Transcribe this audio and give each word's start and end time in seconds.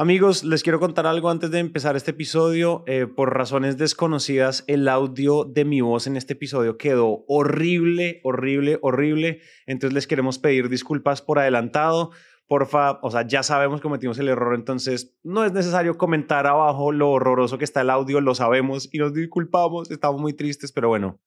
Amigos, 0.00 0.44
les 0.44 0.62
quiero 0.62 0.78
contar 0.78 1.08
algo 1.08 1.28
antes 1.28 1.50
de 1.50 1.58
empezar 1.58 1.96
este 1.96 2.12
episodio. 2.12 2.84
Eh, 2.86 3.08
por 3.08 3.34
razones 3.34 3.78
desconocidas, 3.78 4.62
el 4.68 4.86
audio 4.86 5.42
de 5.42 5.64
mi 5.64 5.80
voz 5.80 6.06
en 6.06 6.16
este 6.16 6.34
episodio 6.34 6.78
quedó 6.78 7.24
horrible, 7.26 8.20
horrible, 8.22 8.78
horrible. 8.80 9.40
Entonces 9.66 9.94
les 9.94 10.06
queremos 10.06 10.38
pedir 10.38 10.68
disculpas 10.68 11.20
por 11.20 11.40
adelantado. 11.40 12.12
Porfa, 12.46 13.00
o 13.02 13.10
sea, 13.10 13.26
ya 13.26 13.42
sabemos 13.42 13.80
que 13.80 13.88
cometimos 13.88 14.20
el 14.20 14.28
error, 14.28 14.54
entonces 14.54 15.18
no 15.24 15.44
es 15.44 15.52
necesario 15.52 15.98
comentar 15.98 16.46
abajo 16.46 16.92
lo 16.92 17.10
horroroso 17.10 17.58
que 17.58 17.64
está 17.64 17.80
el 17.80 17.90
audio, 17.90 18.20
lo 18.20 18.36
sabemos 18.36 18.88
y 18.92 18.98
nos 18.98 19.12
disculpamos, 19.12 19.90
estamos 19.90 20.20
muy 20.20 20.32
tristes, 20.32 20.70
pero 20.70 20.86
bueno, 20.86 21.18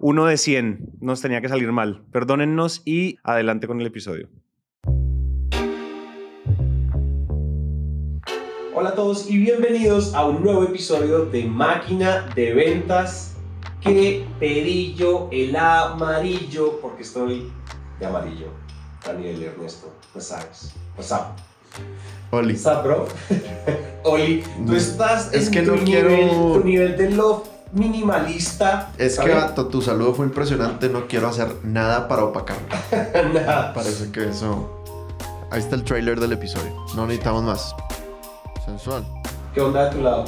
uno 0.00 0.26
de 0.26 0.36
100 0.36 0.98
nos 1.00 1.22
tenía 1.22 1.40
que 1.40 1.48
salir 1.48 1.72
mal. 1.72 2.04
Perdónennos 2.12 2.82
y 2.84 3.16
adelante 3.24 3.66
con 3.66 3.80
el 3.80 3.86
episodio. 3.86 4.28
Hola 8.80 8.90
a 8.90 8.94
todos 8.94 9.28
y 9.28 9.38
bienvenidos 9.38 10.14
a 10.14 10.24
un 10.24 10.40
nuevo 10.40 10.62
episodio 10.62 11.26
de 11.26 11.42
Máquina 11.46 12.28
de 12.36 12.54
Ventas. 12.54 13.32
Que 13.80 14.24
pedillo 14.38 15.26
el 15.32 15.56
amarillo, 15.56 16.78
porque 16.80 17.02
estoy 17.02 17.50
de 17.98 18.06
amarillo. 18.06 18.46
Daniel 19.04 19.42
Ernesto, 19.42 19.92
no 20.14 20.20
sabes. 20.20 20.74
Oli. 22.30 22.52
What's 22.54 22.66
up, 22.66 22.84
bro? 22.84 23.08
Oli, 24.04 24.44
tú 24.64 24.76
estás 24.76 25.34
Es 25.34 25.48
en 25.48 25.52
que 25.54 25.62
tu, 25.62 25.74
no 25.74 25.82
nivel, 25.82 26.06
quiero- 26.06 26.52
tu 26.52 26.64
nivel 26.64 26.96
de 26.96 27.10
love 27.10 27.48
minimalista. 27.72 28.92
Es 28.96 29.18
que, 29.18 29.34
tu 29.72 29.82
saludo 29.82 30.14
fue 30.14 30.24
impresionante. 30.24 30.88
No 30.88 31.08
quiero 31.08 31.26
hacer 31.26 31.52
nada 31.64 32.06
para 32.06 32.22
opacarlo. 32.26 32.68
Nada. 33.34 33.74
Parece 33.74 34.12
que 34.12 34.28
eso. 34.28 34.84
Ahí 35.50 35.58
está 35.58 35.74
el 35.74 35.82
trailer 35.82 36.20
del 36.20 36.30
episodio. 36.30 36.72
No 36.94 37.08
necesitamos 37.08 37.42
más. 37.42 37.74
Sensual. 38.68 39.02
¿Qué 39.54 39.62
onda 39.62 39.86
de 39.86 39.96
tu 39.96 40.02
lado 40.02 40.24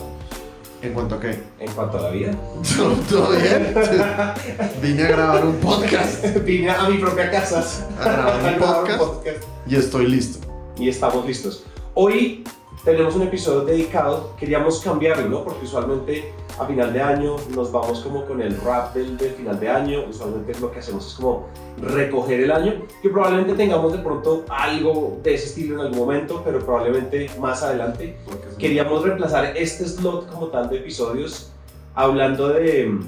¿En 0.80 0.94
cuanto 0.94 1.16
a 1.16 1.20
qué? 1.20 1.42
en 1.58 1.70
cuanto 1.72 1.98
a 1.98 2.00
la 2.00 2.08
vida? 2.10 2.32
¿Todo 3.10 3.32
bien? 3.32 3.74
Vine 4.82 5.02
a 5.04 5.08
grabar 5.08 5.44
un 5.44 5.56
podcast. 5.56 6.24
Vine 6.44 6.70
a 6.70 6.88
mi 6.88 6.96
propia 6.96 7.30
casa 7.30 7.62
A 8.00 8.02
grabar 8.02 8.34
un 8.36 8.58
grabar 8.58 8.90
un 8.90 8.98
podcast. 8.98 9.44
Y 9.66 9.76
estoy 9.76 10.06
listo. 10.06 10.38
y 10.78 10.88
estamos 10.88 11.26
listos. 11.26 11.64
Hoy 11.92 12.42
tenemos 12.84 13.14
un 13.14 13.22
episodio 13.22 13.64
dedicado, 13.64 14.34
queríamos 14.38 14.80
cambiarlo, 14.80 15.28
¿no? 15.28 15.44
Porque 15.44 15.64
usualmente 15.64 16.32
a 16.58 16.66
final 16.66 16.92
de 16.92 17.00
año 17.00 17.36
nos 17.54 17.70
vamos 17.70 18.00
como 18.00 18.24
con 18.24 18.40
el 18.40 18.58
rap 18.60 18.94
del, 18.94 19.16
del 19.16 19.32
final 19.32 19.60
de 19.60 19.68
año, 19.68 20.04
usualmente 20.08 20.58
lo 20.60 20.70
que 20.70 20.78
hacemos 20.78 21.06
es 21.06 21.14
como 21.14 21.46
recoger 21.80 22.40
el 22.40 22.50
año, 22.50 22.82
que 23.02 23.10
probablemente 23.10 23.54
tengamos 23.54 23.92
de 23.92 23.98
pronto 23.98 24.44
algo 24.48 25.18
de 25.22 25.34
ese 25.34 25.46
estilo 25.46 25.74
en 25.74 25.80
algún 25.82 25.98
momento, 25.98 26.42
pero 26.44 26.58
probablemente 26.60 27.30
más 27.38 27.62
adelante. 27.62 28.16
Queríamos 28.58 29.02
reemplazar 29.02 29.56
este 29.56 29.86
slot 29.86 30.30
como 30.30 30.48
tal 30.48 30.68
de 30.70 30.78
episodios 30.78 31.52
hablando 31.94 32.48
de, 32.48 32.98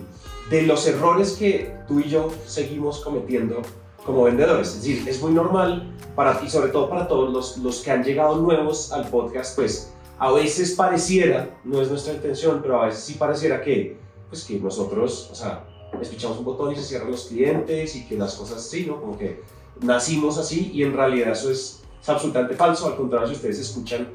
de 0.50 0.62
los 0.62 0.86
errores 0.86 1.32
que 1.32 1.74
tú 1.88 2.00
y 2.00 2.08
yo 2.08 2.30
seguimos 2.46 3.00
cometiendo 3.00 3.62
como 4.04 4.24
vendedores. 4.24 4.68
Es 4.68 4.82
decir, 4.82 5.08
es 5.08 5.22
muy 5.22 5.32
normal 5.32 5.94
para 6.14 6.38
ti, 6.40 6.48
sobre 6.48 6.70
todo 6.70 6.88
para 6.88 7.08
todos 7.08 7.32
los, 7.32 7.58
los 7.58 7.80
que 7.82 7.90
han 7.90 8.04
llegado 8.04 8.36
nuevos 8.36 8.92
al 8.92 9.08
podcast, 9.08 9.56
pues 9.56 9.92
a 10.18 10.30
veces 10.30 10.72
pareciera, 10.72 11.58
no 11.64 11.80
es 11.80 11.88
nuestra 11.88 12.14
intención, 12.14 12.60
pero 12.62 12.80
a 12.80 12.86
veces 12.86 13.02
sí 13.02 13.14
pareciera 13.14 13.60
que, 13.60 13.96
pues 14.28 14.44
que 14.44 14.58
nosotros, 14.58 15.28
o 15.32 15.34
sea, 15.34 15.64
escuchamos 16.00 16.38
un 16.38 16.44
botón 16.44 16.72
y 16.72 16.76
se 16.76 16.82
cierran 16.82 17.10
los 17.10 17.26
clientes 17.26 17.96
y 17.96 18.06
que 18.06 18.16
las 18.16 18.34
cosas 18.34 18.58
así, 18.58 18.86
¿no? 18.86 19.00
Como 19.00 19.18
que 19.18 19.42
nacimos 19.80 20.38
así 20.38 20.70
y 20.72 20.82
en 20.82 20.94
realidad 20.94 21.32
eso 21.32 21.50
es, 21.50 21.82
es 22.00 22.08
absolutamente 22.08 22.54
falso. 22.54 22.86
Al 22.86 22.96
contrario, 22.96 23.28
si 23.28 23.34
ustedes 23.34 23.58
escuchan 23.58 24.08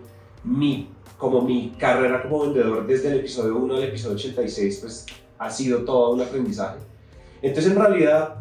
mi, 0.44 0.90
como 1.18 1.42
mi 1.42 1.72
carrera 1.78 2.24
como 2.24 2.44
vendedor 2.44 2.86
desde 2.88 3.10
el 3.10 3.20
episodio 3.20 3.58
1 3.58 3.76
al 3.76 3.84
episodio 3.84 4.16
86, 4.16 4.78
pues 4.82 5.06
ha 5.38 5.50
sido 5.50 5.80
todo 5.80 6.12
un 6.12 6.22
aprendizaje. 6.22 6.80
Entonces, 7.42 7.72
en 7.72 7.80
realidad, 7.80 8.36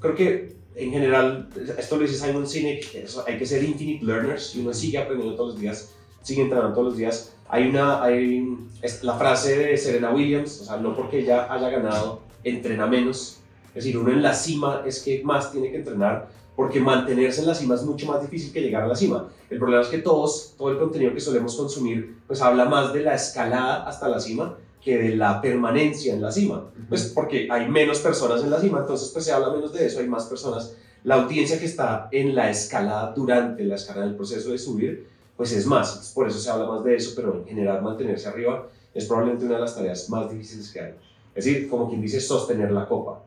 creo 0.00 0.14
que 0.14 0.57
en 0.78 0.92
general, 0.92 1.48
esto 1.76 1.96
lo 1.96 2.02
dice 2.02 2.14
Simon 2.14 2.46
Sinek, 2.46 2.94
eso, 2.94 3.24
hay 3.26 3.36
que 3.36 3.44
ser 3.44 3.64
infinite 3.64 4.04
learners 4.04 4.54
y 4.54 4.60
uno 4.60 4.72
sigue 4.72 4.98
aprendiendo 4.98 5.34
todos 5.34 5.54
los 5.54 5.60
días, 5.60 5.90
sigue 6.22 6.42
entrenando 6.42 6.72
todos 6.72 6.88
los 6.88 6.96
días. 6.96 7.34
Hay 7.48 7.68
una, 7.68 8.02
hay, 8.02 8.56
es 8.80 9.02
la 9.02 9.14
frase 9.14 9.58
de 9.58 9.76
Serena 9.76 10.12
Williams, 10.12 10.60
o 10.60 10.64
sea, 10.64 10.76
no 10.76 10.94
porque 10.94 11.20
ella 11.20 11.52
haya 11.52 11.68
ganado, 11.68 12.20
entrena 12.44 12.86
menos. 12.86 13.40
Es 13.68 13.84
decir, 13.84 13.98
uno 13.98 14.12
en 14.12 14.22
la 14.22 14.34
cima 14.34 14.82
es 14.86 15.02
que 15.02 15.22
más 15.24 15.50
tiene 15.50 15.70
que 15.70 15.78
entrenar 15.78 16.28
porque 16.54 16.80
mantenerse 16.80 17.40
en 17.40 17.46
la 17.48 17.54
cima 17.54 17.74
es 17.74 17.82
mucho 17.82 18.06
más 18.06 18.20
difícil 18.20 18.52
que 18.52 18.60
llegar 18.60 18.82
a 18.82 18.88
la 18.88 18.96
cima. 18.96 19.28
El 19.50 19.58
problema 19.58 19.82
es 19.82 19.88
que 19.88 19.98
todos, 19.98 20.54
todo 20.58 20.70
el 20.70 20.78
contenido 20.78 21.12
que 21.12 21.20
solemos 21.20 21.56
consumir, 21.56 22.18
pues 22.26 22.40
habla 22.40 22.64
más 22.64 22.92
de 22.92 23.02
la 23.02 23.14
escalada 23.14 23.88
hasta 23.88 24.08
la 24.08 24.20
cima 24.20 24.56
que 24.88 24.96
de 24.96 25.16
la 25.16 25.42
permanencia 25.42 26.14
en 26.14 26.22
la 26.22 26.32
cima. 26.32 26.64
Pues 26.88 27.12
porque 27.14 27.46
hay 27.50 27.68
menos 27.68 27.98
personas 27.98 28.42
en 28.42 28.48
la 28.50 28.58
cima, 28.58 28.78
entonces 28.80 29.10
pues 29.12 29.26
se 29.26 29.32
habla 29.32 29.50
menos 29.50 29.70
de 29.74 29.84
eso, 29.84 30.00
hay 30.00 30.08
más 30.08 30.24
personas. 30.24 30.72
La 31.04 31.16
audiencia 31.16 31.58
que 31.58 31.66
está 31.66 32.08
en 32.10 32.34
la 32.34 32.48
escalada 32.48 33.12
durante 33.14 33.64
la 33.64 33.74
escalada 33.74 34.06
del 34.06 34.16
proceso 34.16 34.50
de 34.50 34.56
subir, 34.58 35.06
pues 35.36 35.52
es 35.52 35.66
más. 35.66 35.88
Entonces, 35.90 36.12
por 36.14 36.26
eso 36.26 36.38
se 36.38 36.48
habla 36.48 36.66
más 36.66 36.82
de 36.84 36.96
eso, 36.96 37.12
pero 37.14 37.34
en 37.36 37.44
general 37.44 37.82
mantenerse 37.82 38.28
arriba 38.28 38.66
es 38.94 39.04
probablemente 39.04 39.44
una 39.44 39.56
de 39.56 39.60
las 39.60 39.74
tareas 39.76 40.08
más 40.08 40.30
difíciles 40.30 40.70
que 40.72 40.80
hay. 40.80 40.94
Es 41.34 41.44
decir, 41.44 41.68
como 41.68 41.88
quien 41.90 42.00
dice, 42.00 42.18
sostener 42.20 42.72
la 42.72 42.88
copa. 42.88 43.22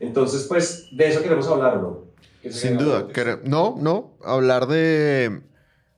Entonces, 0.00 0.42
pues 0.48 0.88
de 0.90 1.08
eso 1.08 1.22
queremos 1.22 1.46
hablar, 1.46 1.76
¿o 1.78 1.80
no? 1.82 1.98
¿Qué 2.42 2.50
se 2.52 2.66
Sin 2.68 2.78
duda. 2.78 3.06
quere- 3.12 3.40
No, 3.44 3.76
no. 3.78 4.10
Hablar 4.24 4.66
de. 4.66 5.40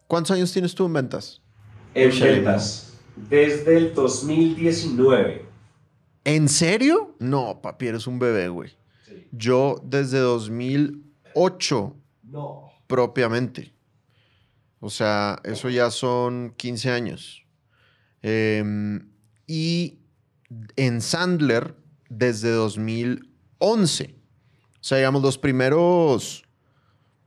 ¿Cuántos 0.06 0.32
años 0.32 0.52
tienes 0.52 0.74
tú 0.74 0.84
en 0.86 0.92
ventas? 0.92 1.40
En 1.94 2.10
ventas, 2.20 2.87
desde 3.28 3.76
el 3.76 3.94
2019. 3.94 5.46
¿En 6.24 6.48
serio? 6.48 7.14
No, 7.18 7.60
papi, 7.62 7.86
eres 7.86 8.06
un 8.06 8.18
bebé, 8.18 8.48
güey. 8.48 8.70
Sí. 9.06 9.26
Yo 9.32 9.80
desde 9.84 10.18
2008 10.18 11.96
No. 12.24 12.70
propiamente. 12.86 13.72
O 14.80 14.90
sea, 14.90 15.40
eso 15.44 15.68
ya 15.70 15.90
son 15.90 16.54
15 16.56 16.90
años. 16.90 17.42
Em, 18.22 19.08
y 19.46 19.98
en 20.76 21.00
Sandler 21.00 21.74
desde 22.08 22.50
2011. 22.52 24.14
O 24.80 24.84
sea, 24.84 24.98
digamos, 24.98 25.22
los 25.22 25.38
primeros 25.38 26.44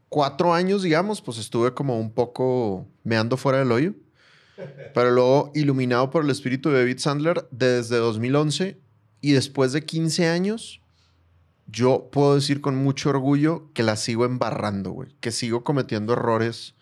cuatro 0.09 0.53
años, 0.53 0.83
digamos, 0.83 1.21
pues 1.21 1.37
estuve 1.37 1.73
como 1.73 1.99
un 1.99 2.11
poco 2.13 2.87
meando 3.03 3.37
fuera 3.37 3.59
del 3.59 3.71
hoyo. 3.71 3.93
Pero 4.93 5.11
luego, 5.11 5.51
iluminado 5.55 6.09
por 6.09 6.23
el 6.23 6.29
espíritu 6.29 6.69
de 6.69 6.79
David 6.79 6.99
Sandler, 6.99 7.47
desde 7.51 7.97
2011 7.97 8.77
y 9.21 9.31
después 9.31 9.71
de 9.73 9.85
15 9.85 10.27
años, 10.27 10.81
yo 11.67 12.09
puedo 12.11 12.35
decir 12.35 12.61
con 12.61 12.75
mucho 12.75 13.09
orgullo 13.09 13.71
que 13.73 13.83
la 13.83 13.95
sigo 13.95 14.25
embarrando, 14.25 14.91
güey. 14.91 15.09
Que 15.19 15.31
sigo 15.31 15.63
cometiendo 15.63 16.13
errores 16.13 16.75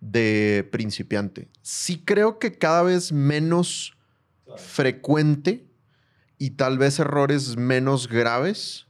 de 0.00 0.68
principiante. 0.70 1.48
Sí 1.62 2.02
creo 2.04 2.38
que 2.38 2.52
cada 2.52 2.82
vez 2.82 3.12
menos 3.12 3.96
frecuente 4.56 5.66
y 6.38 6.50
tal 6.50 6.78
vez 6.78 6.98
errores 6.98 7.56
menos 7.56 8.08
graves, 8.08 8.86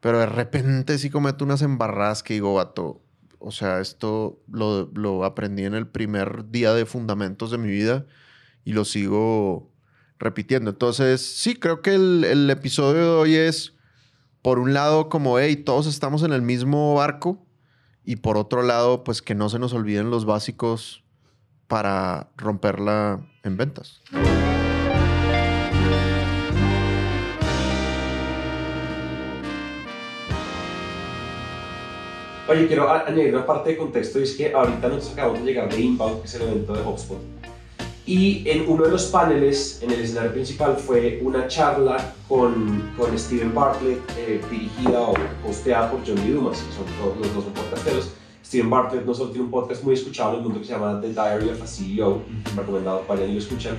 pero 0.00 0.20
de 0.20 0.26
repente 0.26 0.98
sí 0.98 1.10
cometo 1.10 1.44
unas 1.44 1.62
embarradas 1.62 2.22
que 2.22 2.34
digo, 2.34 2.54
vato, 2.54 3.02
o 3.46 3.52
sea, 3.52 3.80
esto 3.80 4.42
lo, 4.50 4.90
lo 4.94 5.24
aprendí 5.24 5.64
en 5.64 5.74
el 5.74 5.86
primer 5.86 6.50
día 6.50 6.74
de 6.74 6.84
fundamentos 6.84 7.52
de 7.52 7.58
mi 7.58 7.68
vida 7.68 8.04
y 8.64 8.72
lo 8.72 8.84
sigo 8.84 9.70
repitiendo. 10.18 10.70
Entonces, 10.70 11.20
sí, 11.20 11.54
creo 11.54 11.80
que 11.80 11.94
el, 11.94 12.24
el 12.24 12.50
episodio 12.50 13.02
de 13.02 13.08
hoy 13.10 13.34
es, 13.36 13.74
por 14.42 14.58
un 14.58 14.74
lado, 14.74 15.08
como, 15.08 15.38
hey, 15.38 15.54
todos 15.54 15.86
estamos 15.86 16.24
en 16.24 16.32
el 16.32 16.42
mismo 16.42 16.94
barco 16.94 17.46
y 18.04 18.16
por 18.16 18.36
otro 18.36 18.64
lado, 18.64 19.04
pues 19.04 19.22
que 19.22 19.36
no 19.36 19.48
se 19.48 19.60
nos 19.60 19.72
olviden 19.72 20.10
los 20.10 20.24
básicos 20.24 21.04
para 21.68 22.30
romperla 22.36 23.24
en 23.44 23.56
ventas. 23.56 24.02
Oye, 32.48 32.68
quiero 32.68 32.88
añadir 32.88 33.34
una 33.34 33.44
parte 33.44 33.70
de 33.70 33.76
contexto 33.76 34.20
y 34.20 34.22
es 34.22 34.34
que 34.34 34.54
ahorita 34.54 34.86
nosotros 34.86 35.12
acabamos 35.14 35.40
de 35.40 35.46
llegar 35.46 35.68
de 35.68 35.80
Inbound, 35.80 36.20
que 36.20 36.28
es 36.28 36.34
el 36.36 36.42
evento 36.42 36.74
de 36.74 36.82
HubSpot. 36.82 37.18
Y 38.06 38.48
en 38.48 38.68
uno 38.68 38.84
de 38.84 38.92
los 38.92 39.06
paneles, 39.06 39.80
en 39.82 39.90
el 39.90 40.00
escenario 40.02 40.32
principal, 40.32 40.76
fue 40.76 41.18
una 41.24 41.48
charla 41.48 42.14
con, 42.28 42.92
con 42.96 43.18
Steven 43.18 43.52
Bartlett, 43.52 43.98
eh, 44.16 44.40
dirigida 44.48 45.00
o 45.00 45.14
hosteada 45.44 45.90
por 45.90 46.06
John 46.06 46.14
Lee 46.24 46.34
Dumas, 46.34 46.58
que 46.58 46.72
son 46.72 46.84
todos 47.00 47.16
los 47.18 47.34
dos 47.34 47.52
podcasteros. 47.52 48.12
Steven 48.44 48.70
Bartlett 48.70 49.04
no 49.04 49.12
solo 49.12 49.30
tiene 49.30 49.46
un 49.46 49.50
podcast 49.50 49.82
muy 49.82 49.94
escuchado 49.94 50.34
en 50.34 50.36
el 50.36 50.42
mundo 50.42 50.60
que 50.60 50.66
se 50.66 50.72
llama 50.72 51.00
The 51.00 51.08
Diary 51.08 51.48
of 51.48 51.60
a 51.60 51.66
CEO, 51.66 52.22
recomendado 52.54 53.00
para 53.08 53.24
y 53.24 53.32
lo 53.32 53.38
escuchan, 53.40 53.76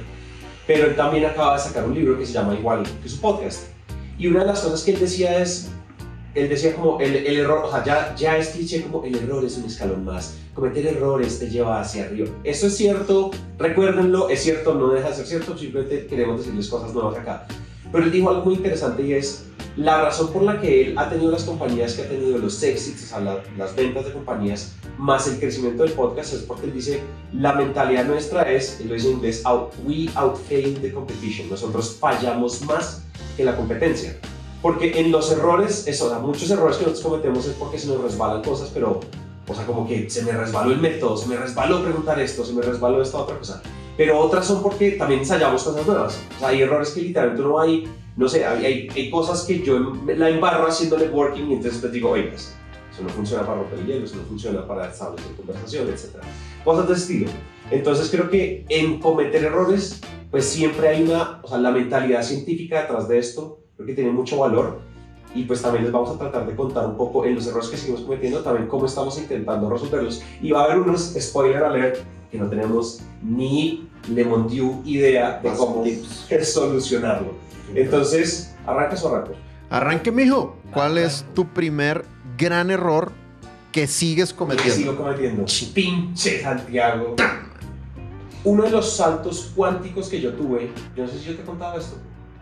pero 0.67 0.87
él 0.87 0.95
también 0.97 1.23
acaba 1.23 1.53
de 1.53 1.63
sacar 1.63 1.85
un 1.85 1.95
libro 1.95 2.19
que 2.19 2.25
se 2.25 2.33
llama 2.33 2.53
igual 2.53 2.83
que 3.01 3.07
su 3.07 3.21
podcast. 3.21 3.69
Y 4.19 4.27
una 4.27 4.41
de 4.41 4.47
las 4.47 4.59
cosas 4.59 4.83
que 4.83 4.91
él 4.91 4.99
decía 4.99 5.39
es, 5.39 5.71
él 6.37 6.49
decía 6.49 6.73
como 6.75 6.99
el, 6.99 7.15
el 7.15 7.37
error, 7.37 7.65
o 7.65 7.71
sea, 7.71 7.83
ya, 7.83 8.15
ya 8.15 8.37
es 8.37 8.49
cliché 8.49 8.83
como 8.83 9.03
el 9.03 9.15
error 9.15 9.43
es 9.45 9.57
un 9.57 9.65
escalón 9.65 10.05
más, 10.05 10.35
cometer 10.53 10.85
errores 10.87 11.39
te 11.39 11.49
lleva 11.49 11.79
hacia 11.81 12.05
arriba. 12.05 12.27
Eso 12.43 12.67
es 12.67 12.77
cierto, 12.77 13.31
recuérdenlo, 13.57 14.29
es 14.29 14.41
cierto, 14.43 14.73
no 14.75 14.89
deja 14.89 15.09
de 15.09 15.15
ser 15.15 15.25
cierto, 15.27 15.57
simplemente 15.57 16.07
queremos 16.07 16.39
decirles 16.39 16.67
cosas 16.69 16.93
nuevas 16.93 17.17
acá. 17.17 17.45
Pero 17.91 18.03
él 18.03 18.11
dijo 18.11 18.29
algo 18.29 18.43
muy 18.45 18.55
interesante 18.55 19.01
y 19.03 19.13
es 19.13 19.45
la 19.77 20.01
razón 20.01 20.33
por 20.33 20.41
la 20.43 20.59
que 20.59 20.81
él 20.81 20.97
ha 20.97 21.07
tenido 21.09 21.31
las 21.31 21.43
compañías 21.43 21.93
que 21.93 22.01
ha 22.01 22.09
tenido, 22.09 22.37
los 22.39 22.61
exits, 22.63 23.03
o 23.03 23.07
sea, 23.07 23.19
la- 23.19 23.43
las 23.57 23.75
ventas 23.75 24.05
de 24.05 24.11
compañías, 24.11 24.73
más 24.97 25.27
el 25.27 25.39
crecimiento 25.39 25.83
del 25.83 25.91
podcast, 25.93 26.33
es 26.33 26.39
porque 26.41 26.65
él 26.65 26.73
dice, 26.73 26.99
la 27.31 27.53
mentalidad 27.53 28.05
nuestra 28.05 28.51
es, 28.51 28.79
él 28.81 28.87
lo 28.89 28.95
dice 28.95 29.07
en 29.09 29.13
inglés, 29.17 29.41
out, 29.45 29.71
we 29.85 30.09
outfail 30.15 30.73
the 30.81 30.91
competition. 30.91 31.47
Nosotros 31.49 31.95
fallamos 31.99 32.61
más 32.63 33.03
que 33.37 33.43
la 33.45 33.55
competencia. 33.55 34.17
Porque 34.61 34.99
en 34.99 35.11
los 35.11 35.31
errores, 35.31 35.87
eso, 35.87 36.07
o 36.07 36.09
sea, 36.09 36.19
muchos 36.19 36.49
errores 36.49 36.77
que 36.77 36.85
nosotros 36.85 37.05
cometemos 37.05 37.45
es 37.45 37.53
porque 37.53 37.77
se 37.77 37.87
nos 37.87 38.01
resbalan 38.01 38.41
cosas, 38.41 38.71
pero, 38.73 38.99
o 39.47 39.53
sea, 39.53 39.65
como 39.65 39.87
que 39.87 40.09
se 40.09 40.23
me 40.23 40.31
resbaló 40.31 40.71
el 40.71 40.79
método, 40.79 41.15
se 41.15 41.27
me 41.27 41.35
resbaló 41.35 41.83
preguntar 41.83 42.19
esto, 42.19 42.43
se 42.43 42.53
me 42.53 42.61
resbaló 42.61 43.01
esta 43.01 43.19
otra 43.19 43.37
cosa. 43.37 43.61
Pero 43.95 44.19
otras 44.19 44.45
son 44.45 44.61
porque 44.61 44.91
también 44.91 45.21
ensayamos 45.21 45.63
cosas 45.63 45.85
nuevas. 45.85 46.19
O 46.35 46.39
sea, 46.39 46.49
hay 46.49 46.61
errores 46.61 46.89
que 46.91 47.01
literalmente 47.01 47.43
no 47.43 47.59
hay, 47.59 47.87
no 48.15 48.27
sé, 48.27 48.45
hay, 48.45 48.89
hay, 48.93 49.09
cosas 49.09 49.43
que 49.43 49.63
yo 49.63 49.93
la 50.07 50.29
embarro 50.29 50.67
haciendo 50.67 50.97
networking 50.97 51.49
y 51.49 51.53
entonces 51.53 51.81
te 51.81 51.89
digo, 51.89 52.11
oye, 52.11 52.23
pues, 52.23 52.55
eso 52.91 53.03
no 53.03 53.09
funciona 53.09 53.45
para 53.45 53.59
romper 53.59 53.79
el 53.79 53.85
hielo, 53.85 54.05
eso 54.05 54.15
no 54.15 54.23
funciona 54.23 54.67
para 54.67 54.89
establecer 54.89 55.31
conversación, 55.35 55.87
etc. 55.87 56.23
Cosas 56.63 56.87
de 56.87 56.93
estilo. 56.95 57.31
Entonces 57.69 58.09
creo 58.09 58.29
que 58.29 58.65
en 58.69 58.99
cometer 58.99 59.43
errores, 59.43 60.01
pues 60.31 60.45
siempre 60.45 60.87
hay 60.87 61.03
una, 61.03 61.41
o 61.43 61.47
sea, 61.47 61.57
la 61.57 61.71
mentalidad 61.71 62.23
científica 62.23 62.81
detrás 62.81 63.07
de 63.07 63.19
esto, 63.19 63.59
creo 63.77 63.87
que 63.87 63.93
tiene 63.93 64.11
mucho 64.11 64.37
valor. 64.39 64.79
Y 65.35 65.43
pues 65.43 65.61
también 65.61 65.83
les 65.83 65.93
vamos 65.93 66.09
a 66.09 66.17
tratar 66.17 66.47
de 66.47 66.55
contar 66.55 66.85
un 66.87 66.97
poco 66.97 67.23
en 67.25 67.35
los 67.35 67.45
errores 67.45 67.69
que 67.69 67.77
seguimos 67.77 68.01
cometiendo, 68.01 68.41
también 68.41 68.67
cómo 68.67 68.85
estamos 68.87 69.17
intentando 69.19 69.69
resolverlos. 69.69 70.23
Y 70.41 70.51
va 70.51 70.61
a 70.61 70.63
haber 70.65 70.79
unos, 70.79 71.15
spoiler 71.19 71.63
alert, 71.63 71.97
que 72.31 72.37
no 72.39 72.49
tenemos 72.49 73.01
ni 73.21 73.87
lemon 74.09 74.47
dew 74.47 74.81
idea 74.83 75.39
de 75.43 75.51
cómo 75.53 75.83
tips. 75.83 76.27
solucionarlo. 76.51 77.33
Entonces, 77.75 78.55
¿arrancas 78.65 79.03
o 79.03 79.13
arranco? 79.13 79.33
Arranque, 79.69 80.11
mijo. 80.11 80.55
¿Cuál 80.73 80.97
es 80.97 81.25
tu 81.35 81.45
primer 81.45 82.05
gran 82.37 82.71
error 82.71 83.11
que 83.71 83.85
sigues 83.85 84.31
que 84.31 84.39
cometiendo? 84.39 84.75
sigo 84.75 84.95
cometiendo. 84.95 85.45
Pinche 85.73 86.41
Santiago. 86.41 87.15
Uno 88.43 88.63
de 88.63 88.71
los 88.71 88.95
saltos 88.95 89.51
cuánticos 89.55 90.07
que 90.09 90.21
yo 90.21 90.33
tuve, 90.33 90.71
yo 90.95 91.03
no 91.03 91.09
sé 91.09 91.19
si 91.19 91.25
yo 91.25 91.35
te 91.35 91.41
he 91.41 91.45
contado 91.45 91.77
esto, 91.77 91.97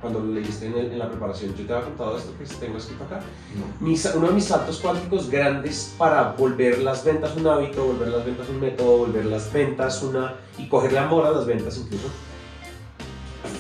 cuando 0.06 0.20
lo 0.20 0.34
leíste 0.40 0.68
en, 0.68 0.78
el- 0.78 0.92
en 0.92 1.00
la 1.00 1.10
preparación, 1.10 1.56
yo 1.56 1.66
te 1.66 1.74
había 1.74 1.86
contado 1.86 2.16
esto 2.20 2.32
que 2.38 2.46
tengo 2.64 2.78
escrito 2.78 3.04
acá. 3.06 3.22
Mis- 3.80 4.06
uno 4.14 4.28
de 4.28 4.34
mis 4.34 4.46
saltos 4.46 4.78
cuánticos 4.80 5.32
grandes 5.32 5.96
para 5.98 6.34
volver 6.38 6.78
las 6.84 7.04
ventas 7.04 7.36
un 7.36 7.48
hábito, 7.48 7.86
volver 7.88 8.10
las 8.10 8.24
ventas 8.24 8.48
un 8.50 8.60
método, 8.60 8.98
volver 9.00 9.26
las 9.26 9.52
ventas 9.52 10.04
una... 10.04 10.36
y 10.60 10.68
cogerle 10.68 11.00
amor 11.00 11.26
a 11.26 11.32
las 11.32 11.48
ventas 11.48 11.76
incluso, 11.78 12.08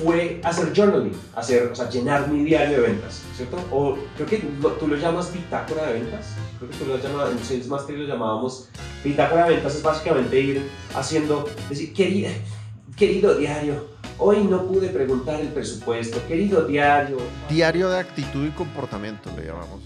fue 0.03 0.39
hacer 0.43 0.71
journaling, 0.75 1.13
hacer, 1.35 1.63
o 1.71 1.75
sea, 1.75 1.89
llenar 1.89 2.27
mi 2.29 2.43
diario 2.43 2.81
de 2.81 2.87
ventas, 2.89 3.23
¿cierto? 3.35 3.57
O 3.71 3.97
creo 4.15 4.27
que 4.27 4.43
lo- 4.61 4.71
tú 4.73 4.87
lo 4.87 4.97
llamas 4.97 5.33
bitácora 5.33 5.87
de 5.87 5.93
ventas, 5.93 6.27
creo 6.59 6.69
que 6.69 6.77
tú 6.77 6.85
lo 6.85 6.97
llamas, 6.97 7.31
en 7.31 7.39
Sales 7.43 7.67
Mastery 7.67 7.99
lo 8.05 8.07
llamábamos 8.07 8.67
bitácora 9.03 9.45
de 9.47 9.55
ventas, 9.55 9.75
es 9.75 9.81
básicamente 9.83 10.39
ir 10.39 10.69
haciendo, 10.93 11.49
decir, 11.69 11.93
querido, 11.93 12.29
querido 12.97 13.35
diario, 13.35 13.94
hoy 14.17 14.43
no 14.43 14.65
pude 14.67 14.89
preguntar 14.89 15.39
el 15.39 15.49
presupuesto, 15.49 16.19
querido 16.27 16.65
diario, 16.65 17.17
Diario 17.49 17.89
de 17.89 17.99
actitud 17.99 18.45
y 18.45 18.51
comportamiento, 18.51 19.29
le 19.37 19.47
llamamos. 19.47 19.81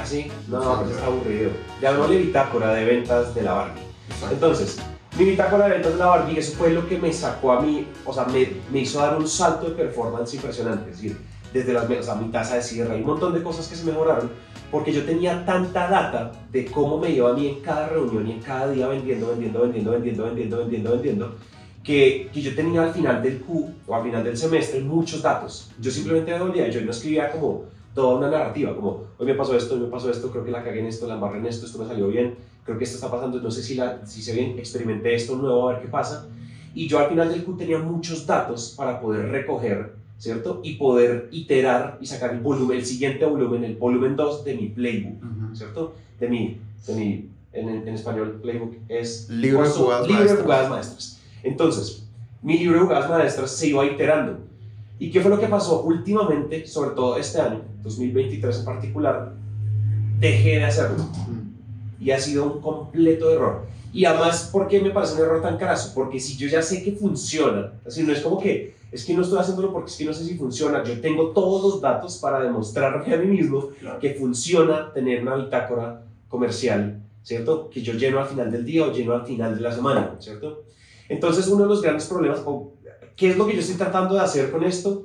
así, 0.00 0.30
no, 0.48 0.80
pues 0.80 0.90
está 0.92 1.06
aburrido, 1.06 1.50
llamémosle 1.80 2.18
bitácora 2.18 2.74
de 2.74 2.84
ventas 2.84 3.34
de 3.34 3.42
la 3.42 3.52
Barbie. 3.52 3.82
Entonces, 4.30 4.78
mi 5.18 5.24
bitácora 5.24 5.66
de 5.66 5.74
ventas 5.74 5.92
de 5.92 5.98
la 5.98 6.06
Barbie, 6.06 6.38
eso 6.38 6.56
fue 6.56 6.70
lo 6.70 6.88
que 6.88 6.98
me 6.98 7.12
sacó 7.12 7.52
a 7.52 7.60
mí, 7.60 7.86
o 8.04 8.12
sea, 8.12 8.24
me, 8.24 8.48
me 8.70 8.80
hizo 8.80 9.00
dar 9.00 9.16
un 9.16 9.28
salto 9.28 9.68
de 9.68 9.74
performance 9.74 10.34
impresionante. 10.34 10.90
Es 10.90 10.96
decir, 10.96 11.18
desde 11.52 11.72
las, 11.72 11.88
o 11.88 12.02
sea, 12.02 12.14
mi 12.16 12.28
tasa 12.28 12.56
de 12.56 12.62
cierre, 12.62 12.94
hay 12.94 13.00
un 13.00 13.06
montón 13.06 13.32
de 13.32 13.42
cosas 13.42 13.66
que 13.68 13.76
se 13.76 13.84
mejoraron, 13.84 14.30
porque 14.70 14.92
yo 14.92 15.04
tenía 15.04 15.44
tanta 15.44 15.88
data 15.88 16.32
de 16.50 16.66
cómo 16.66 16.98
me 16.98 17.10
iba 17.10 17.30
a 17.30 17.32
mí 17.32 17.46
en 17.48 17.60
cada 17.60 17.88
reunión 17.88 18.26
y 18.26 18.32
en 18.32 18.40
cada 18.40 18.68
día 18.70 18.88
vendiendo, 18.88 19.28
vendiendo, 19.28 19.62
vendiendo, 19.62 19.92
vendiendo, 19.92 20.24
vendiendo, 20.24 20.58
vendiendo, 20.58 20.90
vendiendo, 20.92 21.34
que, 21.86 22.28
que 22.34 22.42
yo 22.42 22.52
tenía 22.54 22.82
al 22.82 22.92
final 22.92 23.22
del 23.22 23.38
Q 23.38 23.70
o 23.86 23.94
al 23.94 24.02
final 24.02 24.24
del 24.24 24.36
semestre 24.36 24.80
muchos 24.80 25.22
datos. 25.22 25.70
Yo 25.80 25.92
simplemente 25.92 26.32
me 26.32 26.38
dolía, 26.38 26.68
yo 26.68 26.80
no 26.80 26.90
escribía 26.90 27.30
como 27.30 27.62
toda 27.94 28.18
una 28.18 28.28
narrativa, 28.28 28.74
como 28.74 29.04
hoy 29.16 29.26
me 29.26 29.34
pasó 29.34 29.56
esto, 29.56 29.74
hoy 29.74 29.82
me 29.82 29.86
pasó 29.86 30.10
esto, 30.10 30.32
creo 30.32 30.44
que 30.44 30.50
la 30.50 30.64
cagué 30.64 30.80
en 30.80 30.86
esto, 30.86 31.06
la 31.06 31.14
embarré 31.14 31.38
en 31.38 31.46
esto, 31.46 31.64
esto 31.64 31.78
me 31.78 31.86
salió 31.86 32.08
bien, 32.08 32.34
creo 32.64 32.76
que 32.76 32.82
esto 32.82 32.96
está 32.96 33.08
pasando, 33.08 33.40
no 33.40 33.52
sé 33.52 33.62
si, 33.62 33.76
la, 33.76 34.04
si 34.04 34.20
se 34.20 34.34
bien, 34.34 34.58
experimenté 34.58 35.14
esto 35.14 35.36
nuevo, 35.36 35.68
a 35.68 35.74
ver 35.74 35.82
qué 35.82 35.88
pasa. 35.88 36.26
Y 36.74 36.88
yo 36.88 36.98
al 36.98 37.08
final 37.08 37.28
del 37.28 37.44
Q 37.44 37.56
tenía 37.56 37.78
muchos 37.78 38.26
datos 38.26 38.74
para 38.76 39.00
poder 39.00 39.28
recoger, 39.28 39.92
¿cierto? 40.18 40.60
Y 40.64 40.74
poder 40.74 41.28
iterar 41.30 41.98
y 42.00 42.06
sacar 42.06 42.32
el 42.32 42.40
volumen, 42.40 42.78
el 42.78 42.84
siguiente 42.84 43.24
volumen, 43.24 43.62
el 43.62 43.76
volumen 43.76 44.16
2 44.16 44.44
de 44.44 44.54
mi 44.56 44.68
playbook, 44.70 45.54
¿cierto? 45.54 45.94
De 46.18 46.28
mi, 46.28 46.58
de 46.86 46.94
mi 46.96 47.28
en, 47.52 47.68
en 47.68 47.88
español, 47.94 48.40
playbook 48.42 48.74
es... 48.88 49.30
Libro 49.30 49.62
de 49.62 49.70
jugadas 49.70 50.08
libro 50.08 50.34
de 50.34 50.68
maestras. 50.68 51.15
Entonces, 51.42 52.06
mi 52.42 52.58
libro 52.58 52.78
de 52.78 52.84
jugadas 52.84 53.10
maestras 53.10 53.50
se 53.50 53.68
iba 53.68 53.84
iterando. 53.84 54.38
¿Y 54.98 55.10
qué 55.10 55.20
fue 55.20 55.30
lo 55.30 55.38
que 55.38 55.46
pasó 55.46 55.82
últimamente, 55.82 56.66
sobre 56.66 56.90
todo 56.90 57.16
este 57.16 57.40
año, 57.40 57.62
2023 57.82 58.58
en 58.58 58.64
particular? 58.64 59.32
Dejé 60.18 60.58
de 60.58 60.64
hacerlo 60.64 61.04
y 62.00 62.10
ha 62.10 62.18
sido 62.18 62.44
un 62.44 62.60
completo 62.60 63.30
error. 63.30 63.66
Y 63.92 64.04
además, 64.04 64.50
¿por 64.52 64.68
qué 64.68 64.80
me 64.80 64.90
parece 64.90 65.14
un 65.14 65.20
error 65.20 65.42
tan 65.42 65.56
craso? 65.56 65.92
Porque 65.94 66.20
si 66.20 66.36
yo 66.36 66.48
ya 66.48 66.62
sé 66.62 66.82
que 66.82 66.92
funciona, 66.92 67.72
así 67.86 68.02
no 68.02 68.12
es 68.12 68.20
como 68.20 68.38
que 68.38 68.76
es 68.92 69.04
que 69.04 69.14
no 69.14 69.22
estoy 69.22 69.38
haciéndolo 69.38 69.72
porque 69.72 69.90
es 69.90 69.96
que 69.96 70.04
no 70.04 70.12
sé 70.12 70.24
si 70.24 70.36
funciona, 70.36 70.82
yo 70.84 71.00
tengo 71.00 71.30
todos 71.30 71.62
los 71.62 71.80
datos 71.80 72.18
para 72.18 72.40
demostrarme 72.40 73.12
a 73.12 73.16
mí 73.18 73.26
mismo 73.26 73.70
que 74.00 74.14
funciona 74.14 74.92
tener 74.92 75.22
una 75.22 75.34
bitácora 75.34 76.02
comercial, 76.28 77.02
¿cierto? 77.22 77.68
Que 77.68 77.82
yo 77.82 77.94
lleno 77.94 78.20
al 78.20 78.26
final 78.26 78.50
del 78.50 78.64
día 78.64 78.84
o 78.84 78.92
lleno 78.92 79.14
al 79.14 79.26
final 79.26 79.56
de 79.56 79.60
la 79.60 79.72
semana, 79.72 80.16
¿cierto? 80.20 80.64
Entonces, 81.08 81.46
uno 81.48 81.64
de 81.64 81.68
los 81.68 81.82
grandes 81.82 82.06
problemas, 82.06 82.42
o 82.44 82.72
¿qué 83.16 83.30
es 83.30 83.36
lo 83.36 83.46
que 83.46 83.54
yo 83.54 83.60
estoy 83.60 83.76
tratando 83.76 84.14
de 84.14 84.20
hacer 84.20 84.50
con 84.50 84.64
esto? 84.64 85.04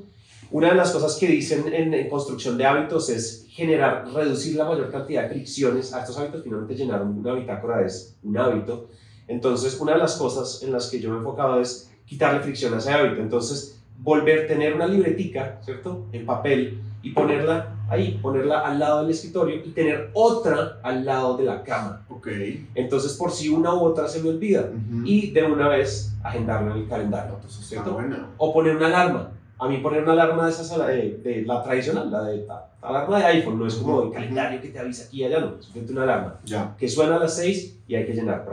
Una 0.51 0.69
de 0.69 0.75
las 0.75 0.92
cosas 0.92 1.15
que 1.15 1.27
dicen 1.27 1.74
en, 1.74 2.09
construcción 2.09 2.57
de 2.57 2.65
hábitos 2.65 3.09
es 3.09 3.45
generar, 3.50 4.06
reducir 4.13 4.56
la 4.57 4.65
mayor 4.65 4.92
cantidad 4.92 5.24
de 5.24 5.30
fricciones 5.30 5.94
a 5.94 6.01
estos 6.01 6.18
hábitos. 6.18 6.44
Finalmente, 6.44 6.75
llenar 6.75 7.03
una 7.03 7.33
bitácora 7.33 7.86
es 7.86 8.18
un 8.24 8.38
hábito. 8.38 8.89
Entonces, 9.27 9.80
una 9.80 9.94
de 9.94 10.00
las 10.00 10.15
cosas 10.15 10.62
en 10.62 10.74
las 10.74 10.89
que 10.89 11.00
yo 11.00 11.09
me 11.09 11.15
he 11.15 11.19
enfocado 11.19 11.62
es 11.62 11.89
quitarle 12.06 12.42
fricción 12.42 12.74
a 12.74 12.80
ese 12.80 12.92
hábito. 12.92 13.21
Entonces, 13.21 13.80
volver, 14.00 14.48
tener 14.48 14.74
una 14.74 14.88
libretica, 14.88 15.62
¿cierto? 15.63 16.05
En 16.12 16.25
papel 16.25 16.81
y 17.03 17.12
ponerla 17.12 17.75
ahí, 17.89 18.20
ponerla 18.22 18.60
al 18.62 18.79
lado 18.79 19.01
del 19.01 19.12
escritorio 19.12 19.55
y 19.65 19.70
tener 19.72 20.12
otra 20.13 20.77
al 20.84 21.03
lado 21.03 21.36
de 21.38 21.43
la 21.46 21.63
cama. 21.63 22.01
Ok. 22.10 22.27
Entonces, 22.75 23.13
por 23.13 23.31
si 23.31 23.50
una 23.50 23.74
u 23.74 23.79
otra 23.81 24.08
se 24.08 24.22
me 24.22 24.29
olvida. 24.29 24.70
Y 25.03 25.31
de 25.31 25.43
una 25.43 25.67
vez 25.67 26.13
agendarlo 26.24 26.72
en 26.75 26.81
el 26.84 26.88
calendario, 26.88 27.38
Está 27.43 27.63
¿cierto? 27.63 27.93
buena. 27.93 28.27
O 28.38 28.53
poner 28.53 28.75
una 28.77 28.88
alarma. 28.88 29.31
A 29.60 29.67
mí 29.67 29.77
poner 29.77 30.03
una 30.03 30.13
alarma 30.13 30.46
de 30.46 30.51
esas, 30.51 30.70
de, 30.88 31.17
de 31.24 31.43
la 31.46 31.62
tradicional, 31.63 32.10
la 32.12 32.24
de 32.24 32.46
la 32.48 32.65
alarma 32.81 33.20
de 33.20 33.25
iPhone, 33.25 33.60
no 33.60 33.67
es 33.67 33.75
como 33.75 34.00
el 34.01 34.05
Ujú. 34.08 34.13
calendario 34.15 34.60
que 34.62 34.70
te 34.70 34.79
avisa 34.79 35.05
aquí 35.05 35.22
y 35.22 35.25
allá, 35.25 35.39
no, 35.39 35.53
es 35.60 35.89
una 35.91 36.01
alarma 36.03 36.39
Ya. 36.46 36.75
que 36.79 36.89
suena 36.89 37.17
a 37.17 37.20
las 37.20 37.36
6 37.36 37.77
y 37.88 37.93
hay 37.96 38.05
que 38.08 38.13
llenar. 38.13 38.43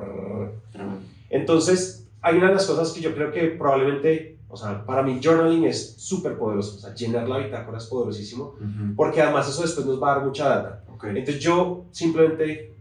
Entonces, 1.30 2.06
hay 2.20 2.36
una 2.36 2.48
de 2.48 2.54
las 2.54 2.66
cosas 2.66 2.92
que 2.92 3.00
yo 3.00 3.14
creo 3.14 3.30
que 3.32 3.44
probablemente, 3.48 4.36
o 4.50 4.56
sea, 4.56 4.84
para 4.86 5.02
mí 5.02 5.20
journaling 5.22 5.64
es 5.64 5.94
súper 5.98 6.38
poderoso, 6.38 6.76
o 6.76 6.78
sea, 6.80 6.94
llenar 6.94 7.28
la 7.28 7.38
bitácora 7.38 7.78
es 7.78 7.84
poderosísimo, 7.86 8.54
porque 8.96 9.20
además 9.22 9.48
eso 9.48 9.62
después 9.62 9.86
nos 9.86 10.02
va 10.02 10.12
a 10.12 10.14
dar 10.16 10.24
mucha 10.26 10.48
data. 10.48 10.84
Entonces 11.02 11.38
yo 11.42 11.84
simplemente 11.92 12.74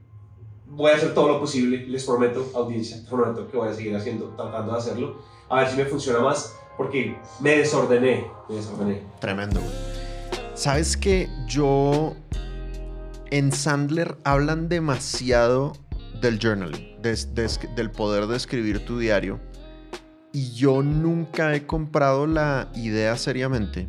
voy 0.69 0.91
a 0.91 0.95
hacer 0.95 1.13
todo 1.13 1.27
lo 1.29 1.39
posible, 1.39 1.85
les 1.87 2.03
prometo, 2.05 2.45
audiencia, 2.55 2.97
prometo 3.09 3.47
que 3.49 3.57
voy 3.57 3.69
a 3.69 3.73
seguir 3.73 3.95
haciendo, 3.95 4.33
tratando 4.35 4.71
de 4.73 4.77
hacerlo, 4.77 5.17
a 5.49 5.59
ver 5.61 5.69
si 5.69 5.77
me 5.77 5.85
funciona 5.85 6.19
más, 6.19 6.53
porque 6.77 7.17
me 7.39 7.57
desordené, 7.57 8.27
me 8.49 8.55
desordené. 8.55 9.01
Tremendo. 9.19 9.59
Sabes 10.53 10.97
que 10.97 11.29
yo 11.47 12.15
en 13.31 13.51
Sandler 13.51 14.17
hablan 14.23 14.69
demasiado 14.69 15.73
del 16.21 16.39
journaling, 16.39 17.01
de- 17.01 17.15
de 17.33 17.45
es- 17.45 17.59
del 17.75 17.91
poder 17.91 18.27
de 18.27 18.37
escribir 18.37 18.85
tu 18.85 18.97
diario. 18.99 19.39
Y 20.37 20.51
yo 20.53 20.83
nunca 20.83 21.55
he 21.55 21.65
comprado 21.65 22.27
la 22.27 22.67
idea 22.75 23.17
seriamente. 23.17 23.87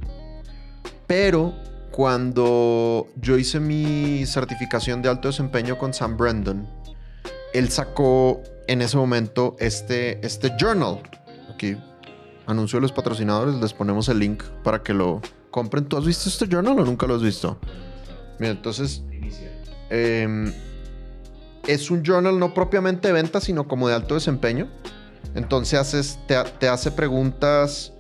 Pero 1.07 1.53
cuando 1.91 3.07
yo 3.17 3.37
hice 3.37 3.61
mi 3.61 4.25
certificación 4.25 5.03
de 5.03 5.11
alto 5.11 5.29
desempeño 5.29 5.77
con 5.77 5.93
Sam 5.93 6.17
Brandon, 6.17 6.67
él 7.53 7.69
sacó 7.69 8.43
en 8.67 8.81
ese 8.81 8.97
momento 8.97 9.57
este, 9.59 10.25
este 10.27 10.51
journal. 10.59 11.03
Aquí, 11.53 11.77
anuncio 12.47 12.79
de 12.79 12.81
los 12.81 12.93
patrocinadores, 12.93 13.57
les 13.57 13.75
ponemos 13.75 14.09
el 14.09 14.19
link 14.19 14.43
para 14.65 14.83
que 14.83 14.95
lo 14.95 15.21
compren. 15.51 15.85
¿Tú 15.85 15.99
has 15.99 16.07
visto 16.07 16.31
este 16.31 16.47
journal 16.49 16.79
o 16.79 16.85
nunca 16.87 17.07
lo 17.07 17.17
has 17.17 17.23
visto? 17.23 17.59
Mira, 18.39 18.53
entonces. 18.53 19.03
Em, 19.91 20.51
es 21.67 21.91
un 21.91 22.03
journal 22.03 22.39
no 22.39 22.55
propiamente 22.55 23.09
de 23.09 23.13
venta, 23.13 23.39
sino 23.39 23.69
como 23.69 23.87
de 23.87 23.97
alto 23.97 24.15
desempeño. 24.15 24.67
Entonces 25.35 25.79
haces, 25.79 26.19
te, 26.27 26.69
hace 26.69 26.91
preguntas. 26.91 27.93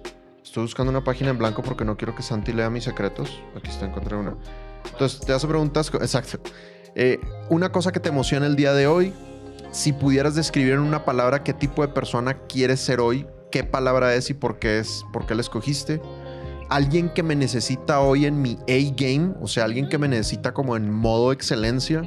Estoy 0.42 0.62
buscando 0.62 0.90
una 0.90 1.04
página 1.04 1.30
en 1.30 1.38
blanco 1.38 1.62
porque 1.62 1.84
no 1.84 1.96
quiero 1.96 2.14
que 2.14 2.22
Santi 2.22 2.52
lea 2.52 2.70
mis 2.70 2.84
secretos. 2.84 3.40
Aquí 3.56 3.70
está, 3.70 3.86
encontré 3.86 4.16
una. 4.16 4.36
Entonces 4.90 5.20
te 5.20 5.32
hace 5.32 5.46
preguntas. 5.46 5.90
Exacto. 5.94 6.40
Eh, 6.94 7.20
una 7.50 7.70
cosa 7.70 7.92
que 7.92 8.00
te 8.00 8.08
emociona 8.08 8.46
el 8.46 8.56
día 8.56 8.72
de 8.72 8.86
hoy. 8.86 9.12
Si 9.70 9.92
pudieras 9.92 10.34
describir 10.34 10.72
en 10.72 10.80
una 10.80 11.04
palabra 11.04 11.44
qué 11.44 11.52
tipo 11.52 11.82
de 11.82 11.88
persona 11.88 12.38
quieres 12.46 12.80
ser 12.80 13.00
hoy, 13.00 13.26
qué 13.50 13.64
palabra 13.64 14.14
es 14.14 14.30
y 14.30 14.34
por 14.34 14.58
qué 14.58 14.78
es, 14.78 15.04
por 15.12 15.26
qué 15.26 15.34
la 15.34 15.42
escogiste. 15.42 16.00
Alguien 16.70 17.10
que 17.10 17.22
me 17.22 17.36
necesita 17.36 18.00
hoy 18.00 18.24
en 18.24 18.40
mi 18.40 18.58
A-game, 18.68 19.34
o 19.40 19.46
sea, 19.46 19.64
alguien 19.64 19.88
que 19.88 19.98
me 19.98 20.08
necesita 20.08 20.54
como 20.54 20.76
en 20.76 20.90
modo 20.90 21.32
excelencia. 21.32 22.02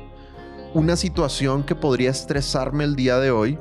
Una 0.73 0.95
situación 0.95 1.63
que 1.63 1.75
podría 1.75 2.09
estresarme 2.09 2.83
el 2.83 2.95
día 2.95 3.19
de 3.19 3.29
hoy 3.29 3.59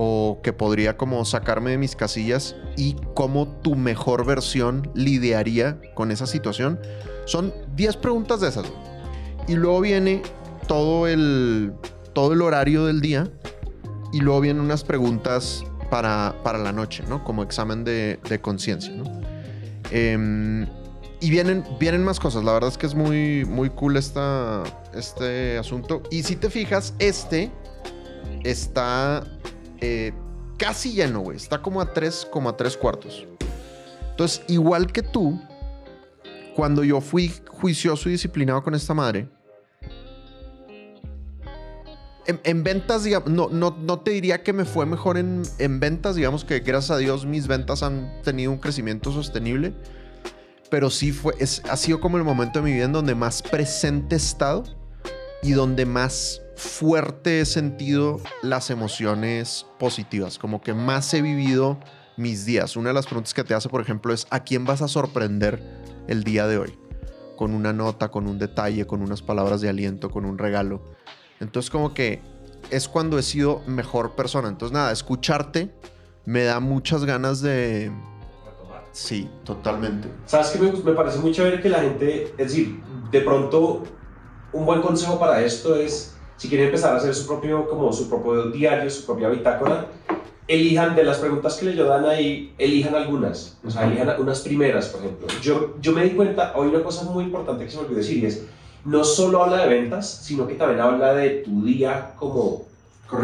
o 0.00 0.38
que 0.44 0.52
podría 0.52 0.96
como 0.96 1.24
sacarme 1.24 1.72
de 1.72 1.78
mis 1.78 1.96
casillas 1.96 2.54
y 2.76 2.94
cómo 3.14 3.48
tu 3.48 3.74
mejor 3.74 4.24
versión 4.24 4.88
lidiaría 4.94 5.80
con 5.94 6.12
esa 6.12 6.28
situación. 6.28 6.78
Son 7.24 7.52
10 7.74 7.96
preguntas 7.96 8.40
de 8.40 8.46
esas. 8.46 8.66
Y 9.48 9.54
luego 9.54 9.80
viene 9.80 10.22
todo 10.68 11.08
el, 11.08 11.72
todo 12.12 12.32
el 12.32 12.42
horario 12.42 12.86
del 12.86 13.00
día 13.00 13.28
y 14.12 14.20
luego 14.20 14.40
vienen 14.40 14.62
unas 14.62 14.84
preguntas 14.84 15.64
para, 15.90 16.32
para 16.44 16.58
la 16.58 16.70
noche, 16.70 17.02
¿no? 17.08 17.24
Como 17.24 17.42
examen 17.42 17.82
de, 17.82 18.20
de 18.28 18.40
conciencia, 18.40 18.92
¿no? 18.92 19.02
Em, 19.90 20.64
y 21.20 21.28
vienen, 21.28 21.64
vienen 21.80 22.04
más 22.04 22.20
cosas. 22.20 22.44
La 22.44 22.52
verdad 22.52 22.70
es 22.70 22.78
que 22.78 22.86
es 22.86 22.94
muy, 22.94 23.44
muy 23.46 23.68
cool 23.70 23.96
esta, 23.96 24.62
este 24.94 25.58
asunto. 25.58 26.04
Y 26.08 26.22
si 26.22 26.36
te 26.36 26.50
fijas, 26.50 26.94
este 27.00 27.50
está 28.44 29.24
eh, 29.80 30.12
casi 30.56 30.92
lleno, 30.92 31.20
güey. 31.20 31.36
Está 31.36 31.62
como 31.62 31.80
a 31.80 31.92
3,3 31.92 32.76
cuartos. 32.78 33.26
Entonces, 34.10 34.42
igual 34.48 34.92
que 34.92 35.02
tú, 35.02 35.40
cuando 36.56 36.82
yo 36.84 37.00
fui 37.00 37.32
juicioso 37.46 38.08
y 38.08 38.12
disciplinado 38.12 38.62
con 38.62 38.74
esta 38.74 38.94
madre, 38.94 39.28
en, 42.26 42.62
ventas, 42.62 43.04
digamos, 43.04 43.30
no, 43.30 43.48
no, 43.48 43.74
no, 43.80 44.00
te 44.00 44.10
diría 44.10 44.42
que 44.42 44.52
me 44.52 44.66
fue 44.66 44.84
mejor 44.84 45.16
en, 45.16 45.42
en, 45.58 45.80
ventas, 45.80 46.14
digamos 46.14 46.44
que 46.44 46.60
gracias 46.60 46.90
a 46.90 46.98
Dios 46.98 47.24
mis 47.24 47.46
ventas 47.46 47.82
han 47.82 48.20
tenido 48.22 48.52
un 48.52 48.58
crecimiento 48.58 49.12
sostenible, 49.12 49.72
pero 50.70 50.90
sí 50.90 51.12
fue, 51.12 51.34
es, 51.38 51.62
ha 51.70 51.76
sido 51.78 52.00
como 52.00 52.18
el 52.18 52.24
momento 52.24 52.58
de 52.58 52.66
mi 52.66 52.72
vida 52.72 52.84
en 52.84 52.92
donde 52.92 53.14
más 53.14 53.40
presente 53.40 54.16
he 54.16 54.18
estado 54.18 54.64
y 55.42 55.52
donde 55.52 55.86
más 55.86 56.42
fuerte 56.58 57.40
he 57.40 57.46
sentido 57.46 58.20
las 58.42 58.70
emociones 58.70 59.64
positivas, 59.78 60.38
como 60.38 60.60
que 60.60 60.74
más 60.74 61.14
he 61.14 61.22
vivido 61.22 61.78
mis 62.16 62.44
días. 62.44 62.76
Una 62.76 62.88
de 62.88 62.94
las 62.94 63.06
preguntas 63.06 63.32
que 63.32 63.44
te 63.44 63.54
hace, 63.54 63.68
por 63.68 63.80
ejemplo, 63.80 64.12
es 64.12 64.26
¿a 64.30 64.40
quién 64.40 64.64
vas 64.64 64.82
a 64.82 64.88
sorprender 64.88 65.62
el 66.08 66.24
día 66.24 66.48
de 66.48 66.58
hoy? 66.58 66.76
Con 67.36 67.54
una 67.54 67.72
nota, 67.72 68.10
con 68.10 68.26
un 68.26 68.40
detalle, 68.40 68.86
con 68.86 69.02
unas 69.02 69.22
palabras 69.22 69.60
de 69.60 69.68
aliento, 69.68 70.10
con 70.10 70.24
un 70.24 70.36
regalo. 70.36 70.82
Entonces 71.38 71.70
como 71.70 71.94
que 71.94 72.20
es 72.70 72.88
cuando 72.88 73.18
he 73.18 73.22
sido 73.22 73.62
mejor 73.68 74.16
persona. 74.16 74.48
Entonces 74.48 74.74
nada, 74.74 74.90
escucharte 74.90 75.72
me 76.24 76.42
da 76.42 76.58
muchas 76.58 77.04
ganas 77.04 77.40
de... 77.40 77.92
Sí, 78.90 79.30
totalmente. 79.44 80.08
¿Sabes 80.26 80.48
qué? 80.48 80.58
Me, 80.58 80.72
me 80.72 80.92
parece 80.92 81.20
muy 81.20 81.30
chévere 81.30 81.60
que 81.60 81.68
la 81.68 81.82
gente, 81.82 82.24
es 82.32 82.36
decir, 82.36 82.82
de 83.12 83.20
pronto 83.20 83.84
un 84.52 84.66
buen 84.66 84.82
consejo 84.82 85.20
para 85.20 85.40
esto 85.40 85.76
es, 85.76 86.17
si 86.38 86.48
quieren 86.48 86.68
empezar 86.68 86.94
a 86.94 86.96
hacer 86.96 87.14
su 87.14 87.26
propio, 87.26 87.68
como 87.68 87.92
su 87.92 88.08
propio 88.08 88.50
diario, 88.50 88.88
su 88.90 89.04
propia 89.04 89.28
bitácora, 89.28 89.88
elijan 90.46 90.96
de 90.96 91.04
las 91.04 91.18
preguntas 91.18 91.56
que 91.56 91.66
les 91.66 91.76
dan 91.76 92.06
ahí, 92.06 92.54
elijan 92.56 92.94
algunas, 92.94 93.58
o 93.66 93.70
sea, 93.70 93.86
elijan 93.86 94.18
unas 94.18 94.40
primeras, 94.40 94.88
por 94.88 95.00
ejemplo. 95.00 95.26
Yo, 95.42 95.74
yo 95.80 95.92
me 95.92 96.04
di 96.04 96.10
cuenta, 96.10 96.54
hoy 96.56 96.68
una 96.68 96.82
cosa 96.82 97.04
muy 97.04 97.24
importante 97.24 97.64
que 97.64 97.70
se 97.70 97.76
me 97.76 97.82
olvidó 97.82 97.98
decir 97.98 98.24
es, 98.24 98.46
no 98.84 99.04
solo 99.04 99.42
habla 99.42 99.58
de 99.58 99.68
ventas, 99.68 100.08
sino 100.08 100.46
que 100.46 100.54
también 100.54 100.80
habla 100.80 101.12
de 101.12 101.42
tu 101.42 101.62
día 101.62 102.14
como 102.16 102.66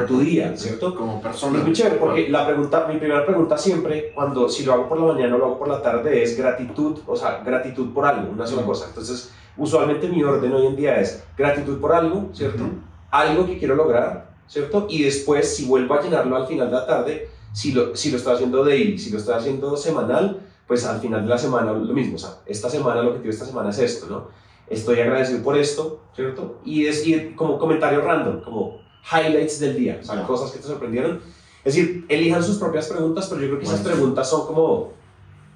tu 0.06 0.20
día, 0.20 0.56
¿cierto? 0.56 0.94
Como 0.94 1.20
persona. 1.20 1.58
Es 1.58 1.64
muy 1.64 1.72
chévere 1.72 1.96
porque 1.96 2.28
la 2.28 2.46
pregunta, 2.46 2.86
mi 2.88 2.98
primera 2.98 3.24
pregunta 3.24 3.56
siempre, 3.56 4.12
cuando 4.14 4.48
si 4.48 4.64
lo 4.64 4.72
hago 4.72 4.88
por 4.88 4.98
la 4.98 5.12
mañana 5.12 5.36
o 5.36 5.38
lo 5.38 5.44
hago 5.46 5.58
por 5.58 5.68
la 5.68 5.80
tarde, 5.80 6.22
es 6.22 6.36
gratitud, 6.36 6.98
o 7.06 7.16
sea, 7.16 7.42
gratitud 7.44 7.92
por 7.92 8.06
algo, 8.06 8.32
una 8.32 8.46
sola 8.46 8.62
cosa. 8.62 8.86
Entonces, 8.88 9.30
usualmente 9.56 10.08
mi 10.08 10.22
orden 10.22 10.52
hoy 10.52 10.66
en 10.66 10.76
día 10.76 11.00
es 11.00 11.22
gratitud 11.36 11.80
por 11.80 11.92
algo, 11.92 12.30
¿cierto? 12.32 12.64
Algo 13.14 13.46
que 13.46 13.58
quiero 13.58 13.76
lograr, 13.76 14.34
¿cierto? 14.48 14.86
Y 14.90 15.04
después, 15.04 15.56
si 15.56 15.66
vuelvo 15.66 15.94
a 15.94 16.02
llenarlo 16.02 16.34
al 16.36 16.48
final 16.48 16.66
de 16.66 16.74
la 16.74 16.84
tarde, 16.84 17.28
si 17.52 17.70
lo, 17.70 17.94
si 17.94 18.10
lo 18.10 18.16
estoy 18.16 18.34
haciendo 18.34 18.64
daily, 18.64 18.98
si 18.98 19.10
lo 19.10 19.18
estoy 19.18 19.34
haciendo 19.34 19.76
semanal, 19.76 20.40
pues 20.66 20.84
al 20.84 21.00
final 21.00 21.22
de 21.22 21.28
la 21.28 21.38
semana 21.38 21.72
lo 21.72 21.94
mismo, 21.94 22.16
o 22.16 22.18
sea, 22.18 22.38
esta 22.44 22.68
semana, 22.68 23.02
lo 23.02 23.12
que 23.12 23.18
tengo 23.20 23.30
esta 23.30 23.44
semana 23.44 23.70
es 23.70 23.78
esto, 23.78 24.06
¿no? 24.08 24.28
Estoy 24.68 24.98
agradecido 24.98 25.44
por 25.44 25.56
esto, 25.56 26.00
¿cierto? 26.16 26.58
Y 26.64 26.82
decir 26.82 27.36
como 27.36 27.56
comentario 27.58 28.00
random, 28.00 28.42
como 28.42 28.80
highlights 29.12 29.60
del 29.60 29.76
día, 29.76 30.00
o 30.02 30.04
sea, 30.04 30.26
cosas 30.26 30.50
que 30.50 30.58
te 30.58 30.66
sorprendieron. 30.66 31.20
Es 31.64 31.76
decir, 31.76 32.06
elijan 32.08 32.42
sus 32.42 32.58
propias 32.58 32.88
preguntas, 32.88 33.28
pero 33.28 33.42
yo 33.42 33.46
creo 33.48 33.58
que 33.60 33.66
esas 33.66 33.80
preguntas 33.80 34.28
son 34.28 34.46
como 34.46 34.92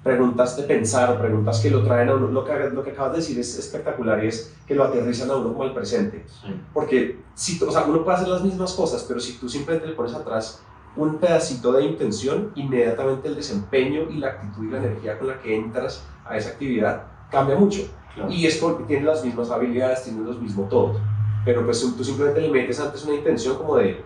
preguntas 0.03 0.55
de 0.55 0.63
pensar, 0.63 1.19
preguntas 1.19 1.59
que 1.59 1.69
lo 1.69 1.83
traen 1.83 2.09
a 2.09 2.15
uno. 2.15 2.27
Lo 2.27 2.45
que, 2.45 2.53
lo 2.71 2.83
que 2.83 2.91
acabas 2.91 3.13
de 3.13 3.17
decir 3.19 3.39
es 3.39 3.57
espectacular 3.57 4.23
y 4.23 4.27
es 4.27 4.55
que 4.65 4.75
lo 4.75 4.83
aterrizan 4.83 5.29
a 5.29 5.35
uno 5.35 5.49
como 5.49 5.63
al 5.63 5.73
presente. 5.73 6.25
Porque 6.73 7.19
si, 7.35 7.61
o 7.63 7.71
sea, 7.71 7.85
uno 7.85 8.03
puede 8.03 8.17
hacer 8.17 8.29
las 8.29 8.43
mismas 8.43 8.73
cosas, 8.73 9.05
pero 9.07 9.19
si 9.19 9.33
tú 9.33 9.49
simplemente 9.49 9.87
le 9.87 9.93
pones 9.93 10.13
atrás 10.13 10.61
un 10.95 11.17
pedacito 11.17 11.71
de 11.73 11.85
intención, 11.85 12.51
inmediatamente 12.55 13.27
el 13.27 13.35
desempeño 13.35 14.09
y 14.09 14.17
la 14.17 14.29
actitud 14.29 14.65
y 14.65 14.71
la 14.71 14.77
energía 14.79 15.17
con 15.17 15.27
la 15.27 15.39
que 15.39 15.55
entras 15.55 16.03
a 16.25 16.37
esa 16.37 16.49
actividad 16.49 17.03
cambia 17.31 17.55
mucho. 17.55 17.81
Y 18.29 18.45
es 18.45 18.57
porque 18.57 18.83
tienes 18.83 19.05
las 19.05 19.23
mismas 19.23 19.49
habilidades, 19.49 20.03
tienes 20.03 20.25
los 20.25 20.41
mismos 20.41 20.67
todos. 20.69 20.97
Pero 21.45 21.63
pues 21.63 21.79
tú 21.79 22.03
simplemente 22.03 22.41
le 22.41 22.49
metes 22.49 22.79
antes 22.79 23.05
una 23.05 23.15
intención 23.15 23.55
como 23.55 23.77
de 23.77 24.03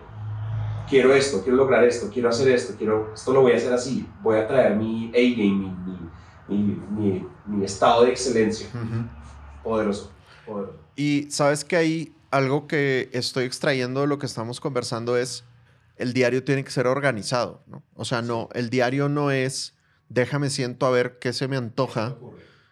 quiero 0.88 1.14
esto, 1.14 1.42
quiero 1.42 1.56
lograr 1.56 1.84
esto, 1.84 2.10
quiero 2.12 2.28
hacer 2.28 2.48
esto, 2.48 2.74
quiero, 2.76 3.12
esto 3.14 3.32
lo 3.32 3.42
voy 3.42 3.52
a 3.52 3.56
hacer 3.56 3.72
así, 3.72 4.08
voy 4.22 4.38
a 4.38 4.46
traer 4.46 4.76
mi 4.76 5.08
A-game, 5.08 5.76
mi, 6.48 6.80
mi, 6.90 7.26
mi, 7.46 7.64
estado 7.64 8.04
de 8.04 8.10
excelencia. 8.10 8.68
poderoso, 9.62 10.10
poderoso. 10.46 10.78
Y 10.96 11.28
sabes 11.30 11.64
que 11.64 11.76
hay 11.76 12.16
algo 12.30 12.66
que 12.66 13.10
estoy 13.12 13.44
extrayendo 13.44 14.02
de 14.02 14.06
lo 14.06 14.18
que 14.18 14.26
estamos 14.26 14.60
conversando 14.60 15.16
es 15.16 15.44
el 15.96 16.12
diario 16.12 16.42
tiene 16.42 16.64
que 16.64 16.70
ser 16.70 16.86
organizado, 16.86 17.62
¿no? 17.66 17.84
O 17.94 18.04
sea, 18.04 18.20
no, 18.20 18.48
el 18.52 18.68
diario 18.68 19.08
no 19.08 19.30
es 19.30 19.74
déjame 20.08 20.50
siento 20.50 20.86
a 20.86 20.90
ver 20.90 21.18
qué 21.18 21.32
se 21.32 21.48
me 21.48 21.56
antoja, 21.56 22.16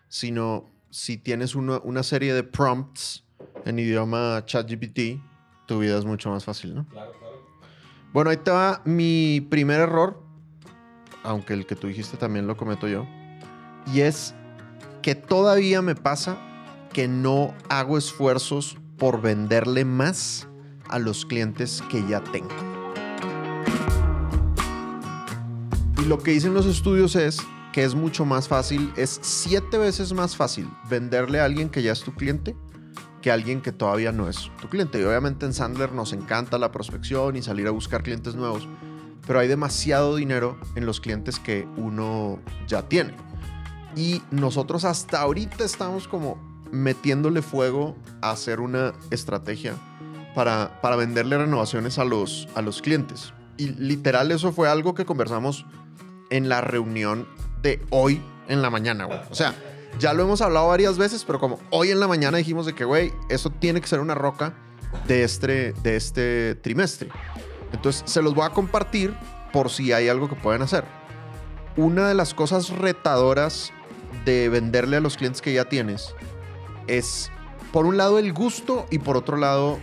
sino 0.08 0.70
si 0.90 1.16
tienes 1.16 1.54
una, 1.54 1.78
una 1.78 2.02
serie 2.02 2.34
de 2.34 2.42
prompts 2.42 3.24
en 3.64 3.78
idioma 3.78 4.42
ChatGPT, 4.44 5.20
tu 5.66 5.78
vida 5.78 5.98
es 5.98 6.04
mucho 6.04 6.30
más 6.30 6.44
fácil, 6.44 6.74
¿no? 6.74 6.86
Claro. 6.88 7.21
Bueno, 8.12 8.28
ahí 8.28 8.36
te 8.36 8.50
va 8.50 8.82
mi 8.84 9.40
primer 9.40 9.80
error, 9.80 10.22
aunque 11.22 11.54
el 11.54 11.64
que 11.64 11.76
tú 11.76 11.86
dijiste 11.86 12.18
también 12.18 12.46
lo 12.46 12.58
cometo 12.58 12.86
yo, 12.86 13.06
y 13.90 14.00
es 14.00 14.34
que 15.00 15.14
todavía 15.14 15.80
me 15.80 15.94
pasa 15.94 16.36
que 16.92 17.08
no 17.08 17.54
hago 17.70 17.96
esfuerzos 17.96 18.76
por 18.98 19.22
venderle 19.22 19.86
más 19.86 20.46
a 20.90 20.98
los 20.98 21.24
clientes 21.24 21.82
que 21.90 22.06
ya 22.06 22.22
tengo. 22.22 22.50
Y 25.98 26.04
lo 26.04 26.18
que 26.18 26.32
dicen 26.32 26.52
los 26.52 26.66
estudios 26.66 27.16
es 27.16 27.38
que 27.72 27.82
es 27.82 27.94
mucho 27.94 28.26
más 28.26 28.46
fácil, 28.46 28.92
es 28.96 29.20
siete 29.22 29.78
veces 29.78 30.12
más 30.12 30.36
fácil 30.36 30.68
venderle 30.90 31.40
a 31.40 31.46
alguien 31.46 31.70
que 31.70 31.82
ya 31.82 31.92
es 31.92 32.02
tu 32.02 32.12
cliente 32.12 32.54
que 33.22 33.30
alguien 33.30 33.62
que 33.62 33.72
todavía 33.72 34.12
no 34.12 34.28
es 34.28 34.50
tu 34.60 34.68
cliente. 34.68 35.00
Y 35.00 35.04
obviamente 35.04 35.46
en 35.46 35.54
Sandler 35.54 35.92
nos 35.92 36.12
encanta 36.12 36.58
la 36.58 36.70
prospección 36.72 37.36
y 37.36 37.42
salir 37.42 37.66
a 37.66 37.70
buscar 37.70 38.02
clientes 38.02 38.34
nuevos, 38.34 38.68
pero 39.26 39.38
hay 39.38 39.48
demasiado 39.48 40.16
dinero 40.16 40.58
en 40.74 40.84
los 40.84 41.00
clientes 41.00 41.38
que 41.38 41.66
uno 41.76 42.38
ya 42.68 42.82
tiene. 42.82 43.14
Y 43.96 44.22
nosotros 44.30 44.84
hasta 44.84 45.20
ahorita 45.20 45.64
estamos 45.64 46.08
como 46.08 46.38
metiéndole 46.70 47.42
fuego 47.42 47.96
a 48.20 48.30
hacer 48.30 48.60
una 48.60 48.92
estrategia 49.10 49.74
para, 50.34 50.80
para 50.80 50.96
venderle 50.96 51.38
renovaciones 51.38 51.98
a 51.98 52.04
los, 52.04 52.48
a 52.54 52.62
los 52.62 52.82
clientes. 52.82 53.32
Y 53.56 53.68
literal 53.68 54.32
eso 54.32 54.52
fue 54.52 54.68
algo 54.68 54.94
que 54.94 55.04
conversamos 55.04 55.66
en 56.30 56.48
la 56.48 56.62
reunión 56.62 57.28
de 57.62 57.84
hoy 57.90 58.20
en 58.48 58.62
la 58.62 58.70
mañana, 58.70 59.04
güey. 59.04 59.20
O 59.30 59.34
sea, 59.34 59.54
ya 59.98 60.12
lo 60.12 60.22
hemos 60.22 60.40
hablado 60.40 60.68
varias 60.68 60.98
veces, 60.98 61.24
pero 61.24 61.38
como 61.38 61.58
hoy 61.70 61.90
en 61.90 62.00
la 62.00 62.08
mañana 62.08 62.38
dijimos 62.38 62.66
de 62.66 62.74
que, 62.74 62.84
güey, 62.84 63.12
eso 63.28 63.50
tiene 63.50 63.80
que 63.80 63.86
ser 63.86 64.00
una 64.00 64.14
roca 64.14 64.54
de 65.06 65.24
este, 65.24 65.72
de 65.82 65.96
este 65.96 66.54
trimestre. 66.56 67.10
Entonces, 67.72 68.02
se 68.06 68.22
los 68.22 68.34
voy 68.34 68.44
a 68.44 68.50
compartir 68.50 69.14
por 69.52 69.70
si 69.70 69.92
hay 69.92 70.08
algo 70.08 70.28
que 70.28 70.36
pueden 70.36 70.62
hacer. 70.62 70.84
Una 71.76 72.08
de 72.08 72.14
las 72.14 72.34
cosas 72.34 72.70
retadoras 72.70 73.72
de 74.24 74.48
venderle 74.48 74.96
a 74.96 75.00
los 75.00 75.16
clientes 75.16 75.40
que 75.40 75.52
ya 75.52 75.64
tienes 75.64 76.14
es 76.86 77.30
por 77.72 77.86
un 77.86 77.96
lado 77.96 78.18
el 78.18 78.32
gusto 78.32 78.86
y 78.90 78.98
por 78.98 79.16
otro 79.16 79.36
lado 79.36 79.78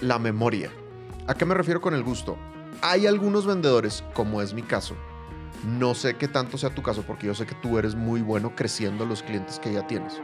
la 0.00 0.18
memoria. 0.18 0.70
¿A 1.26 1.34
qué 1.34 1.44
me 1.44 1.54
refiero 1.54 1.80
con 1.80 1.94
el 1.94 2.02
gusto? 2.02 2.38
Hay 2.80 3.06
algunos 3.06 3.44
vendedores, 3.44 4.04
como 4.14 4.40
es 4.40 4.54
mi 4.54 4.62
caso, 4.62 4.94
no 5.66 5.94
sé 5.94 6.16
qué 6.16 6.28
tanto 6.28 6.58
sea 6.58 6.74
tu 6.74 6.82
caso, 6.82 7.02
porque 7.06 7.26
yo 7.26 7.34
sé 7.34 7.46
que 7.46 7.54
tú 7.56 7.78
eres 7.78 7.94
muy 7.94 8.20
bueno 8.22 8.54
creciendo 8.54 9.04
los 9.06 9.22
clientes 9.22 9.58
que 9.58 9.72
ya 9.72 9.86
tienes. 9.86 10.20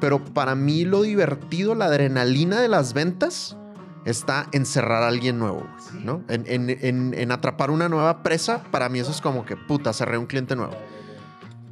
Pero 0.00 0.22
para 0.24 0.54
mí 0.54 0.84
lo 0.84 1.02
divertido, 1.02 1.74
la 1.74 1.84
adrenalina 1.86 2.60
de 2.60 2.68
las 2.68 2.92
ventas, 2.92 3.56
está 4.04 4.48
en 4.50 4.66
cerrar 4.66 5.04
a 5.04 5.08
alguien 5.08 5.38
nuevo, 5.38 5.64
¿no? 6.02 6.24
En, 6.28 6.44
en- 6.48 6.70
en- 6.70 7.14
en 7.14 7.30
atrapar 7.30 7.70
una 7.70 7.88
nueva 7.88 8.24
presa, 8.24 8.64
para 8.72 8.88
mí 8.88 8.98
eso 8.98 9.12
es 9.12 9.20
como 9.20 9.44
que, 9.44 9.56
puta, 9.56 9.92
cerré 9.92 10.18
un 10.18 10.26
cliente 10.26 10.56
nuevo. 10.56 10.72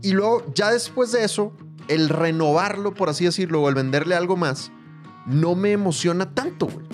Y 0.02 0.12
luego, 0.12 0.44
ya 0.54 0.70
después 0.70 1.10
de 1.10 1.25
eso, 1.25 1.52
el 1.88 2.08
renovarlo, 2.08 2.94
por 2.94 3.08
así 3.08 3.25
decirlo, 3.25 3.62
o 3.62 3.68
el 3.68 3.75
venderle 3.75 4.14
algo 4.14 4.37
más, 4.37 4.70
no 5.26 5.56
me 5.56 5.72
emociona 5.72 6.32
tanto, 6.32 6.66
güey. 6.66 6.87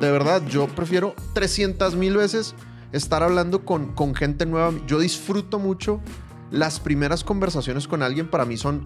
De 0.00 0.10
verdad, 0.10 0.42
yo 0.48 0.66
prefiero 0.66 1.14
300 1.34 1.94
mil 1.94 2.16
veces 2.16 2.56
estar 2.92 3.22
hablando 3.22 3.64
con, 3.64 3.92
con 3.92 4.14
gente 4.14 4.46
nueva. 4.46 4.72
Yo 4.86 4.98
disfruto 4.98 5.58
mucho 5.58 6.00
las 6.50 6.80
primeras 6.80 7.24
conversaciones 7.24 7.88
con 7.88 8.02
alguien, 8.02 8.28
para 8.28 8.44
mí 8.44 8.56
son, 8.56 8.84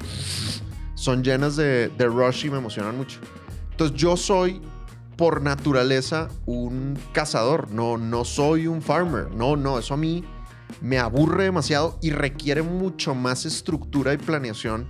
son 0.94 1.24
llenas 1.24 1.56
de, 1.56 1.88
de 1.88 2.06
rush 2.06 2.46
y 2.46 2.50
me 2.50 2.58
emocionan 2.58 2.96
mucho. 2.96 3.18
Entonces, 3.72 3.96
yo 3.96 4.16
soy 4.16 4.62
por 5.16 5.42
naturaleza 5.42 6.28
un 6.44 6.98
cazador, 7.12 7.70
no, 7.70 7.96
no 7.96 8.24
soy 8.24 8.66
un 8.66 8.82
farmer. 8.82 9.30
No, 9.32 9.56
no, 9.56 9.78
eso 9.78 9.94
a 9.94 9.96
mí 9.96 10.24
me 10.80 10.98
aburre 10.98 11.44
demasiado 11.44 11.98
y 12.02 12.10
requiere 12.10 12.62
mucho 12.62 13.14
más 13.14 13.46
estructura 13.46 14.12
y 14.12 14.18
planeación 14.18 14.88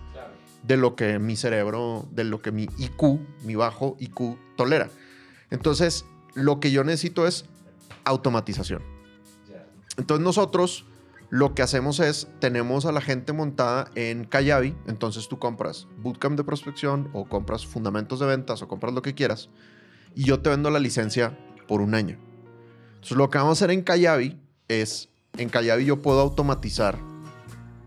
de 0.65 0.77
lo 0.77 0.97
que 0.97 1.19
mi 1.19 1.37
cerebro, 1.37 2.09
de 2.11 2.25
lo 2.25 2.43
que 2.43 2.51
mi 2.51 2.65
IQ, 2.79 3.21
mi 3.45 3.55
bajo 3.55 3.97
IQ 4.01 4.37
tolera. 4.57 4.91
Entonces, 5.51 6.05
lo 6.35 6.59
que 6.59 6.73
yo 6.73 6.83
necesito 6.83 7.27
es 7.27 7.45
automatización. 8.05 8.96
Entonces 9.97 10.25
nosotros 10.25 10.85
lo 11.29 11.55
que 11.55 11.63
hacemos 11.63 11.99
es, 12.01 12.29
tenemos 12.39 12.87
a 12.87 12.93
la 12.93 13.01
gente 13.01 13.33
montada 13.33 13.91
en 13.95 14.25
Kayabi, 14.25 14.77
entonces 14.87 15.29
tú 15.29 15.39
compras 15.39 15.89
bootcamp 15.99 16.37
de 16.37 16.45
prospección 16.45 17.11
o 17.13 17.29
compras 17.29 17.67
fundamentos 17.67 18.21
de 18.21 18.27
ventas 18.27 18.63
o 18.63 18.69
compras 18.69 18.95
lo 18.95 19.03
que 19.03 19.15
quieras 19.15 19.49
y 20.15 20.25
yo 20.25 20.41
te 20.41 20.51
vendo 20.51 20.71
la 20.71 20.79
licencia 20.79 21.39
por 21.69 21.81
un 21.81 21.95
año. 21.95 22.19
Entonces 22.95 23.17
lo 23.17 23.29
que 23.31 23.39
vamos 23.39 23.51
a 23.51 23.65
hacer 23.65 23.71
en 23.71 23.83
Kayabi 23.83 24.41
es, 24.69 25.09
en 25.37 25.49
Kayabi 25.49 25.85
yo 25.85 26.01
puedo 26.01 26.21
automatizar 26.21 26.99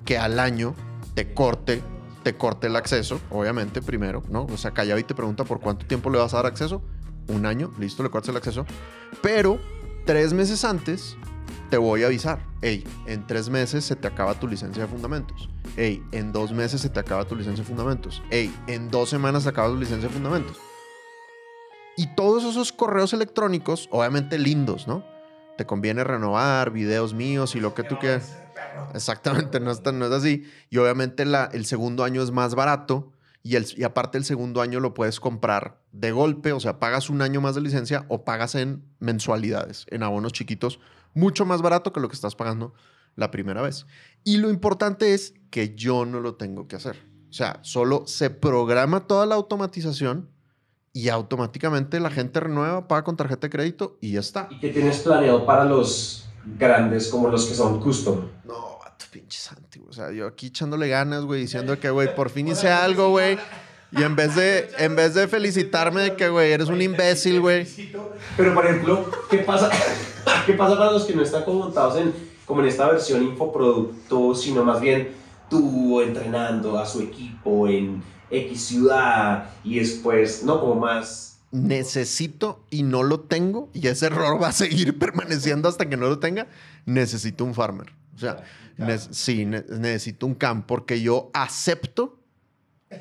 que 0.06 0.18
al 0.18 0.39
año 0.39 0.75
te 1.16 1.34
corte, 1.34 1.82
te 2.24 2.36
corte 2.36 2.68
el 2.68 2.75
acceso, 2.75 3.20
obviamente 3.30 3.82
primero, 3.82 4.24
¿no? 4.30 4.46
O 4.46 4.58
sea, 4.58 4.72
Kayabi 4.72 5.04
te 5.04 5.16
pregunta 5.16 5.44
por 5.44 5.60
cuánto 5.60 5.86
tiempo 5.86 6.10
le 6.10 6.20
vas 6.20 6.34
a 6.34 6.38
dar 6.38 6.46
acceso. 6.46 6.82
Un 7.28 7.46
año, 7.46 7.72
listo, 7.80 8.01
le 8.01 8.10
cortas 8.10 8.30
el 8.30 8.38
acceso. 8.38 8.66
Pero 9.22 9.60
tres 10.06 10.34
meses 10.34 10.63
antes 10.66 11.16
te 11.70 11.78
voy 11.78 12.04
a 12.04 12.08
avisar. 12.08 12.40
Hey, 12.62 12.84
en 13.06 13.26
tres 13.28 13.50
meses 13.50 13.86
se 13.86 13.96
te 13.96 14.08
acaba 14.08 14.34
tu 14.40 14.48
licencia 14.48 14.84
de 14.84 14.90
fundamentos. 14.90 15.50
Hey, 15.78 16.04
en 16.12 16.32
dos 16.32 16.52
meses 16.52 16.82
se 16.82 16.90
te 16.90 17.00
acaba 17.00 17.26
tu 17.26 17.36
licencia 17.36 17.64
de 17.64 17.68
fundamentos. 17.68 18.22
Hey, 18.30 18.54
en 18.68 18.90
dos 18.90 19.10
semanas 19.10 19.44
se 19.44 19.50
acaba 19.50 19.70
tu 19.70 19.78
licencia 19.78 20.08
de 20.08 20.14
fundamentos. 20.14 20.58
Y 21.96 22.08
todos 22.16 22.44
esos 22.44 22.72
correos 22.72 23.14
electrónicos, 23.14 23.88
obviamente 23.92 24.38
lindos, 24.40 24.88
¿no? 24.88 25.04
Te 25.58 25.66
conviene 25.66 26.04
renovar 26.04 26.72
videos 26.72 27.14
míos 27.14 27.56
y 27.56 27.60
lo 27.60 27.74
que 27.74 27.84
tú 27.84 27.98
quieras. 28.00 28.38
Exactamente, 28.94 29.60
no 29.60 29.72
es, 29.72 29.84
tan- 29.84 30.00
no 30.00 30.06
es 30.06 30.12
así. 30.12 30.44
Y 30.70 30.78
obviamente 30.78 31.26
la, 31.26 31.50
el 31.52 31.66
segundo 31.66 32.04
año 32.04 32.22
es 32.24 32.32
más 32.32 32.56
barato 32.56 33.12
y, 33.44 33.56
el, 33.56 33.66
y 33.76 33.84
aparte 33.84 34.18
el 34.18 34.24
segundo 34.24 34.62
año 34.62 34.80
lo 34.80 34.94
puedes 34.94 35.20
comprar 35.20 35.82
de 35.92 36.12
golpe, 36.12 36.54
o 36.54 36.60
sea, 36.62 36.80
pagas 36.80 37.10
un 37.10 37.22
año 37.22 37.42
más 37.42 37.56
de 37.56 37.62
licencia 37.62 38.06
o 38.08 38.24
pagas 38.24 38.56
en 38.56 38.84
mensualidades, 39.00 39.86
en 39.90 40.04
abonos 40.04 40.32
chiquitos, 40.32 40.80
mucho 41.13 41.46
más 41.46 41.62
barato 41.62 41.94
que 41.94 42.00
lo 42.00 42.10
que 42.10 42.16
estás 42.16 42.36
pagando 42.36 42.74
la 43.16 43.32
primera 43.32 43.62
vez. 43.62 43.86
Y 44.24 44.38
lo 44.38 44.50
importante 44.50 45.13
es 45.13 45.34
que 45.50 45.75
yo 45.75 46.06
no 46.06 46.20
lo 46.20 46.36
tengo 46.36 46.68
que 46.68 46.75
hacer. 46.75 46.98
O 47.30 47.34
sea, 47.34 47.60
solo 47.62 48.07
se 48.07 48.29
programa 48.29 49.07
toda 49.07 49.25
la 49.25 49.36
automatización 49.36 50.29
y 50.94 51.10
automáticamente 51.10 52.00
la 52.00 52.10
gente 52.10 52.40
renueva, 52.40 52.88
paga 52.88 53.03
con 53.03 53.16
tarjeta 53.16 53.48
de 53.48 53.51
crédito 53.51 53.98
y 54.01 54.14
ya 54.14 54.20
está. 54.20 54.48
¿Y 54.50 54.60
qué 54.60 54.70
tienes 54.70 55.00
planeado 55.00 55.46
para 55.46 55.66
los 55.66 56.27
grandes 56.57 57.07
como 57.10 57.29
los 57.29 57.46
que 57.46 57.53
son 57.53 57.79
custom? 57.79 58.27
No, 58.46 58.79
vato, 58.83 59.05
pinche 59.12 59.40
Santi. 59.40 59.79
O 59.88 59.94
sea, 59.94 60.12
yo 60.12 60.25
aquí 60.25 60.48
echándole 60.48 60.88
ganas, 60.88 61.24
güey, 61.24 61.42
diciendo 61.42 61.79
que, 61.79 61.90
güey, 61.90 62.16
por 62.16 62.29
fin 62.29 62.48
hice 62.48 62.70
algo, 62.70 63.10
güey. 63.10 63.38
Y 63.92 64.03
en 64.03 64.16
vez 64.16 64.36
de, 64.36 64.70
en 64.77 64.96
vez 64.96 65.16
de 65.16 65.27
felicitarme 65.27 66.01
de 66.01 66.16
que, 66.16 66.29
güey, 66.29 66.51
eres 66.51 66.70
un 66.70 66.81
imbécil, 66.81 67.42
güey. 67.42 67.68
Pero, 68.38 68.53
por 68.53 68.66
ejemplo, 68.66 69.10
¿qué 69.29 69.40
pasa, 69.40 69.70
¿qué 70.46 70.54
pasa 70.54 70.78
para 70.78 70.92
los 70.92 71.06
que 71.06 71.16
no 71.16 71.22
están 71.24 71.44
como 71.44 71.60
montados 71.60 71.98
en, 71.98 72.14
como 72.46 72.62
en 72.62 72.68
esta 72.68 72.88
versión 72.90 73.24
infoproducto, 73.24 74.36
sino 74.36 74.64
más 74.64 74.82
bien 74.82 75.10
tú 75.50 76.02
entrenando 76.02 76.78
a 76.78 76.86
su 76.86 77.02
equipo 77.02 77.68
en 77.68 78.02
X 78.30 78.62
ciudad 78.66 79.50
y 79.64 79.80
después, 79.80 80.44
¿no? 80.44 80.60
Como 80.60 80.75
más... 80.75 81.40
Necesito 81.52 82.60
y 82.70 82.84
no 82.84 83.02
lo 83.02 83.22
tengo, 83.22 83.70
y 83.74 83.88
ese 83.88 84.06
error 84.08 84.42
va 84.42 84.50
a 84.50 84.52
seguir 84.52 84.98
permaneciendo 85.00 85.68
hasta 85.68 85.90
que 85.90 85.98
no 85.98 86.08
lo 86.08 86.20
tenga. 86.20 86.48
Necesito 86.86 87.44
un 87.44 87.54
farmer. 87.56 87.92
O 88.16 88.20
sea, 88.20 88.44
ne- 88.78 88.98
sí, 89.00 89.46
ne- 89.46 89.64
necesito 89.80 90.25
un 90.28 90.36
camp, 90.36 90.66
porque 90.68 91.02
yo 91.02 91.32
acepto 91.34 92.20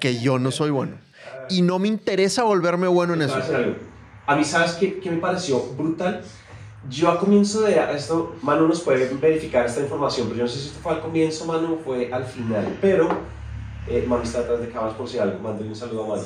que 0.00 0.20
yo 0.20 0.38
no 0.38 0.50
soy 0.50 0.70
bueno. 0.70 0.96
Y 1.50 1.62
no 1.62 1.78
me 1.78 1.88
interesa 1.88 2.44
volverme 2.44 2.86
bueno 2.88 3.14
en 3.14 3.22
eso. 3.22 3.34
A 4.26 4.36
mí, 4.36 4.44
¿sabes 4.44 4.72
qué, 4.72 4.98
qué 5.00 5.10
me 5.10 5.18
pareció 5.18 5.60
brutal? 5.74 6.22
Yo 6.88 7.10
a 7.10 7.18
comienzo 7.18 7.62
de 7.62 7.78
esto, 7.94 8.36
Manu 8.42 8.66
nos 8.66 8.80
puede 8.80 9.06
verificar 9.14 9.66
esta 9.66 9.80
información, 9.80 10.28
pero 10.28 10.38
yo 10.38 10.44
no 10.44 10.48
sé 10.48 10.58
si 10.58 10.68
esto 10.68 10.80
fue 10.82 10.92
al 10.92 11.00
comienzo, 11.00 11.44
Manu, 11.44 11.74
o 11.74 11.78
fue 11.78 12.10
al 12.12 12.24
final, 12.24 12.78
pero 12.80 13.08
eh, 13.86 14.04
Manu 14.06 14.22
está 14.22 14.40
detrás 14.40 14.60
de 14.60 14.68
cámaras 14.70 14.94
por 14.94 15.08
si 15.08 15.18
algo, 15.18 15.38
mándale 15.40 15.68
un 15.68 15.76
saludo 15.76 16.04
a 16.04 16.16
Manu. 16.16 16.22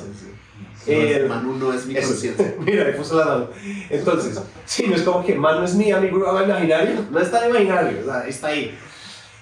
Eh, 0.87 1.25
Manu 1.27 1.57
no 1.57 1.73
es 1.73 1.85
mi 1.85 1.95
conciencia. 1.95 2.55
Mira, 2.59 2.85
le 2.85 2.93
puso 2.93 3.17
la 3.17 3.25
mano. 3.25 3.47
Entonces, 3.89 4.41
sí, 4.65 4.85
no 4.87 4.95
es 4.95 5.01
como 5.01 5.25
que 5.25 5.35
Manu 5.35 5.63
es 5.63 5.75
mi 5.75 5.91
amigo 5.91 6.17
imaginario, 6.17 7.05
no 7.11 7.19
está 7.19 7.47
imaginario, 7.47 7.99
o 8.01 8.05
sea, 8.05 8.27
está 8.27 8.47
ahí. 8.47 8.77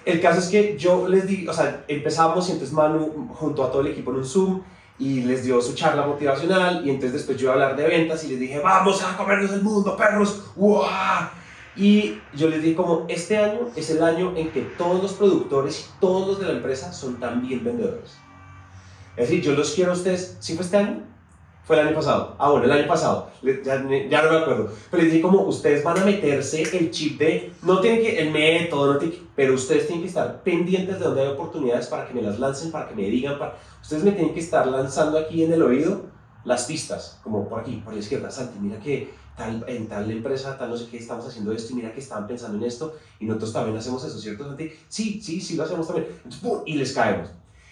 El 0.04 0.20
caso 0.20 0.40
es 0.40 0.48
que 0.48 0.76
yo 0.78 1.08
les 1.08 1.28
di, 1.28 1.48
o 1.48 1.54
sea, 1.54 1.84
empezamos 1.88 2.50
y 2.50 2.54
entonces 2.54 2.74
Manu 2.74 3.30
junto 3.36 3.64
a 3.64 3.72
todo 3.72 3.82
el 3.82 3.88
equipo 3.88 4.10
en 4.12 4.18
un 4.18 4.26
Zoom 4.26 4.62
y 5.02 5.22
les 5.22 5.44
dio 5.44 5.60
su 5.60 5.74
charla 5.74 6.06
motivacional 6.06 6.86
y 6.86 6.92
entonces 6.92 7.14
después 7.14 7.36
yo 7.36 7.46
iba 7.46 7.54
a 7.54 7.56
hablar 7.56 7.76
de 7.76 7.88
ventas 7.88 8.24
y 8.24 8.28
les 8.28 8.40
dije, 8.40 8.60
vamos 8.60 9.02
a 9.04 9.18
comernos 9.18 9.52
el 9.52 9.64
mundo, 9.64 9.98
perros, 9.98 10.44
¡Uah! 10.56 11.32
Y 11.76 12.20
yo 12.36 12.48
les 12.50 12.62
dije 12.62 12.76
como, 12.76 13.06
este 13.10 13.36
año 13.36 13.62
es 13.76 13.90
el 13.90 14.04
año 14.04 14.34
en 14.36 14.52
que 14.52 14.62
todos 14.78 15.02
los 15.02 15.14
productores 15.14 15.80
y 15.80 16.00
todos 16.00 16.28
los 16.28 16.40
de 16.40 16.46
la 16.46 16.52
empresa 16.52 16.94
son 16.94 17.20
también 17.20 17.64
vendedores. 17.64 18.12
Es 19.16 19.28
decir, 19.30 19.42
yo 19.42 19.54
los 19.54 19.74
quiero 19.74 19.92
a 19.92 19.96
ustedes, 19.96 20.38
¿sí 20.40 20.54
fue 20.54 20.66
este 20.66 20.78
año? 20.78 21.02
Fue 21.64 21.80
el 21.80 21.88
año 21.88 21.96
pasado. 21.96 22.36
Ah, 22.40 22.50
bueno, 22.50 22.66
el 22.66 22.72
año 22.72 22.88
pasado. 22.88 23.30
Ya, 23.44 23.62
ya 24.10 24.22
no 24.24 24.30
me 24.32 24.38
acuerdo. 24.38 24.72
Pero 24.90 25.04
les 25.04 25.12
dije 25.12 25.22
como 25.22 25.42
ustedes 25.44 25.84
van 25.84 26.00
a 26.00 26.06
meterse 26.06 26.64
el 26.78 26.90
chip 26.92 27.20
de, 27.20 27.54
no 27.64 27.80
tienen 27.80 28.02
que, 28.02 28.20
el 28.20 28.32
método, 28.32 28.94
no 28.94 29.00
tienen 29.00 29.18
que- 29.18 29.24
pero 29.36 29.54
ustedes 29.54 29.86
tienen 29.86 30.02
que 30.02 30.10
estar 30.10 30.42
pendientes 30.44 31.00
de 31.00 31.06
donde 31.06 31.22
hay 31.22 31.28
oportunidades 31.30 31.88
para 31.88 32.08
que 32.08 32.14
me 32.14 32.22
las 32.22 32.40
lancen, 32.40 32.72
para 32.72 32.90
que 32.90 32.96
me 32.96 33.04
digan, 33.04 33.38
para, 33.40 33.58
ustedes 33.82 34.04
me 34.04 34.12
tienen 34.12 34.34
que 34.34 34.40
estar 34.40 34.66
lanzando 34.68 35.18
aquí 35.20 35.44
en 35.44 35.54
el 35.54 35.62
oído 35.62 36.02
las 36.44 36.66
pistas, 36.66 37.20
como 37.24 37.48
por 37.48 37.60
aquí, 37.60 37.82
por 37.86 37.94
la 37.94 38.00
izquierda, 38.00 38.32
Santi, 38.32 38.58
mira 38.60 38.80
que 38.80 39.14
tal, 39.38 39.64
en 39.68 39.88
tal 39.88 40.10
empresa, 40.10 40.58
tal 40.58 40.72
no 40.72 40.78
sé 40.78 40.88
qué, 40.90 40.98
estamos 40.98 41.26
haciendo 41.28 41.52
esto 41.52 41.74
y 41.74 41.76
mira 41.76 41.94
que 41.94 42.00
estaban 42.00 42.26
pensando 42.28 42.58
en 42.58 42.64
esto 42.64 42.96
y 43.20 43.26
nosotros 43.26 43.54
también 43.54 43.78
hacemos 43.78 44.04
eso, 44.04 44.18
¿cierto, 44.20 44.46
Santi? 44.46 44.72
Sí, 44.90 45.22
sí, 45.22 45.40
sí, 45.40 45.56
lo 45.56 45.64
hacemos 45.64 45.86
también. 45.88 46.08
Entonces, 46.18 46.42
¡pum! 46.42 46.62
y 46.66 46.74
les 46.74 46.94
caemos. 46.94 47.30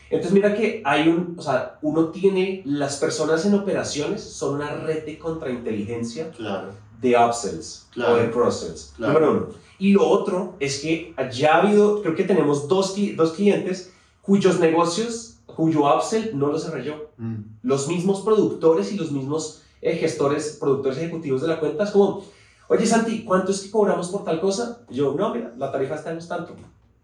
Entonces 0.10 0.32
mira 0.34 0.56
que 0.56 0.82
hay 0.86 1.08
un, 1.08 1.36
o 1.38 1.42
sea, 1.42 1.78
uno 1.82 2.10
tiene, 2.10 2.62
las 2.66 2.98
personas 2.98 3.46
en 3.46 3.54
operaciones 3.54 4.22
son 4.24 4.56
una 4.56 4.72
red 4.76 5.06
de 5.06 5.20
contrainteligencia 5.20 6.32
Claro. 6.32 6.70
de 7.02 7.16
upsells 7.16 7.88
Claro. 7.92 8.14
o 8.14 8.18
de 8.18 8.32
cross-sells. 8.32 8.94
Claro. 8.98 9.14
Número 9.14 9.32
uno. 9.32 9.48
Y 9.78 9.94
lo 9.94 10.08
otro 10.08 10.56
es 10.60 10.80
que 10.80 11.14
ya 11.32 11.56
ha 11.56 11.62
habido, 11.62 12.02
creo 12.02 12.16
que 12.16 12.24
tenemos 12.24 12.68
dos, 12.68 12.96
dos 13.16 13.32
clientes 13.34 13.94
cuyos 14.22 14.60
negocios, 14.60 15.38
cuyo 15.46 15.86
upsell 15.96 16.38
no 16.38 16.48
lo 16.48 16.60
cerré 16.60 16.84
yo. 16.86 17.10
Mm. 17.18 17.36
Los 17.64 17.88
mismos 17.88 18.22
productores 18.22 18.92
y 18.92 18.98
los 18.98 19.12
mismos 19.12 19.64
eh, 19.82 19.96
gestores, 19.96 20.58
productores 20.60 20.98
ejecutivos 20.98 21.42
de 21.42 21.48
la 21.48 21.60
cuenta 21.60 21.84
es 21.86 21.92
como, 21.92 22.24
oye 22.68 22.86
Santi, 22.86 23.24
¿cuánto 23.24 23.52
es 23.52 23.62
que 23.62 23.72
cobramos 23.72 24.10
por 24.10 24.24
tal 24.24 24.42
cosa? 24.42 24.82
Y 24.90 24.96
yo, 24.96 25.16
no, 25.18 25.34
mira, 25.34 25.54
la 25.58 25.72
tarifa 25.72 25.96
está 25.96 26.12
en 26.12 26.20
tanto. 26.28 26.56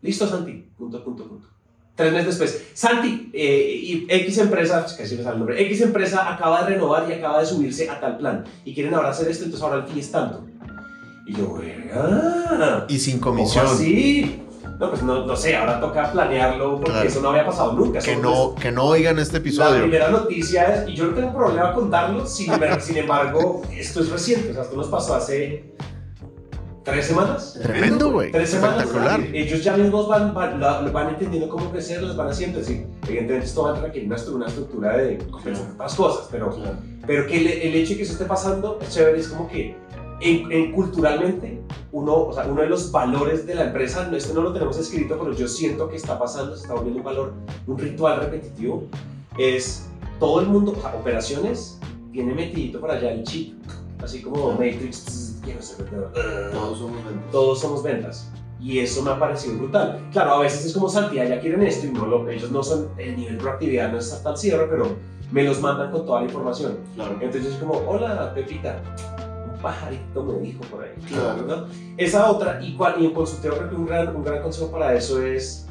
Listo, 0.02 0.28
Santi. 0.28 0.65
Punto, 0.78 1.04
punto, 1.04 1.24
punto. 1.24 1.48
Tres 1.96 2.12
meses 2.12 2.38
después, 2.38 2.64
Santi, 2.74 3.30
eh, 3.34 3.80
y 3.82 4.06
X 4.10 4.38
empresa, 4.40 4.82
pues, 4.82 4.94
casi 4.94 5.16
me 5.16 5.24
sale 5.24 5.36
el 5.36 5.40
nombre, 5.40 5.62
X 5.64 5.80
empresa 5.82 6.34
acaba 6.34 6.64
de 6.64 6.72
renovar 6.76 7.06
y 7.10 7.14
acaba 7.14 7.40
de 7.40 7.46
subirse 7.46 7.90
a 7.90 8.00
tal 8.02 8.18
plan 8.18 8.44
y 8.66 8.74
quieren 8.74 8.94
ahora 8.94 9.12
hacer 9.12 9.30
esto, 9.30 9.46
entonces 9.46 9.64
ahora 9.64 9.86
el 9.86 9.92
fee 9.92 10.00
es 10.02 10.12
tanto. 10.12 10.44
Y 11.26 11.34
yo, 11.38 11.58
"Ah, 11.94 12.86
Y 12.90 13.00
sin 13.00 13.20
¿cómo 13.20 13.38
comisión. 13.38 13.66
así? 13.66 14.42
No, 14.78 14.90
pues 14.90 15.04
no, 15.04 15.26
no 15.26 15.36
sé, 15.38 15.56
ahora 15.56 15.80
toca 15.80 16.12
planearlo 16.12 16.76
porque 16.76 16.92
Claro. 16.92 17.08
eso 17.08 17.22
no 17.22 17.30
había 17.30 17.46
pasado 17.46 17.72
nunca. 17.74 18.00
Que 18.00 18.18
no, 18.18 18.52
pues, 18.52 18.64
que 18.66 18.72
no 18.74 18.84
oigan 18.88 19.18
este 19.20 19.36
La 19.36 19.40
episodio. 19.40 19.82
primera 19.84 20.10
noticia 20.10 20.64
es, 20.84 20.90
y 20.90 20.96
yo 20.96 21.06
no 21.06 21.14
tengo 21.14 21.34
problema 21.34 21.74
contarlo, 21.74 22.26
sin, 22.28 22.52
sin 22.82 22.98
embargo, 22.98 23.62
esto 23.74 24.02
es 24.02 24.10
reciente, 24.10 24.52
o 24.52 24.54
sea, 24.54 24.64
esto 24.64 24.76
nos 24.76 24.88
pasó 24.90 25.16
hace 25.16 25.64
tres 26.86 27.08
semanas. 27.08 27.60
Tremendo, 27.62 28.12
güey. 28.12 28.32
Tres 28.32 28.52
semanas. 28.52 28.86
Espectacular. 28.86 29.19
Ellos 29.34 29.63
ya 29.63 29.76
mismos 29.76 30.08
van, 30.08 30.34
van, 30.34 30.60
van 30.60 31.10
entendiendo 31.10 31.50
cómo 31.50 31.69
crecer, 31.71 32.02
las 32.02 32.15
van 32.15 32.30
haciendo. 32.30 32.60
Es 32.60 32.67
decir, 32.67 32.88
evidentemente 33.08 33.48
esto 33.48 33.63
va 33.63 33.78
a 33.78 33.82
requerir 33.82 34.08
una, 34.08 34.21
una 34.32 34.45
estructura 34.48 34.95
de 34.98 35.17
compensar 35.17 35.71
otras 35.74 35.95
cosas, 35.95 36.28
pero, 36.32 36.56
pero 37.06 37.28
que 37.28 37.38
el, 37.38 37.48
el 37.48 37.76
hecho 37.76 37.89
de 37.89 37.98
que 37.98 38.04
eso 38.04 38.13
esté 38.13 38.26
pasando 38.26 38.80
es 38.82 38.89
chévere, 38.91 39.19
es 39.19 39.28
como 39.28 39.50
que 39.50 39.76
en, 40.21 40.52
en 40.52 40.71
culturalmente 40.71 41.60
uno, 41.91 42.15
o 42.15 42.34
sea, 42.34 42.45
uno 42.48 42.62
de 42.62 42.69
los 42.69 42.91
valores 42.91 43.45
de 43.45 43.56
la 43.56 43.65
empresa, 43.65 44.08
no, 44.10 44.15
esto 44.15 44.34
no 44.34 44.41
lo 44.41 44.54
tenemos 44.54 44.78
escrito, 44.78 45.17
pero 45.19 45.34
yo 45.34 45.48
siento 45.48 45.89
que 45.89 45.98
está 45.98 46.17
pasando, 46.17 46.56
se 46.56 46.62
está 46.62 46.76
volviendo 46.76 47.00
un 47.00 47.06
valor, 47.06 47.34
un 47.67 47.78
ritual 47.78 48.19
repetitivo, 48.19 48.84
es 49.38 49.88
todo 50.19 50.39
el 50.39 50.48
mundo, 50.48 50.74
o 50.78 50.82
sea, 50.82 50.95
operaciones, 50.95 51.80
tiene 52.12 52.34
metidito 52.34 52.80
por 52.80 52.91
allá 52.91 53.12
el 53.12 53.24
chip, 53.24 53.56
así 54.04 54.22
como 54.22 54.52
Matrix, 54.52 55.40
quiero 55.44 55.62
ser 55.62 55.86
vendedor, 55.86 56.12
Todos 56.52 56.80
somos 56.80 57.06
ventas. 57.06 57.32
todos 57.32 57.60
somos 57.60 57.84
ventas. 57.84 58.32
Y 58.60 58.80
eso 58.80 59.04
me 59.04 59.12
ha 59.12 59.20
parecido 59.20 59.58
brutal. 59.58 60.00
Claro, 60.12 60.36
a 60.36 60.40
veces 60.40 60.66
es 60.66 60.74
como 60.74 60.90
Santiago, 60.90 61.30
ya 61.30 61.40
quieren 61.40 61.62
esto 61.62 61.88
y 61.88 61.92
no 61.92 62.06
lo, 62.06 62.30
ellos 62.30 62.52
no 62.52 62.64
son, 62.64 62.90
el 62.98 63.18
nivel 63.18 63.38
de 63.38 63.42
proactividad 63.42 63.92
no 63.92 64.00
está 64.00 64.30
al 64.30 64.38
cierre, 64.38 64.68
pero 64.70 64.96
me 65.32 65.44
los 65.44 65.62
mandan 65.62 65.92
con 65.92 66.06
toda 66.06 66.22
la 66.22 66.28
información. 66.28 66.78
Claro. 66.96 67.18
Entonces 67.22 67.54
es 67.54 67.60
como, 67.60 67.74
hola 67.88 68.34
Pepita, 68.34 68.82
un 69.54 69.62
pajarito 69.62 70.24
me 70.24 70.40
dijo 70.40 70.62
por 70.72 70.84
ahí. 70.84 70.92
Claro. 71.08 71.44
¿no? 71.44 71.66
Esa 71.98 72.32
otra, 72.32 72.64
y, 72.64 72.76
cual, 72.76 72.96
y 73.00 73.06
en 73.06 73.14
consulteo 73.14 73.56
creo 73.58 73.70
que 73.70 73.76
un 73.76 73.86
gran, 73.86 74.16
un 74.16 74.24
gran 74.24 74.42
consejo 74.42 74.72
para 74.72 74.94
eso 74.94 75.22
es, 75.22 75.68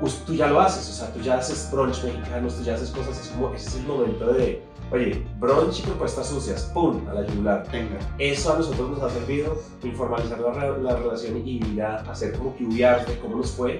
pues, 0.00 0.22
tú 0.24 0.34
ya 0.34 0.46
lo 0.46 0.60
haces, 0.60 0.88
o 0.88 0.92
sea, 0.92 1.12
tú 1.12 1.20
ya 1.20 1.38
haces 1.38 1.68
brunch 1.72 2.02
mexicanos, 2.04 2.56
tú 2.56 2.62
ya 2.62 2.74
haces 2.74 2.90
cosas, 2.90 3.20
es 3.20 3.28
como, 3.28 3.52
ese 3.54 3.68
es 3.68 3.76
el 3.76 3.86
momento 3.86 4.32
de, 4.32 4.62
oye, 4.92 5.24
brunch 5.38 5.80
y 5.80 5.82
propuestas 5.82 6.26
sucias, 6.28 6.70
¡pum!, 6.74 7.08
a 7.08 7.14
la 7.14 7.26
yugular. 7.26 7.66
Venga. 7.70 7.98
Eso 8.18 8.52
a 8.52 8.58
nosotros 8.58 8.90
nos 8.90 9.02
ha 9.02 9.10
servido, 9.10 9.56
informalizar 9.82 10.40
la, 10.40 10.52
re- 10.52 10.82
la 10.82 10.96
relación 10.96 11.36
y 11.46 11.56
ir 11.58 11.82
a 11.82 11.96
hacer 12.10 12.36
como 12.36 12.56
que 12.56 12.64
de 12.64 13.18
cómo 13.22 13.36
nos 13.36 13.50
fue, 13.52 13.78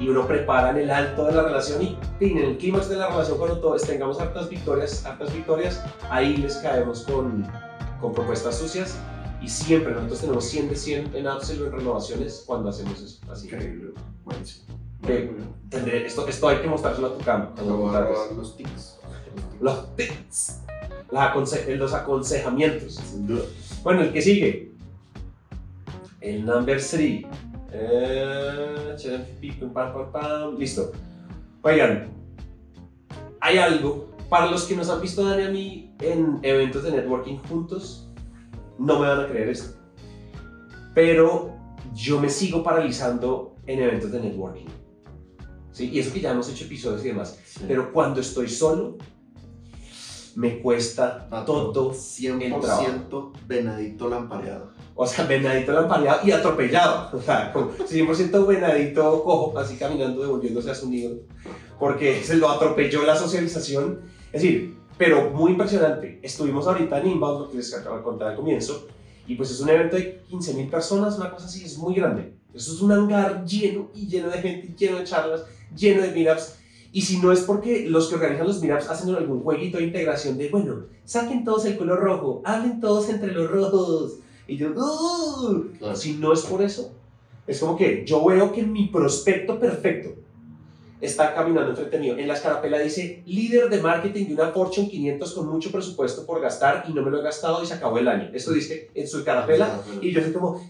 y 0.00 0.08
uno 0.08 0.26
prepara 0.26 0.70
en 0.70 0.78
el 0.78 0.90
alto 0.90 1.26
de 1.26 1.32
la 1.32 1.42
relación 1.42 1.82
y 1.82 1.98
en 2.20 2.38
el 2.38 2.56
clímax 2.58 2.88
de 2.88 2.96
la 2.96 3.08
relación 3.08 3.38
cuando 3.38 3.60
todos 3.60 3.82
tengamos 3.82 4.20
hartas 4.20 4.48
victorias, 4.48 5.04
hartas 5.04 5.32
victorias, 5.32 5.82
ahí 6.10 6.36
les 6.36 6.56
caemos 6.56 7.02
con, 7.02 7.46
con 8.00 8.12
propuestas 8.12 8.56
sucias 8.58 8.98
y 9.42 9.48
siempre 9.48 9.92
nosotros 9.92 10.20
tenemos 10.20 10.44
100 10.46 10.68
de 10.70 10.76
100 10.76 11.16
en 11.16 11.26
Upsell 11.28 11.62
o 11.62 11.66
en 11.66 11.72
renovaciones 11.72 12.42
cuando 12.46 12.70
hacemos 12.70 13.00
eso. 13.00 13.20
Así 13.30 13.46
Increíble. 13.46 13.92
Buenísimo. 14.24 14.64
Eh, 15.06 15.36
tendré, 15.68 16.06
esto, 16.06 16.26
esto 16.26 16.48
hay 16.48 16.58
que 16.58 16.66
mostrárselo 16.66 17.08
a 17.08 17.12
tu 17.14 17.22
robar 17.68 18.08
los 18.36 18.56
tics. 18.56 18.93
Los 19.60 19.94
tips, 19.96 20.60
aconse- 21.10 21.76
los 21.76 21.92
aconsejamientos. 21.92 22.94
Sin 22.96 23.26
duda. 23.26 23.44
Bueno, 23.82 24.02
el 24.02 24.12
que 24.12 24.22
sigue. 24.22 24.72
El 26.20 26.44
number 26.44 26.80
3. 26.82 27.24
Eh. 27.72 28.96
Listo. 30.58 30.92
Oigan, 31.62 32.08
hay 33.40 33.58
algo. 33.58 34.10
Para 34.28 34.50
los 34.50 34.64
que 34.64 34.74
nos 34.74 34.88
han 34.88 35.00
visto 35.00 35.22
Dani 35.24 35.42
a 35.44 35.50
mí 35.50 35.94
en 36.00 36.38
eventos 36.42 36.82
de 36.82 36.90
networking 36.92 37.36
juntos, 37.48 38.08
no 38.78 38.98
me 38.98 39.06
van 39.06 39.20
a 39.20 39.28
creer 39.28 39.50
esto. 39.50 39.76
Pero 40.94 41.54
yo 41.94 42.20
me 42.20 42.28
sigo 42.30 42.62
paralizando 42.62 43.54
en 43.66 43.80
eventos 43.82 44.10
de 44.12 44.20
networking. 44.20 44.66
¿Sí? 45.72 45.90
Y 45.92 45.98
eso 45.98 46.12
que 46.12 46.20
ya 46.20 46.30
hemos 46.32 46.48
hecho 46.48 46.64
episodios 46.64 47.04
y 47.04 47.08
demás. 47.08 47.38
Sí. 47.44 47.64
Pero 47.68 47.92
cuando 47.92 48.20
estoy 48.20 48.48
solo, 48.48 48.96
me 50.36 50.60
cuesta 50.60 51.28
Patrón, 51.28 51.72
todo 51.72 51.92
100% 51.92 53.32
venadito 53.46 54.08
lampareado. 54.08 54.72
O 54.94 55.06
sea, 55.06 55.24
venadito 55.26 55.72
lampareado 55.72 56.20
y 56.26 56.30
atropellado. 56.30 57.16
O 57.16 57.20
sea, 57.20 57.52
con 57.52 57.70
100% 57.76 58.46
venadito 58.46 59.22
cojo, 59.24 59.58
así 59.58 59.76
caminando, 59.76 60.22
devolviéndose 60.22 60.70
a 60.70 60.74
su 60.74 60.88
nido. 60.90 61.16
Porque 61.78 62.22
se 62.22 62.36
lo 62.36 62.48
atropelló 62.48 63.04
la 63.04 63.16
socialización. 63.16 64.00
Es 64.32 64.42
decir, 64.42 64.76
pero 64.96 65.30
muy 65.30 65.52
impresionante. 65.52 66.20
Estuvimos 66.22 66.66
ahorita 66.66 67.00
en 67.00 67.08
Inbound, 67.08 67.40
lo 67.40 67.50
que 67.50 67.56
les 67.56 67.74
acabo 67.74 67.96
de 67.96 68.02
contar 68.02 68.28
al 68.28 68.36
comienzo. 68.36 68.86
Y 69.26 69.34
pues 69.36 69.50
es 69.50 69.60
un 69.60 69.70
evento 69.70 69.96
de 69.96 70.22
15.000 70.30 70.70
personas, 70.70 71.16
una 71.16 71.30
cosa 71.30 71.46
así, 71.46 71.64
es 71.64 71.78
muy 71.78 71.94
grande. 71.94 72.34
Eso 72.52 72.72
es 72.72 72.80
un 72.80 72.92
hangar 72.92 73.44
lleno 73.44 73.90
y 73.94 74.06
lleno 74.06 74.28
de 74.28 74.38
gente, 74.38 74.74
lleno 74.76 74.98
de 74.98 75.04
charlas, 75.04 75.44
lleno 75.74 76.02
de 76.02 76.12
meetups. 76.12 76.58
Y 76.94 77.02
si 77.02 77.18
no 77.18 77.32
es 77.32 77.40
porque 77.40 77.86
los 77.90 78.08
que 78.08 78.14
organizan 78.14 78.46
los 78.46 78.62
meetups 78.62 78.88
hacen 78.88 79.12
algún 79.16 79.42
jueguito 79.42 79.78
de 79.78 79.84
integración 79.84 80.38
de, 80.38 80.48
bueno, 80.48 80.84
saquen 81.04 81.42
todos 81.44 81.64
el 81.64 81.76
color 81.76 81.98
rojo, 81.98 82.40
hablen 82.44 82.80
todos 82.80 83.08
entre 83.08 83.32
los 83.32 83.50
rojos. 83.50 84.18
Y 84.46 84.56
yo, 84.56 84.68
"Uh". 84.70 85.64
Claro. 85.76 85.96
si 85.96 86.12
no 86.12 86.32
es 86.32 86.42
por 86.42 86.62
eso, 86.62 86.92
es 87.48 87.58
como 87.58 87.76
que 87.76 88.04
yo 88.06 88.24
veo 88.24 88.52
que 88.52 88.62
mi 88.62 88.86
prospecto 88.86 89.58
perfecto 89.58 90.10
está 91.00 91.34
caminando 91.34 91.70
enfrente 91.70 91.98
mío. 91.98 92.16
En 92.16 92.28
la 92.28 92.34
escarapela 92.34 92.78
dice 92.78 93.24
líder 93.26 93.68
de 93.70 93.80
marketing 93.82 94.26
de 94.26 94.34
una 94.34 94.52
Fortune 94.52 94.88
500 94.88 95.34
con 95.34 95.48
mucho 95.48 95.72
presupuesto 95.72 96.24
por 96.24 96.40
gastar 96.40 96.84
y 96.88 96.92
no 96.92 97.02
me 97.02 97.10
lo 97.10 97.18
he 97.18 97.22
gastado 97.24 97.60
y 97.60 97.66
se 97.66 97.74
acabó 97.74 97.98
el 97.98 98.06
año. 98.06 98.30
Esto 98.32 98.52
dice 98.52 98.88
en 98.94 99.08
su 99.08 99.18
escarapela 99.18 99.82
y 100.00 100.12
yo 100.12 100.22
soy 100.22 100.32
como... 100.32 100.60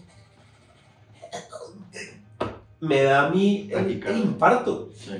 Me 2.79 3.03
da 3.03 3.27
a 3.27 3.29
mí 3.29 3.69
el, 3.71 4.03
el 4.03 4.17
infarto. 4.17 4.89
Sí. 4.97 5.11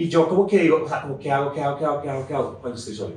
Y 0.00 0.08
yo 0.08 0.26
como 0.28 0.46
que 0.46 0.58
digo, 0.60 0.82
o 0.84 0.88
sea, 0.88 1.02
como 1.02 1.18
que 1.18 1.30
hago, 1.30 1.52
qué 1.52 1.60
hago, 1.60 1.78
qué 1.78 1.84
hago, 1.84 2.00
qué 2.02 2.08
hago, 2.08 2.26
qué 2.26 2.34
hago 2.34 2.58
cuando 2.60 2.78
estoy 2.78 2.94
solo. 2.94 3.14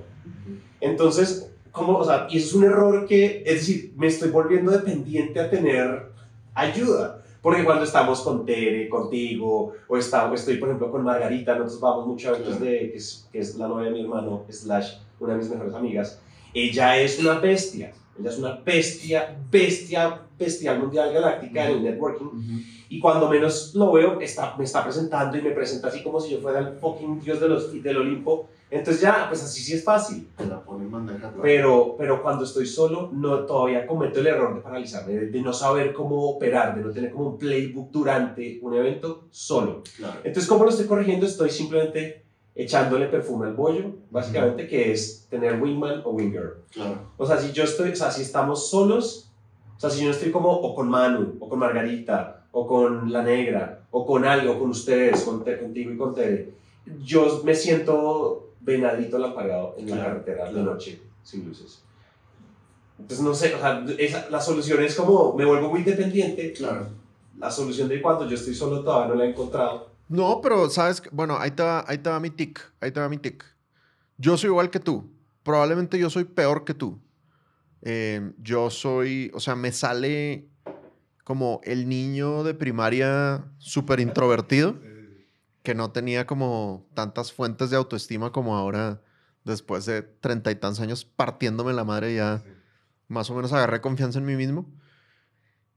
Entonces, 0.82 1.50
como, 1.72 1.98
o 1.98 2.04
sea, 2.04 2.28
y 2.30 2.38
eso 2.38 2.48
es 2.48 2.54
un 2.56 2.63
error 2.65 3.06
que, 3.08 3.41
es 3.46 3.56
decir, 3.62 3.93
me 3.96 4.08
estoy 4.08 4.30
volviendo 4.30 4.72
dependiente 4.72 5.39
a 5.39 5.50
tener 5.50 6.08
ayuda. 6.54 7.22
Porque 7.41 7.63
cuando 7.63 7.84
estamos 7.84 8.22
con 8.22 8.46
Tere, 8.46 8.88
contigo, 8.89 9.74
o 9.88 9.98
está- 9.98 10.30
o 10.30 10.34
estoy, 10.34 10.58
por 10.58 10.69
ejemplo, 10.69 10.91
con 10.91 11.04
Margarita, 11.04 11.54
nosotros 11.56 11.82
vamos 11.82 12.08
mucho 12.08 12.30
a 12.30 12.32
eventos 12.36 12.60
de, 12.60 12.91
que 12.91 12.98
es, 12.98 13.28
que 13.32 13.39
es 13.39 13.56
la 13.56 13.67
novia 13.67 13.86
de 13.88 13.91
mi 13.91 14.02
hermano, 14.02 14.43
slash, 14.50 14.93
una 15.19 15.34
de 15.34 15.39
mis 15.39 15.50
mejores 15.50 15.74
amigas. 15.74 16.19
Ella 16.54 16.98
es 16.98 17.19
una 17.19 17.39
bestia. 17.39 17.91
Ella 18.19 18.30
es 18.30 18.38
una 18.38 18.56
bestia, 18.63 19.38
bestia, 19.52 20.22
bestial 20.38 20.80
mundial 20.80 21.12
galáctica 21.13 21.65
en 21.65 21.78
el 21.78 21.84
networking. 21.84 22.28
Y 22.93 22.99
cuando 22.99 23.27
menos 23.27 23.73
lo 23.73 23.91
veo, 23.91 24.19
está, 24.21 24.56
me 24.56 24.65
está 24.65 24.84
presentando 24.84 25.36
y 25.36 25.41
me 25.41 25.49
presenta 25.49 25.88
así 25.88 26.03
como 26.03 26.19
si 26.19 26.29
yo 26.29 26.38
fuera 26.38 26.60
el 26.60 26.77
fucking 26.77 27.21
dios 27.21 27.39
de 27.39 27.49
los, 27.49 27.82
del 27.82 27.97
Olimpo. 27.97 28.49
Entonces 28.69 29.01
ya, 29.01 29.25
pues 29.27 29.41
así 29.41 29.63
sí 29.63 29.73
es 29.73 29.84
fácil. 29.84 30.27
La 30.47 30.63
pone 30.63 30.88
bandeja. 30.88 31.34
Pero, 31.41 31.95
pero 31.97 32.21
cuando 32.21 32.43
estoy 32.43 32.67
solo, 32.67 33.10
no, 33.12 33.47
todavía 33.47 33.88
cometo 33.88 34.19
el 34.19 34.27
error 34.27 34.53
de 34.53 34.62
paralizarme, 34.62 35.13
de, 35.13 35.25
de 35.32 35.41
no 35.41 35.51
saber 35.51 35.91
cómo 35.91 36.29
operar, 36.29 36.75
de 36.75 36.84
no 36.84 36.91
tener 36.91 37.12
como 37.12 37.29
un 37.29 37.38
playbook 37.39 37.89
durante 37.89 38.60
un 38.62 38.75
evento 38.75 39.23
solo. 39.32 39.82
Claro. 39.97 40.19
Entonces, 40.23 40.47
¿cómo 40.47 40.63
lo 40.63 40.69
estoy 40.69 40.86
corrigiendo? 40.86 41.25
Estoy 41.25 41.49
simplemente 41.49 42.23
echándole 42.53 43.08
perfume 43.08 43.47
al 43.47 43.56
bollo, 43.56 43.86
básicamente, 44.12 44.67
que 44.67 44.91
es 44.91 45.25
tener 45.32 45.60
wingman 45.60 46.03
o 46.06 46.12
winger. 46.12 46.58
Claro. 46.71 47.10
O 47.17 47.25
sea, 47.25 47.39
si 47.39 47.53
yo 47.53 47.63
estoy, 47.63 47.89
o 47.89 47.95
sea, 47.95 48.12
si 48.12 48.21
estamos 48.21 48.69
solos, 48.69 49.32
o 49.77 49.79
sea, 49.79 49.89
si 49.89 50.01
yo 50.01 50.06
no 50.06 50.12
estoy 50.12 50.29
como 50.29 50.51
o 50.51 50.75
con 50.75 50.88
Manu, 50.88 51.38
o 51.39 51.49
con 51.49 51.58
Margarita, 51.58 52.42
o 52.55 52.65
con 52.67 53.11
La 53.11 53.21
Negra, 53.23 53.81
o 53.91 54.05
con 54.05 54.23
algo, 54.25 54.57
con 54.59 54.69
ustedes, 54.69 55.21
con 55.23 55.43
Te- 55.43 55.59
contigo 55.59 55.91
y 55.91 55.97
con 55.97 56.13
Tere, 56.15 56.53
yo 57.03 57.41
me 57.43 57.53
siento 57.55 58.53
venadito 58.61 59.17
lampagado 59.17 59.75
en 59.77 59.89
la 59.89 59.95
Claro, 59.97 60.09
carretera 60.11 60.45
de 60.45 60.51
claro. 60.51 60.71
noche, 60.73 61.01
sin 61.23 61.45
luces. 61.47 61.83
Entonces, 62.99 63.25
no 63.25 63.33
sé, 63.33 63.55
o 63.55 63.59
sea, 63.59 63.83
esa- 63.97 64.29
la 64.29 64.39
solución 64.39 64.81
es 64.83 64.95
como, 64.95 65.33
me 65.35 65.45
vuelvo 65.45 65.69
muy 65.69 65.83
dependiente. 65.83 66.53
Claro. 66.53 66.87
La 67.39 67.49
solución 67.49 67.89
de 67.89 68.01
cuando 68.01 68.27
yo 68.29 68.35
estoy 68.35 68.53
solo 68.53 68.83
todavía 68.83 69.07
no 69.13 69.15
la 69.15 69.25
he 69.25 69.29
encontrado. 69.31 69.89
No, 70.07 70.39
pero 70.41 70.69
sabes, 70.69 71.01
bueno, 71.11 71.37
ahí 71.39 71.51
te, 71.51 71.63
va, 71.63 71.83
ahí 71.87 71.97
te 71.97 72.09
va 72.09 72.19
mi 72.19 72.29
tic, 72.29 72.59
ahí 72.79 72.91
te 72.91 72.99
va 72.99 73.09
mi 73.09 73.17
tic. 73.17 73.43
Yo 74.17 74.37
soy 74.37 74.49
igual 74.49 74.69
que 74.69 74.79
tú. 74.79 75.09
Probablemente 75.41 75.97
yo 75.97 76.09
soy 76.09 76.23
peor 76.25 76.63
que 76.63 76.73
tú. 76.75 76.99
Eh, 77.81 78.31
yo 78.37 78.69
soy, 78.69 79.31
o 79.33 79.39
sea, 79.39 79.55
me 79.55 79.71
sale 79.71 80.47
como 81.23 81.62
el 81.63 81.88
niño 81.88 82.43
de 82.43 82.53
primaria 82.53 83.45
súper 83.57 83.99
introvertido, 83.99 84.79
que 85.63 85.73
no 85.75 85.91
tenía 85.91 86.27
como 86.27 86.86
tantas 86.93 87.31
fuentes 87.31 87.69
de 87.69 87.77
autoestima 87.77 88.31
como 88.31 88.57
ahora, 88.57 89.01
después 89.45 89.86
de 89.86 90.01
treinta 90.01 90.51
y 90.51 90.55
tantos 90.55 90.81
años 90.81 91.05
partiéndome 91.05 91.73
la 91.73 91.83
madre, 91.83 92.15
ya 92.15 92.43
más 93.07 93.29
o 93.29 93.36
menos 93.36 93.53
agarré 93.53 93.81
confianza 93.81 94.19
en 94.19 94.25
mí 94.25 94.36
mismo. 94.36 94.69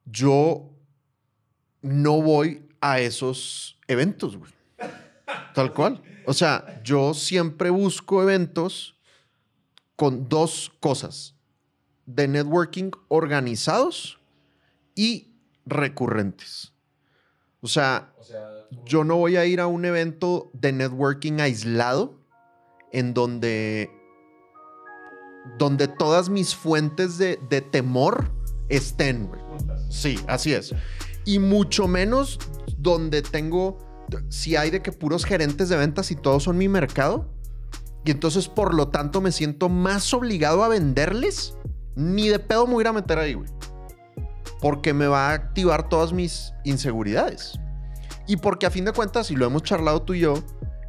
Yo 0.04 0.70
no 1.82 2.20
voy 2.22 2.68
a 2.80 3.00
esos 3.00 3.78
eventos, 3.87 4.37
güey. 4.37 4.52
Tal 5.54 5.72
cual. 5.72 6.02
O 6.26 6.32
sea, 6.32 6.80
yo 6.82 7.14
siempre 7.14 7.70
busco 7.70 8.22
eventos 8.22 9.00
con 9.94 10.28
dos 10.28 10.72
cosas. 10.80 11.35
De 12.04 12.28
networking 12.28 12.90
organizados 13.09 14.20
y 14.94 15.36
recurrentes. 15.66 16.72
O 17.61 17.68
sea, 17.68 18.12
yo 18.85 19.05
no 19.05 19.16
voy 19.16 19.37
a 19.37 19.44
ir 19.44 19.61
a 19.61 19.66
un 19.66 19.85
evento 19.85 20.50
de 20.52 20.72
networking 20.72 21.40
aislado 21.40 22.20
en 22.92 23.12
donde, 23.12 23.90
donde 25.59 25.88
todas 25.88 26.29
mis 26.29 26.55
fuentes 26.55 27.18
de, 27.18 27.38
de 27.50 27.61
temor 27.61 28.31
estén. 28.68 29.26
güey. 29.26 29.40
Sí, 29.90 30.18
así 30.29 30.52
es. 30.52 30.74
Y 31.24 31.38
mucho 31.38 31.88
menos 31.88 32.38
donde 32.79 33.22
tengo, 33.22 33.79
si 34.29 34.57
hay 34.57 34.70
de 34.70 34.83
que 34.83 34.92
puros 34.92 35.24
gerentes 35.24 35.68
de 35.68 35.76
ventas 35.76 36.11
y 36.11 36.16
todos 36.16 36.44
son 36.44 36.59
mi 36.59 36.68
mercado. 36.68 37.33
Y 38.05 38.12
entonces, 38.12 38.46
por 38.48 38.74
lo 38.74 38.88
tanto, 38.88 39.20
me 39.20 39.33
siento 39.33 39.68
más 39.68 40.14
obligado 40.14 40.62
a 40.62 40.68
venderles. 40.68 41.57
Ni 41.96 42.29
de 42.29 42.38
pedo 42.38 42.66
me 42.66 42.74
voy 42.74 42.83
a 42.83 42.85
ir 42.85 42.88
a 42.88 42.92
meter 42.92 43.18
ahí, 43.18 43.35
güey. 43.35 43.50
Porque 44.61 44.95
me 44.95 45.07
va 45.07 45.31
a 45.31 45.35
activar 45.35 45.88
todas 45.88 46.12
mis 46.12 46.55
inseguridades. 46.64 47.59
Y 48.27 48.37
porque 48.37 48.66
a 48.66 48.71
fin 48.71 48.85
de 48.85 48.92
cuentas, 48.92 49.31
y 49.31 49.37
lo 49.37 49.47
hemos 49.47 49.62
charlado 49.62 50.03
tú 50.03 50.14
y 50.14 50.21
yo, 50.21 50.42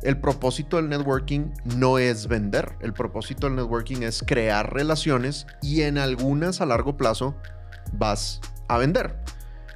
el 0.04 0.20
propósito 0.20 0.78
del 0.78 0.90
networking 0.90 1.52
no 1.78 1.98
es 1.98 2.28
vender. 2.28 2.78
El 2.82 2.94
propósito 2.94 3.48
del 3.48 3.56
networking 3.56 4.04
es 4.04 4.24
crear 4.26 4.74
relaciones 4.74 5.48
y 5.62 5.82
en 5.82 5.98
algunas 5.98 6.62
a 6.62 6.66
largo 6.66 6.98
plazo 6.98 7.36
vas 7.94 8.42
a 8.68 8.78
vender. 8.78 9.16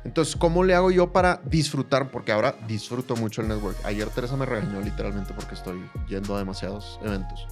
Entonces, 0.04 0.36
¿cómo 0.36 0.64
le 0.64 0.74
hago 0.74 0.90
yo 0.90 1.12
para 1.12 1.42
disfrutar? 1.46 2.10
Porque 2.10 2.32
ahora 2.32 2.56
disfruto 2.68 3.16
mucho 3.16 3.42
el 3.42 3.48
network. 3.48 3.78
Ayer 3.86 4.08
Teresa 4.10 4.36
me 4.36 4.46
regañó 4.46 4.82
literalmente 4.82 5.34
porque 5.34 5.54
estoy 5.54 5.84
yendo 6.08 6.36
a 6.36 6.40
demasiados 6.40 7.00
eventos. 7.04 7.48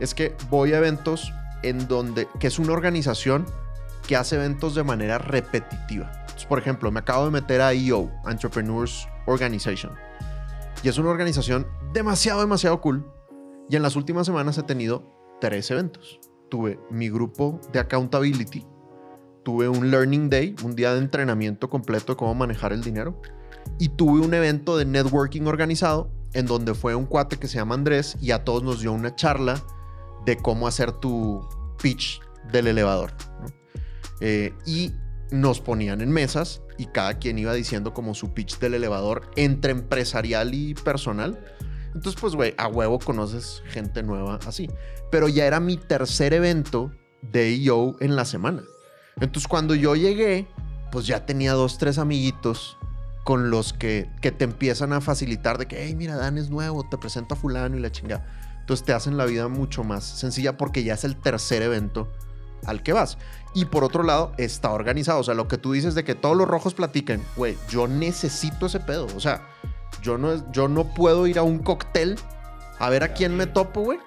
Es 0.00 0.14
que 0.14 0.34
voy 0.48 0.72
a 0.72 0.78
eventos 0.78 1.32
en 1.62 1.86
donde, 1.88 2.28
que 2.40 2.46
es 2.46 2.58
una 2.58 2.72
organización 2.72 3.46
que 4.06 4.16
hace 4.16 4.36
eventos 4.36 4.74
de 4.74 4.84
manera 4.84 5.18
repetitiva. 5.18 6.10
Por 6.48 6.58
ejemplo, 6.58 6.90
me 6.90 7.00
acabo 7.00 7.24
de 7.24 7.30
meter 7.30 7.60
a 7.60 7.72
EO, 7.72 8.10
Entrepreneurs 8.26 9.08
Organization. 9.26 9.92
Y 10.82 10.88
es 10.88 10.98
una 10.98 11.10
organización 11.10 11.66
demasiado, 11.92 12.40
demasiado 12.40 12.80
cool. 12.80 13.06
Y 13.70 13.76
en 13.76 13.82
las 13.82 13.96
últimas 13.96 14.26
semanas 14.26 14.58
he 14.58 14.62
tenido 14.62 15.08
tres 15.40 15.70
eventos. 15.70 16.20
Tuve 16.50 16.78
mi 16.90 17.08
grupo 17.08 17.60
de 17.72 17.78
accountability, 17.78 18.66
tuve 19.42 19.68
un 19.68 19.90
Learning 19.90 20.28
Day, 20.28 20.54
un 20.62 20.76
día 20.76 20.92
de 20.92 20.98
entrenamiento 20.98 21.70
completo 21.70 22.12
de 22.12 22.16
cómo 22.16 22.34
manejar 22.34 22.72
el 22.72 22.82
dinero, 22.82 23.20
y 23.78 23.88
tuve 23.90 24.20
un 24.20 24.34
evento 24.34 24.76
de 24.76 24.84
networking 24.84 25.42
organizado 25.42 26.10
en 26.34 26.46
donde 26.46 26.74
fue 26.74 26.94
un 26.94 27.06
cuate 27.06 27.38
que 27.38 27.48
se 27.48 27.58
llama 27.58 27.74
Andrés 27.74 28.16
y 28.20 28.32
a 28.32 28.44
todos 28.44 28.62
nos 28.62 28.80
dio 28.80 28.92
una 28.92 29.14
charla 29.14 29.62
de 30.24 30.36
cómo 30.36 30.66
hacer 30.66 30.92
tu 30.92 31.46
pitch 31.80 32.20
del 32.52 32.66
elevador. 32.66 33.12
Eh, 34.20 34.52
y 34.66 34.92
nos 35.30 35.60
ponían 35.60 36.00
en 36.00 36.12
mesas 36.12 36.62
y 36.78 36.86
cada 36.86 37.18
quien 37.18 37.38
iba 37.38 37.54
diciendo 37.54 37.94
como 37.94 38.14
su 38.14 38.34
pitch 38.34 38.58
del 38.58 38.74
elevador 38.74 39.30
entre 39.36 39.72
empresarial 39.72 40.54
y 40.54 40.74
personal. 40.74 41.38
Entonces, 41.94 42.20
pues, 42.20 42.34
güey, 42.34 42.54
a 42.58 42.68
huevo 42.68 42.98
conoces 42.98 43.62
gente 43.66 44.02
nueva 44.02 44.38
así. 44.46 44.70
Pero 45.10 45.28
ya 45.28 45.46
era 45.46 45.60
mi 45.60 45.76
tercer 45.76 46.32
evento 46.32 46.92
de 47.20 47.54
EO 47.54 47.96
en 48.00 48.16
la 48.16 48.24
semana. 48.24 48.62
Entonces, 49.20 49.46
cuando 49.48 49.74
yo 49.74 49.94
llegué, 49.94 50.46
pues 50.90 51.06
ya 51.06 51.26
tenía 51.26 51.52
dos, 51.52 51.78
tres 51.78 51.98
amiguitos 51.98 52.78
con 53.24 53.50
los 53.50 53.72
que, 53.72 54.10
que 54.20 54.32
te 54.32 54.44
empiezan 54.44 54.92
a 54.92 55.00
facilitar 55.00 55.58
de 55.58 55.66
que, 55.66 55.84
hey, 55.84 55.94
mira, 55.94 56.16
Dan 56.16 56.38
es 56.38 56.50
nuevo, 56.50 56.88
te 56.88 56.98
presento 56.98 57.34
a 57.34 57.36
fulano 57.36 57.76
y 57.76 57.80
la 57.80 57.92
chingada. 57.92 58.26
Entonces 58.60 58.84
te 58.84 58.92
hacen 58.92 59.16
la 59.16 59.26
vida 59.26 59.48
mucho 59.48 59.84
más 59.84 60.04
sencilla 60.04 60.56
porque 60.56 60.84
ya 60.84 60.94
es 60.94 61.04
el 61.04 61.16
tercer 61.16 61.62
evento 61.62 62.12
al 62.66 62.82
que 62.82 62.92
vas. 62.92 63.18
Y 63.54 63.66
por 63.66 63.84
otro 63.84 64.02
lado, 64.02 64.32
está 64.38 64.70
organizado. 64.70 65.20
O 65.20 65.24
sea, 65.24 65.34
lo 65.34 65.48
que 65.48 65.58
tú 65.58 65.72
dices 65.72 65.94
de 65.94 66.04
que 66.04 66.14
todos 66.14 66.36
los 66.36 66.48
rojos 66.48 66.74
platiquen, 66.74 67.22
güey, 67.36 67.56
yo 67.68 67.86
necesito 67.88 68.66
ese 68.66 68.80
pedo. 68.80 69.06
O 69.16 69.20
sea, 69.20 69.42
yo 70.02 70.18
no, 70.18 70.50
yo 70.52 70.68
no 70.68 70.94
puedo 70.94 71.26
ir 71.26 71.38
a 71.38 71.42
un 71.42 71.58
cóctel 71.58 72.18
a 72.78 72.88
ver 72.88 73.04
a 73.04 73.12
quién 73.12 73.36
me 73.36 73.46
topo, 73.46 73.82
güey. 73.82 73.98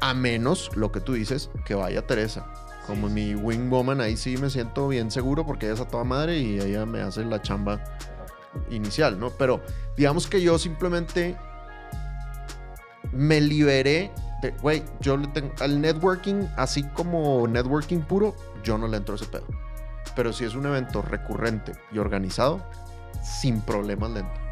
A 0.00 0.14
menos, 0.14 0.70
lo 0.76 0.92
que 0.92 1.00
tú 1.00 1.14
dices, 1.14 1.50
que 1.64 1.74
vaya 1.74 2.06
Teresa. 2.06 2.46
Como 2.86 3.08
mi 3.08 3.34
wing 3.34 3.68
woman, 3.70 4.00
ahí 4.00 4.16
sí 4.16 4.36
me 4.36 4.50
siento 4.50 4.88
bien 4.88 5.10
seguro 5.10 5.44
porque 5.46 5.66
ella 5.66 5.74
es 5.74 5.80
a 5.80 5.88
toda 5.88 6.04
madre 6.04 6.38
y 6.38 6.58
ella 6.58 6.86
me 6.86 7.00
hace 7.00 7.24
la 7.24 7.42
chamba 7.42 7.82
inicial, 8.70 9.18
¿no? 9.18 9.30
Pero 9.30 9.62
digamos 9.96 10.26
que 10.26 10.40
yo 10.40 10.58
simplemente 10.58 11.36
me 13.12 13.40
liberé 13.40 14.10
güey, 14.62 14.82
yo 15.00 15.16
le 15.16 15.26
tengo 15.28 15.52
al 15.60 15.80
networking, 15.80 16.46
así 16.56 16.84
como 16.94 17.46
networking 17.46 18.00
puro, 18.00 18.34
yo 18.62 18.78
no 18.78 18.86
le 18.86 18.96
entro 18.96 19.14
a 19.14 19.16
ese 19.16 19.26
pedo. 19.26 19.46
Pero 20.14 20.32
si 20.32 20.44
es 20.44 20.54
un 20.54 20.66
evento 20.66 21.02
recurrente 21.02 21.72
y 21.92 21.98
organizado, 21.98 22.62
sin 23.22 23.60
problemas 23.60 24.10
le 24.12 24.20
entro. 24.20 24.48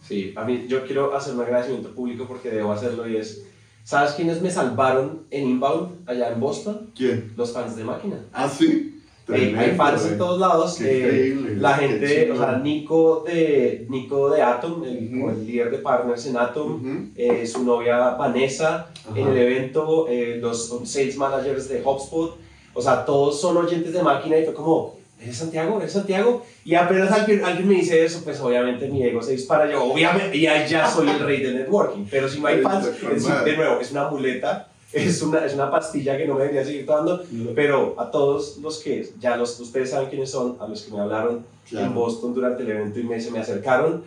Sí, 0.00 0.32
a 0.36 0.44
mí 0.44 0.66
yo 0.68 0.86
quiero 0.86 1.14
hacer 1.14 1.34
un 1.34 1.42
agradecimiento 1.42 1.94
público 1.94 2.26
porque 2.26 2.50
debo 2.50 2.72
hacerlo 2.72 3.06
y 3.06 3.16
es, 3.16 3.44
¿sabes 3.84 4.12
quiénes 4.12 4.40
me 4.40 4.50
salvaron 4.50 5.26
en 5.30 5.48
Inbound 5.48 6.08
allá 6.08 6.30
en 6.30 6.40
Boston? 6.40 6.92
¿Quién? 6.96 7.34
Los 7.36 7.52
fans 7.52 7.76
de 7.76 7.84
Máquina. 7.84 8.16
¿Ah, 8.32 8.48
sí? 8.48 8.97
Hay 9.30 9.74
fans 9.76 10.06
en 10.06 10.18
todos 10.18 10.40
lados. 10.40 10.80
Eh, 10.80 11.54
la 11.56 11.74
gente, 11.74 12.30
o 12.32 12.36
sea, 12.36 12.58
Nico 12.58 13.24
de, 13.26 13.86
Nico 13.90 14.30
de 14.30 14.40
Atom, 14.42 14.84
el, 14.84 14.96
Ujú. 15.08 15.10
como 15.10 15.30
el 15.30 15.46
líder 15.46 15.70
de 15.70 15.78
partners 15.78 16.26
en 16.26 16.36
Atom, 16.36 16.74
Ujú. 16.74 17.04
eh, 17.16 17.46
su 17.46 17.64
novia 17.64 18.10
Vanessa, 18.10 18.88
en 19.14 19.28
el 19.28 19.36
evento, 19.36 20.06
eh, 20.08 20.38
los 20.40 20.72
sales 20.84 21.16
managers 21.16 21.68
de 21.68 21.82
HubSpot, 21.84 22.36
o 22.74 22.80
sea, 22.82 23.04
todos 23.04 23.40
son 23.40 23.56
oyentes 23.56 23.92
de 23.92 24.02
máquina 24.02 24.38
y 24.38 24.44
fue 24.44 24.54
como, 24.54 24.96
¿eres 25.20 25.36
Santiago? 25.36 25.78
¿Eres 25.80 25.92
Santiago? 25.92 26.44
Y 26.64 26.74
apenas 26.74 27.10
alguien, 27.12 27.44
alguien 27.44 27.68
me 27.68 27.74
dice 27.74 28.04
eso, 28.04 28.22
pues 28.24 28.40
obviamente 28.40 28.88
mi 28.88 29.02
ego 29.02 29.20
se 29.20 29.32
dispara, 29.32 29.70
yo 29.70 29.84
obviamente, 29.84 30.36
y 30.36 30.46
ahí 30.46 30.66
ya 30.68 30.88
soy 30.88 31.08
el 31.08 31.18
rey 31.20 31.42
del 31.42 31.56
networking, 31.56 32.04
pero 32.10 32.28
si 32.28 32.40
no 32.40 32.46
hay 32.46 32.60
fans, 32.62 32.86
es- 32.86 33.44
de 33.44 33.56
nuevo, 33.56 33.80
es 33.80 33.90
una 33.90 34.08
muleta, 34.08 34.68
es 34.92 35.22
una, 35.22 35.44
es 35.44 35.54
una 35.54 35.70
pastilla 35.70 36.16
que 36.16 36.26
no 36.26 36.34
me 36.34 36.40
debería 36.42 36.64
seguir 36.64 36.86
tomando, 36.86 37.22
pero 37.54 37.94
a 37.98 38.10
todos 38.10 38.56
los 38.58 38.78
que 38.78 39.08
ya 39.20 39.36
los, 39.36 39.58
ustedes 39.60 39.90
saben 39.90 40.08
quiénes 40.08 40.30
son, 40.30 40.56
a 40.60 40.66
los 40.66 40.82
que 40.82 40.92
me 40.92 41.00
hablaron 41.00 41.44
Claro. 41.68 41.86
en 41.88 41.94
Boston 41.94 42.32
durante 42.34 42.62
el 42.62 42.70
evento 42.70 42.98
y 42.98 43.02
me, 43.02 43.20
se 43.20 43.30
me 43.30 43.40
acercaron, 43.40 44.02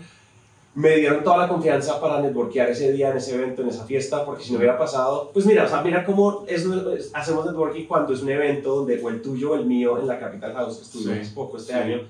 me 0.74 0.96
dieron 0.96 1.24
toda 1.24 1.38
la 1.38 1.48
confianza 1.48 2.02
para 2.02 2.20
networkear 2.22 2.70
ese 2.72 2.92
día, 2.92 3.12
en 3.12 3.18
ese 3.18 3.36
evento, 3.36 3.62
en 3.62 3.68
esa 3.68 3.86
fiesta, 3.86 4.26
porque 4.26 4.44
si 4.44 4.52
no 4.52 4.58
hubiera 4.58 4.78
pasado, 4.80 5.30
pues 5.32 5.46
mira, 5.46 5.66
o 5.66 5.68
sea, 5.68 5.82
mira 5.84 6.04
cómo 6.04 6.44
es, 6.48 6.66
es- 6.66 7.12
hacemos 7.14 7.46
networking 7.46 7.86
cuando 7.86 8.14
es 8.14 8.22
un 8.24 8.30
evento 8.30 8.78
donde 8.78 9.00
o 9.04 9.10
el 9.10 9.22
tuyo 9.22 9.52
o 9.52 9.56
el 9.56 9.66
mío 9.68 10.00
en 10.00 10.08
la 10.08 10.18
Capital 10.20 10.54
House, 10.54 10.78
que 10.78 10.84
estuvimos 10.84 11.28
Sí, 11.28 11.34
poco 11.36 11.58
este 11.58 11.74
sí. 11.74 11.78
año, 11.80 12.02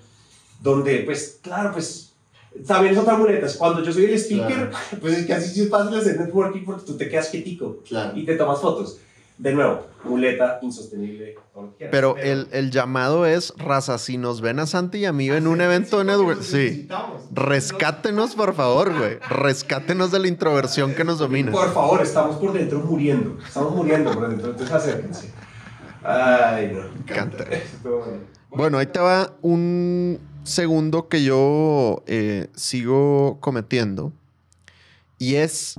donde 0.62 0.99
pues, 0.99 1.39
claro, 1.41 1.71
pues... 1.73 2.11
También 2.67 2.93
es 2.93 2.99
otra 2.99 3.15
muleta, 3.17 3.47
cuando 3.57 3.81
yo 3.83 3.91
soy 3.93 4.05
el 4.05 4.13
speaker, 4.19 4.71
pues 5.01 5.17
es 5.19 5.25
que 5.25 5.33
así 5.33 5.53
sí 5.53 5.61
es 5.61 5.69
fácil 5.69 5.97
hacer 5.97 6.19
networking 6.19 6.63
porque 6.65 6.85
tú 6.85 6.97
te 6.97 7.07
quedas 7.09 7.29
quietico 7.29 7.77
Claro. 7.87 8.17
y 8.17 8.25
te 8.25 8.35
tomas 8.35 8.59
fotos. 8.59 8.97
De 9.37 9.53
nuevo, 9.53 9.87
muleta 10.03 10.59
insostenible. 10.61 11.33
quieras, 11.75 11.91
Pero 11.91 12.15
el, 12.17 12.47
el 12.51 12.69
llamado 12.69 13.25
es, 13.25 13.51
raza, 13.57 13.97
si 13.97 14.17
nos 14.19 14.39
ven 14.39 14.59
a 14.59 14.67
Santi 14.67 14.99
y 14.99 15.05
a 15.05 15.13
mí 15.13 15.29
en 15.31 15.47
un 15.47 15.61
evento 15.61 15.97
de 15.97 16.03
network, 16.03 16.43
sí. 16.43 16.87
Rescátenos, 17.31 18.35
por 18.35 18.53
favor, 18.53 18.95
güey. 18.95 19.17
Rescátenos 19.29 20.11
de 20.11 20.19
la 20.19 20.27
introversión 20.27 20.93
que 20.93 21.03
nos 21.03 21.17
domina. 21.17 21.51
Por 21.51 21.73
favor, 21.73 22.01
estamos 22.03 22.35
por 22.35 22.53
dentro 22.53 22.79
muriendo. 22.81 23.37
Estamos 23.43 23.73
muriendo 23.73 24.11
por 24.11 24.29
dentro, 24.29 24.51
entonces 24.51 24.75
acérquense. 24.75 25.31
Ay, 26.03 26.71
no. 26.73 26.81
Encanta. 27.11 27.45
Bueno, 28.49 28.77
ahí 28.77 28.85
te 28.87 28.99
va 28.99 29.33
un 29.41 30.19
segundo 30.43 31.08
que 31.08 31.23
yo 31.23 32.04
eh, 32.08 32.49
sigo 32.56 33.38
cometiendo. 33.39 34.13
Y 35.17 35.36
es. 35.36 35.75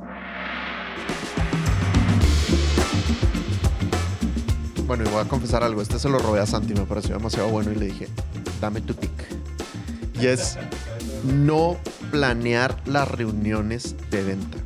Bueno, 4.86 5.04
y 5.04 5.08
voy 5.08 5.20
a 5.20 5.28
confesar 5.28 5.64
algo. 5.64 5.82
Este 5.82 5.98
se 5.98 6.08
lo 6.08 6.18
robé 6.18 6.40
a 6.40 6.46
Santi, 6.46 6.74
me 6.74 6.86
pareció 6.86 7.16
demasiado 7.16 7.48
bueno 7.48 7.72
y 7.72 7.76
le 7.76 7.86
dije, 7.86 8.08
dame 8.60 8.80
tu 8.80 8.94
pick. 8.94 9.10
Y 10.20 10.26
es 10.26 10.58
no 11.24 11.76
planear 12.10 12.80
las 12.86 13.08
reuniones 13.10 13.96
de 14.10 14.22
venta. 14.22 14.58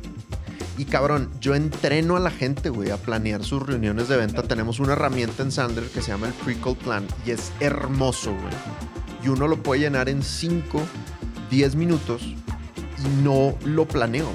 Y 0.77 0.85
cabrón, 0.85 1.31
yo 1.41 1.55
entreno 1.55 2.17
a 2.17 2.19
la 2.19 2.29
gente, 2.29 2.69
güey, 2.69 2.91
a 2.91 2.97
planear 2.97 3.43
sus 3.43 3.65
reuniones 3.65 4.09
de 4.09 4.17
venta. 4.17 4.43
Tenemos 4.43 4.79
una 4.79 4.93
herramienta 4.93 5.41
en 5.41 5.51
Sandler 5.51 5.85
que 5.85 6.03
se 6.03 6.11
llama 6.11 6.27
el 6.27 6.33
Pre-Call 6.33 6.75
Plan 6.75 7.07
y 7.25 7.31
es 7.31 7.51
hermoso, 7.59 8.31
güey. 8.31 8.53
Y 9.23 9.29
uno 9.29 9.47
lo 9.47 9.61
puede 9.63 9.81
llenar 9.81 10.09
en 10.09 10.21
5, 10.23 10.81
10 11.49 11.75
minutos 11.75 12.21
y 12.23 13.21
no 13.23 13.55
lo 13.65 13.87
planeo. 13.87 14.29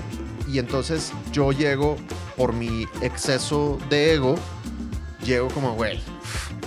Y 0.48 0.58
entonces 0.58 1.12
yo 1.32 1.52
llego 1.52 1.96
por 2.36 2.52
mi 2.52 2.86
exceso 3.00 3.78
de 3.88 4.14
ego, 4.14 4.34
llego 5.24 5.48
como, 5.48 5.74
güey, 5.74 6.00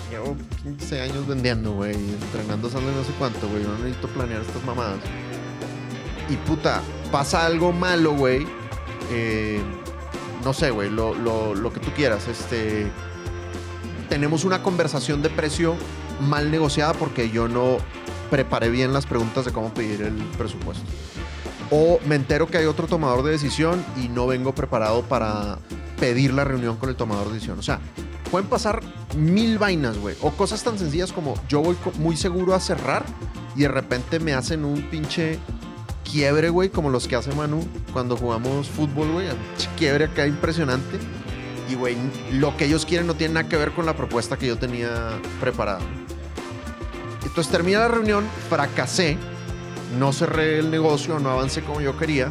llevo 0.10 0.36
15 0.64 1.02
años 1.02 1.28
vendiendo, 1.28 1.74
güey, 1.74 1.94
entrenando 1.94 2.70
Sandler 2.70 2.96
no 2.96 3.04
sé 3.04 3.12
cuánto, 3.20 3.48
güey. 3.50 3.64
No 3.64 3.78
necesito 3.80 4.08
planear 4.10 4.42
estas 4.42 4.64
mamadas. 4.64 5.00
Y 6.30 6.36
puta, 6.38 6.82
pasa 7.12 7.46
algo 7.46 7.72
malo, 7.72 8.14
güey. 8.14 8.48
Eh, 9.12 9.60
no 10.44 10.54
sé, 10.54 10.72
güey, 10.72 10.90
lo, 10.90 11.14
lo- 11.14 11.54
lo 11.54 11.72
que 11.74 11.80
tú 11.80 11.92
quieras. 11.92 12.28
Este, 12.28 12.88
tenemos 14.10 14.44
una 14.46 14.64
conversación 14.64 15.22
de 15.22 15.30
precio 15.30 15.76
mal 16.22 16.50
negociada 16.50 16.94
porque 16.94 17.30
yo 17.30 17.48
no 17.48 17.78
preparé 18.36 18.68
bien 18.68 18.92
las 18.92 19.06
preguntas 19.06 19.46
de 19.46 19.54
cómo 19.54 19.74
pedir 19.74 20.02
el 20.02 20.14
presupuesto. 20.38 20.84
O 21.72 22.02
me 22.06 22.16
entero 22.16 22.48
que 22.48 22.58
hay 22.58 22.66
otro 22.66 22.86
tomador 22.86 23.24
de 23.24 23.32
decisión 23.32 23.82
y 23.96 24.10
no 24.10 24.28
vengo 24.28 24.54
preparado 24.54 25.04
para 25.04 25.58
pedir 26.02 26.34
la 26.34 26.44
reunión 26.44 26.76
con 26.76 26.90
el 26.90 26.98
tomador 26.98 27.28
de 27.30 27.36
decisión. 27.36 27.58
O 27.60 27.64
sea, 27.64 27.80
pueden 28.30 28.50
pasar 28.50 28.82
mil 29.16 29.58
vainas, 29.58 29.98
güey. 29.98 30.18
O 30.22 30.32
cosas 30.32 30.62
tan 30.66 30.78
sencillas 30.78 31.14
como 31.14 31.36
yo 31.48 31.62
voy 31.62 31.78
muy 31.98 32.18
seguro 32.18 32.54
a 32.54 32.60
cerrar 32.60 33.06
y 33.56 33.62
de 33.62 33.70
repente 33.70 34.20
me 34.20 34.34
hacen 34.34 34.66
un 34.66 34.82
pinche 34.90 35.40
quiebre, 36.04 36.50
güey, 36.50 36.68
como 36.68 36.90
los 36.90 37.08
que 37.08 37.16
hace 37.16 37.34
Manu 37.34 37.66
cuando 37.94 38.18
jugamos 38.18 38.68
fútbol, 38.68 39.14
güey. 39.14 39.30
Quiebre 39.78 40.06
acá 40.06 40.28
impresionante. 40.28 41.00
Y, 41.70 41.76
güey, 41.76 41.96
lo 42.34 42.58
que 42.58 42.66
ellos 42.66 42.86
quieren 42.86 43.08
no 43.08 43.14
tiene 43.14 43.36
nada 43.36 43.48
que 43.48 43.56
ver 43.56 43.72
con 43.72 43.86
la 43.86 43.96
propuesta 43.96 44.36
que 44.36 44.48
yo 44.48 44.58
tenía 44.58 45.22
preparada. 45.40 45.80
Entonces 47.26 47.52
termina 47.52 47.80
la 47.80 47.88
reunión, 47.90 48.26
fracasé, 48.50 49.18
no 50.00 50.14
cerré 50.14 50.60
el 50.60 50.72
negocio, 50.72 51.20
no 51.20 51.30
avancé 51.30 51.62
como 51.62 51.82
yo 51.82 51.98
quería. 51.98 52.30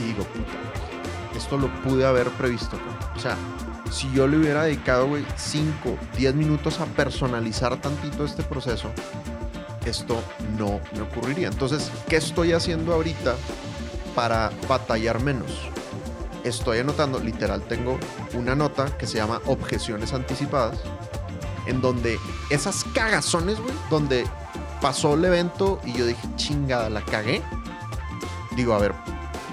Y 0.00 0.08
digo, 0.08 0.24
puta, 0.24 1.36
esto 1.36 1.56
lo 1.56 1.68
pude 1.82 2.06
haber 2.06 2.28
previsto. 2.30 2.76
O 3.14 3.18
sea, 3.20 3.36
si 3.90 4.10
yo 4.12 4.26
le 4.26 4.38
hubiera 4.38 4.64
dedicado, 4.64 5.08
güey, 5.08 5.24
5, 5.36 5.96
10 6.16 6.34
minutos 6.34 6.80
a 6.80 6.86
personalizar 6.86 7.76
tantito 7.80 8.24
este 8.24 8.42
proceso, 8.42 8.90
esto 9.84 10.22
no 10.58 10.80
me 10.94 11.02
ocurriría. 11.02 11.48
Entonces, 11.48 11.90
¿qué 12.08 12.16
estoy 12.16 12.52
haciendo 12.52 12.92
ahorita 12.94 13.34
para 14.14 14.50
batallar 14.68 15.20
menos? 15.20 15.68
Estoy 16.44 16.78
anotando, 16.78 17.18
literal, 17.18 17.62
tengo 17.62 17.98
una 18.34 18.54
nota 18.54 18.96
que 18.96 19.06
se 19.06 19.18
llama 19.18 19.40
objeciones 19.46 20.14
anticipadas, 20.14 20.78
en 21.70 21.80
donde 21.80 22.18
esas 22.50 22.84
cagazones, 22.92 23.60
güey, 23.60 23.74
donde 23.88 24.24
pasó 24.80 25.14
el 25.14 25.24
evento 25.24 25.80
y 25.84 25.92
yo 25.92 26.04
dije, 26.04 26.28
chingada, 26.36 26.90
la 26.90 27.02
cagué. 27.04 27.42
Digo, 28.56 28.74
a 28.74 28.78
ver, 28.78 28.92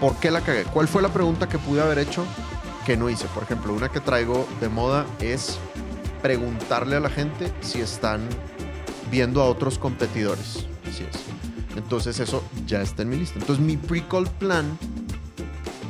¿por 0.02 0.16
qué 0.16 0.32
la 0.32 0.42
cagué? 0.42 0.64
¿Cuál 0.64 0.88
fue 0.88 1.02
la 1.02 1.10
pregunta 1.10 1.48
que 1.48 1.60
pude 1.60 1.82
haber 1.82 2.00
hecho 2.00 2.26
que 2.86 2.98
no 2.98 3.10
hice? 3.10 3.28
Por 3.28 3.44
ejemplo, 3.44 3.74
una 3.74 3.90
que 3.90 4.00
traigo 4.00 4.48
de 4.60 4.68
moda 4.68 5.06
es 5.20 5.60
preguntarle 6.22 6.96
a 6.96 7.00
la 7.00 7.10
gente 7.10 7.54
si 7.62 7.82
están 7.82 8.28
viendo 9.12 9.42
a 9.42 9.46
otros 9.46 9.78
competidores. 9.78 10.66
Así 10.90 11.04
es. 11.04 11.78
Entonces 11.78 12.20
eso 12.20 12.44
ya 12.66 12.82
está 12.82 13.04
en 13.04 13.10
mi 13.10 13.18
lista. 13.18 13.38
Entonces 13.40 13.64
mi 13.64 13.78
pre-call 13.78 14.28
plan 14.28 14.78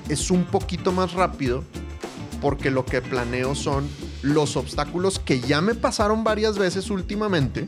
es 0.09 0.29
un 0.29 0.43
poquito 0.43 0.91
más 0.91 1.13
rápido 1.13 1.63
porque 2.41 2.69
lo 2.69 2.85
que 2.85 3.01
planeo 3.01 3.55
son 3.55 3.87
los 4.21 4.57
obstáculos 4.57 5.19
que 5.19 5.39
ya 5.39 5.61
me 5.61 5.75
pasaron 5.75 6.23
varias 6.23 6.57
veces 6.57 6.89
últimamente. 6.89 7.67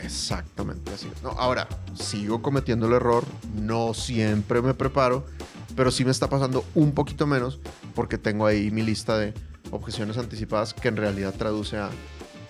Exactamente 0.00 0.92
así. 0.92 1.08
No, 1.22 1.30
ahora, 1.30 1.68
sigo 1.94 2.42
cometiendo 2.42 2.86
el 2.86 2.94
error, 2.94 3.24
no 3.54 3.94
siempre 3.94 4.62
me 4.62 4.74
preparo, 4.74 5.26
pero 5.74 5.90
sí 5.90 6.04
me 6.04 6.10
está 6.10 6.28
pasando 6.28 6.64
un 6.74 6.92
poquito 6.92 7.26
menos 7.26 7.60
porque 7.94 8.18
tengo 8.18 8.46
ahí 8.46 8.70
mi 8.70 8.82
lista 8.82 9.18
de 9.18 9.34
objeciones 9.70 10.18
anticipadas 10.18 10.74
que 10.74 10.88
en 10.88 10.96
realidad 10.96 11.34
traduce 11.34 11.76
a 11.76 11.90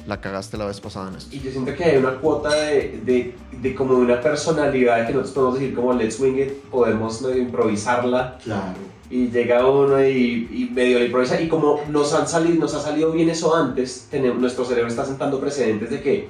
la 0.07 0.21
cagaste 0.21 0.57
la 0.57 0.67
vez 0.67 0.81
pasada 0.81 1.09
en 1.11 1.17
esto. 1.17 1.35
Y 1.35 1.41
yo 1.41 1.51
siento 1.51 1.75
que 1.75 1.85
hay 1.85 1.97
una 1.97 2.13
cuota 2.21 2.55
de, 2.55 3.01
de, 3.05 3.35
de 3.61 3.75
como 3.75 3.95
de 3.95 4.01
una 4.03 4.21
personalidad 4.21 5.07
que 5.07 5.13
nosotros 5.13 5.33
podemos 5.35 5.59
decir 5.61 5.75
como 5.75 5.93
let's 5.95 6.21
wing 6.21 6.37
it, 6.39 6.53
podemos 6.71 7.21
medio 7.23 7.39
improvisarla 7.43 8.39
Claro. 8.43 8.79
y 9.11 9.29
llega 9.31 9.67
uno 9.67 10.01
y, 10.05 10.49
y 10.53 10.71
medio 10.73 10.99
le 11.01 11.07
improvisa 11.07 11.41
y 11.41 11.49
como 11.49 11.81
nos, 11.91 12.13
han 12.15 12.29
salido, 12.29 12.61
nos 12.61 12.75
ha 12.75 12.81
salido 12.81 13.11
bien 13.13 13.29
eso 13.31 13.55
antes, 13.57 14.07
tenemos, 14.11 14.39
nuestro 14.39 14.65
cerebro 14.65 14.89
está 14.89 15.05
sentando 15.05 15.41
precedentes 15.41 15.91
de 15.91 16.01
que 16.01 16.29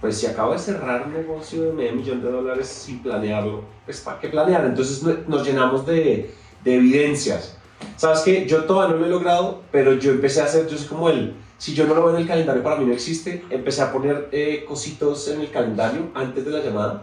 pues 0.00 0.16
si 0.16 0.26
acabo 0.26 0.52
de 0.52 0.58
cerrar 0.58 1.06
un 1.06 1.12
negocio 1.12 1.62
de 1.62 1.72
medio 1.72 1.92
millón 1.94 2.22
de 2.22 2.30
dólares 2.30 2.68
sin 2.68 3.00
planearlo, 3.00 3.64
pues 3.84 4.00
¿para 4.00 4.18
qué 4.18 4.28
planear? 4.28 4.64
Entonces 4.64 5.02
no- 5.02 5.16
nos 5.28 5.46
llenamos 5.46 5.84
de, 5.84 6.32
de 6.64 6.74
evidencias. 6.76 7.56
¿Sabes 7.96 8.20
qué? 8.20 8.46
Yo 8.46 8.64
todavía 8.64 8.94
no 8.94 9.00
lo 9.02 9.06
he 9.06 9.10
logrado, 9.10 9.60
pero 9.70 9.94
yo 9.94 10.12
empecé 10.12 10.40
a 10.40 10.44
hacer, 10.44 10.66
yo 10.68 10.78
soy 10.78 10.86
como 10.86 11.10
el, 11.10 11.34
si 11.60 11.74
yo 11.74 11.86
no 11.86 11.94
lo 11.94 12.06
veo 12.06 12.14
en 12.16 12.22
el 12.22 12.26
calendario 12.26 12.62
para 12.62 12.76
mí 12.76 12.86
no 12.86 12.92
existe, 12.94 13.44
empecé 13.50 13.82
a 13.82 13.92
poner 13.92 14.30
eh, 14.32 14.64
cositos 14.66 15.28
en 15.28 15.42
el 15.42 15.50
calendario 15.50 16.08
antes 16.14 16.42
de 16.42 16.50
la 16.50 16.60
llamada 16.64 17.02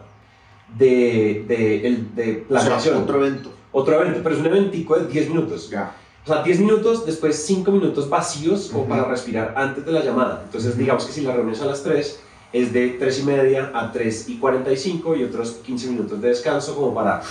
de, 0.76 1.46
de, 1.48 1.86
el, 1.88 2.16
de 2.16 2.44
O 2.50 2.54
sea, 2.54 2.62
planeación. 2.64 2.98
otro 3.04 3.24
evento. 3.24 3.52
Otro 3.72 4.02
evento, 4.02 4.22
pero 4.24 4.34
es 4.34 4.42
un 4.42 4.48
eventico 4.48 4.98
de 4.98 5.06
10 5.06 5.30
minutos. 5.30 5.70
Ya. 5.70 5.96
O 6.24 6.28
sea, 6.28 6.42
10 6.42 6.60
minutos, 6.60 7.06
después 7.06 7.36
5 7.46 7.72
minutos 7.72 8.10
vacíos 8.10 8.70
como 8.72 8.82
Ujú. 8.82 8.90
para 8.90 9.04
respirar 9.06 9.54
antes 9.56 9.86
de 9.86 9.92
la 9.92 10.04
llamada. 10.04 10.42
Entonces, 10.46 10.72
Ujú. 10.72 10.80
digamos 10.80 11.06
que 11.06 11.12
si 11.14 11.22
la 11.22 11.34
reunión 11.34 11.54
es 11.54 11.62
a 11.62 11.66
las 11.68 11.84
3, 11.84 12.20
es 12.54 12.74
de 12.74 12.90
3 13.00 13.20
y 13.20 13.24
media 13.24 13.72
a 13.76 13.92
3 13.92 14.28
y 14.30 14.38
45 14.40 15.16
y 15.18 15.24
otros 15.24 15.52
15 15.64 15.88
minutos 15.90 16.20
de 16.20 16.30
descanso 16.30 16.76
como 16.76 16.96
para 16.96 17.22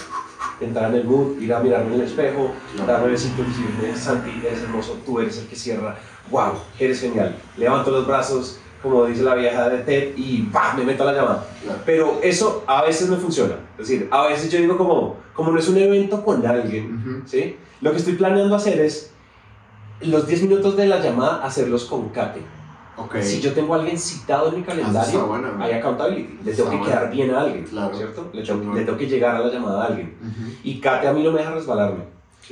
entrar 0.61 0.91
en 0.91 1.01
el 1.01 1.05
mood, 1.05 1.39
ir 1.41 1.53
a 1.53 1.59
mirarme 1.61 1.95
en 1.97 2.01
el 2.03 2.07
espejo, 2.07 2.55
darme 2.87 3.09
besito 3.09 3.43
y 3.43 3.47
decirme, 3.47 3.97
Santi, 3.97 4.31
eres 4.47 4.63
hermoso, 4.63 4.97
tú 5.05 5.19
eres 5.21 5.37
el 5.39 5.47
que 5.49 5.57
cierra, 5.57 5.99
wow, 6.31 6.53
eres 6.79 7.01
genial. 7.01 7.35
Levanto 7.57 7.91
los 7.91 8.07
brazos, 8.07 8.59
como 8.83 9.05
dice 9.07 9.23
la 9.23 9.35
vieja 9.35 9.69
de 9.69 9.79
Ted, 9.79 10.13
y 10.17 10.43
¡pah! 10.43 10.75
me 10.77 10.85
meto 10.85 11.03
a 11.03 11.07
la 11.07 11.13
llamada. 11.15 11.47
Claro. 11.63 11.79
Pero 11.85 12.21
eso 12.23 12.65
a 12.67 12.83
veces 12.83 13.09
me 13.09 13.17
funciona. 13.17 13.55
Es 13.79 13.89
decir, 13.89 14.09
a 14.11 14.27
veces 14.27 14.51
yo 14.51 14.59
digo 14.59 14.77
como, 14.77 15.17
como 15.35 15.51
no 15.53 15.59
es 15.59 15.69
un 15.69 15.77
evento 15.77 16.25
con 16.25 16.47
alguien, 16.47 16.97
Ujú. 16.97 17.23
¿sí? 17.29 17.57
Lo 17.81 17.91
que 17.93 17.99
estoy 17.99 18.15
planeando 18.15 18.55
hacer 18.57 18.81
es 18.81 19.13
los 20.01 20.27
10 20.27 20.43
minutos 20.43 20.77
de 20.77 20.87
la 20.87 21.01
llamada 21.01 21.45
hacerlos 21.45 21.85
con 21.87 22.09
Kate. 22.11 22.41
Ok. 22.99 23.17
Si 23.21 23.41
yo 23.43 23.53
tengo 23.53 23.75
a 23.75 23.79
alguien 23.79 23.99
citado 23.99 24.49
en 24.49 24.57
mi 24.57 24.63
Ah, 24.63 24.67
calendario, 24.69 25.27
buena, 25.27 25.53
hay 25.61 25.73
accountability. 25.73 26.39
Le 26.45 26.53
tengo 26.55 26.71
que 26.71 26.77
buena. 26.77 26.93
quedar 26.95 27.11
bien 27.11 27.31
a 27.35 27.41
alguien, 27.43 27.65
Claro. 27.65 27.95
¿cierto? 27.95 28.31
Le 28.33 28.43
tengo, 28.43 28.75
le 28.75 28.85
tengo 28.85 28.97
que 28.97 29.07
llegar 29.07 29.37
a 29.37 29.41
la 29.41 29.53
llamada 29.53 29.83
a 29.85 29.87
alguien. 29.89 30.17
Ujú. 30.23 30.51
Y 30.65 30.81
Kate 30.81 31.07
a 31.09 31.13
mí 31.13 31.23
no 31.23 31.31
me 31.31 31.41
deja 31.41 31.51
resbalarme. 31.51 32.05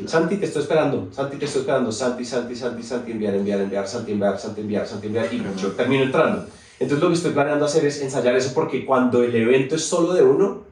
Santi, 0.07 0.37
te 0.37 0.46
estoy 0.46 0.62
esperando. 0.62 1.09
Santi, 1.12 1.37
te 1.37 1.44
estoy 1.44 1.61
esperando. 1.61 1.92
Santi, 1.92 2.24
Santi, 2.24 2.57
Santi, 2.57 2.83
Santi, 2.83 3.12
enviar, 3.12 3.35
enviar, 3.35 3.61
enviar, 3.61 3.87
Santi, 3.87 4.12
enviar, 4.12 4.38
Santi, 4.38 4.61
enviar, 4.61 4.87
Santi, 4.87 5.07
enviar. 5.07 5.33
Y 5.33 5.42
yo 5.57 5.72
termino 5.72 6.04
entrando. 6.04 6.46
Entonces 6.80 7.00
lo 7.02 7.09
que 7.09 7.14
estoy 7.14 7.30
planeando 7.33 7.64
hacer 7.64 7.85
es 7.85 8.02
ensayar 8.02 8.35
eso 8.35 8.52
porque 8.52 8.85
cuando 8.85 9.22
el 9.22 9.35
evento 9.35 9.76
es 9.76 9.85
solo 9.85 10.12
de 10.12 10.22
uno, 10.24 10.64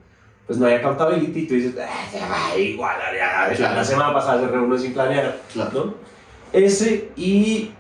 pues 0.46 0.58
no 0.58 0.66
hay 0.66 0.74
accountability 0.74 1.40
y 1.40 1.46
tú 1.46 1.54
dices, 1.54 1.74
"Ah, 1.80 2.56
igual, 2.58 2.96
ya, 3.16 3.54
Claro. 3.54 3.76
la 3.76 3.84
semana 3.84 4.12
pasada 4.12 4.40
se 4.40 4.48
reunió 4.48 4.76
sin 4.76 4.92
planear. 4.92 5.38
¿no? 5.54 5.94
Ese 6.52 7.10
y... 7.16 7.70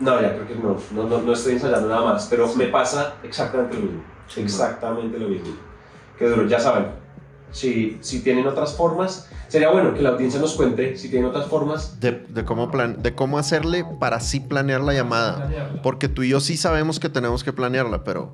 No, 0.00 0.20
ya 0.20 0.34
creo 0.34 0.46
que 0.46 0.54
no, 0.54 0.76
no, 0.92 1.08
no, 1.08 1.22
no 1.22 1.32
estoy 1.32 1.54
ensayando 1.54 1.88
nada 1.88 2.02
más, 2.02 2.26
pero 2.30 2.54
me 2.54 2.66
pasa 2.66 3.14
exactamente 3.24 3.74
lo 3.76 3.82
mismo. 3.82 4.02
Exactamente 4.36 5.18
lo 5.18 5.28
mismo. 5.28 5.56
Qué 6.18 6.26
duro, 6.26 6.46
ya 6.46 6.60
saben. 6.60 6.86
Si, 7.50 7.96
si 8.00 8.20
tienen 8.22 8.46
otras 8.46 8.74
formas, 8.76 9.28
sería 9.48 9.70
bueno 9.70 9.94
que 9.94 10.02
la 10.02 10.10
audiencia 10.10 10.40
nos 10.40 10.54
cuente 10.54 10.96
si 10.96 11.08
tienen 11.10 11.28
otras 11.28 11.46
formas. 11.46 11.98
De, 12.00 12.12
de 12.28 12.44
cómo 12.44 12.70
plan, 12.70 13.02
de 13.02 13.14
cómo 13.14 13.38
hacerle 13.38 13.84
para 13.98 14.20
sí 14.20 14.40
planear 14.40 14.80
la 14.80 14.94
llamada. 14.94 15.50
Porque 15.82 16.08
tú 16.08 16.22
y 16.22 16.28
yo 16.28 16.40
sí 16.40 16.56
sabemos 16.56 17.00
que 17.00 17.08
tenemos 17.08 17.42
que 17.42 17.52
planearla, 17.52 18.04
pero 18.04 18.32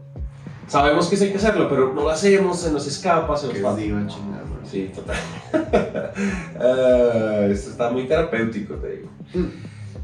Sabemos 0.67 1.09
que 1.09 1.17
sí 1.17 1.25
hay 1.25 1.31
que 1.31 1.37
hacerlo, 1.37 1.69
pero 1.69 1.93
no 1.93 2.03
lo 2.03 2.11
hacemos, 2.11 2.61
se 2.61 2.73
nos 2.73 2.87
escapa, 2.87 3.37
se 3.37 3.49
nos 3.49 3.59
pasa. 3.59 3.81
Sí, 4.71 4.91
total. 4.95 5.17
Ah, 6.59 7.47
esto 7.51 7.71
está 7.71 7.91
muy 7.91 8.07
terapéutico, 8.07 8.75
te 8.75 8.97
digo. 8.97 9.09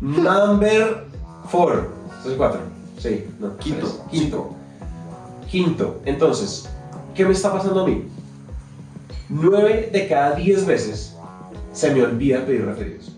Number 0.01 1.07
four. 1.49 1.89
Esto 2.19 2.31
es 2.31 2.37
cuatro. 2.37 2.61
Sí, 2.99 3.27
no. 3.39 3.57
Quinto. 3.57 3.87
tres. 3.87 4.01
Quinto. 4.11 4.51
Quinto. 5.49 6.01
Entonces, 6.05 6.69
¿qué 7.15 7.25
me 7.25 7.33
está 7.33 7.53
pasando 7.53 7.81
a 7.81 7.87
mí? 7.87 8.05
Nueve 9.33 9.91
de 9.93 10.09
cada 10.09 10.35
diez 10.35 10.67
veces 10.67 11.17
se 11.73 11.95
me 11.95 12.03
olvida 12.03 12.45
pedir 12.45 12.65
referidos. 12.65 13.13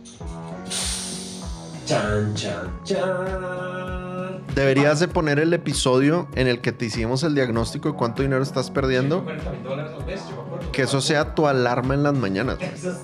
Chan, 1.87 2.35
chan, 2.35 2.70
chan. 2.85 4.42
deberías 4.55 5.01
de 5.01 5.09
poner 5.09 5.38
el 5.38 5.55
episodio 5.55 6.29
en 6.35 6.48
el 6.48 6.61
que 6.61 6.70
te 6.72 6.85
hicimos 6.85 7.22
el 7.22 7.35
diagnóstico 7.35 7.92
de 7.92 7.94
cuánto 7.96 8.20
dinero 8.20 8.42
estás 8.42 8.70
perdiendo. 8.70 9.25
40 9.25 9.51
mil 9.53 9.62
dólares 9.62 9.92
al 9.98 10.05
mes, 10.05 10.20
yo 10.29 10.37
me 10.37 10.42
acuerdo. 10.42 10.70
Que 10.70 10.83
eso 10.83 11.01
sea 11.01 11.35
tu 11.35 11.46
alarma 11.46 11.94
en 11.94 12.03
las 12.03 12.14
mañanas. 12.14 12.59
Eso 12.62 13.01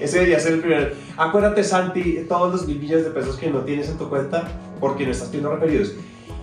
Ese 0.00 0.18
debería 0.18 0.38
ser 0.38 0.52
el 0.54 0.60
primer. 0.60 0.94
Acuérdate, 1.16 1.64
Santi, 1.64 2.24
todos 2.28 2.52
los 2.52 2.66
mil 2.68 2.78
millones 2.78 3.06
de 3.06 3.10
pesos 3.10 3.36
que 3.38 3.50
no 3.50 3.60
tienes 3.60 3.88
en 3.88 3.98
tu 3.98 4.08
cuenta 4.08 4.46
porque 4.78 5.04
no 5.04 5.10
estás 5.10 5.28
pidiendo 5.28 5.52
referidos. 5.54 5.94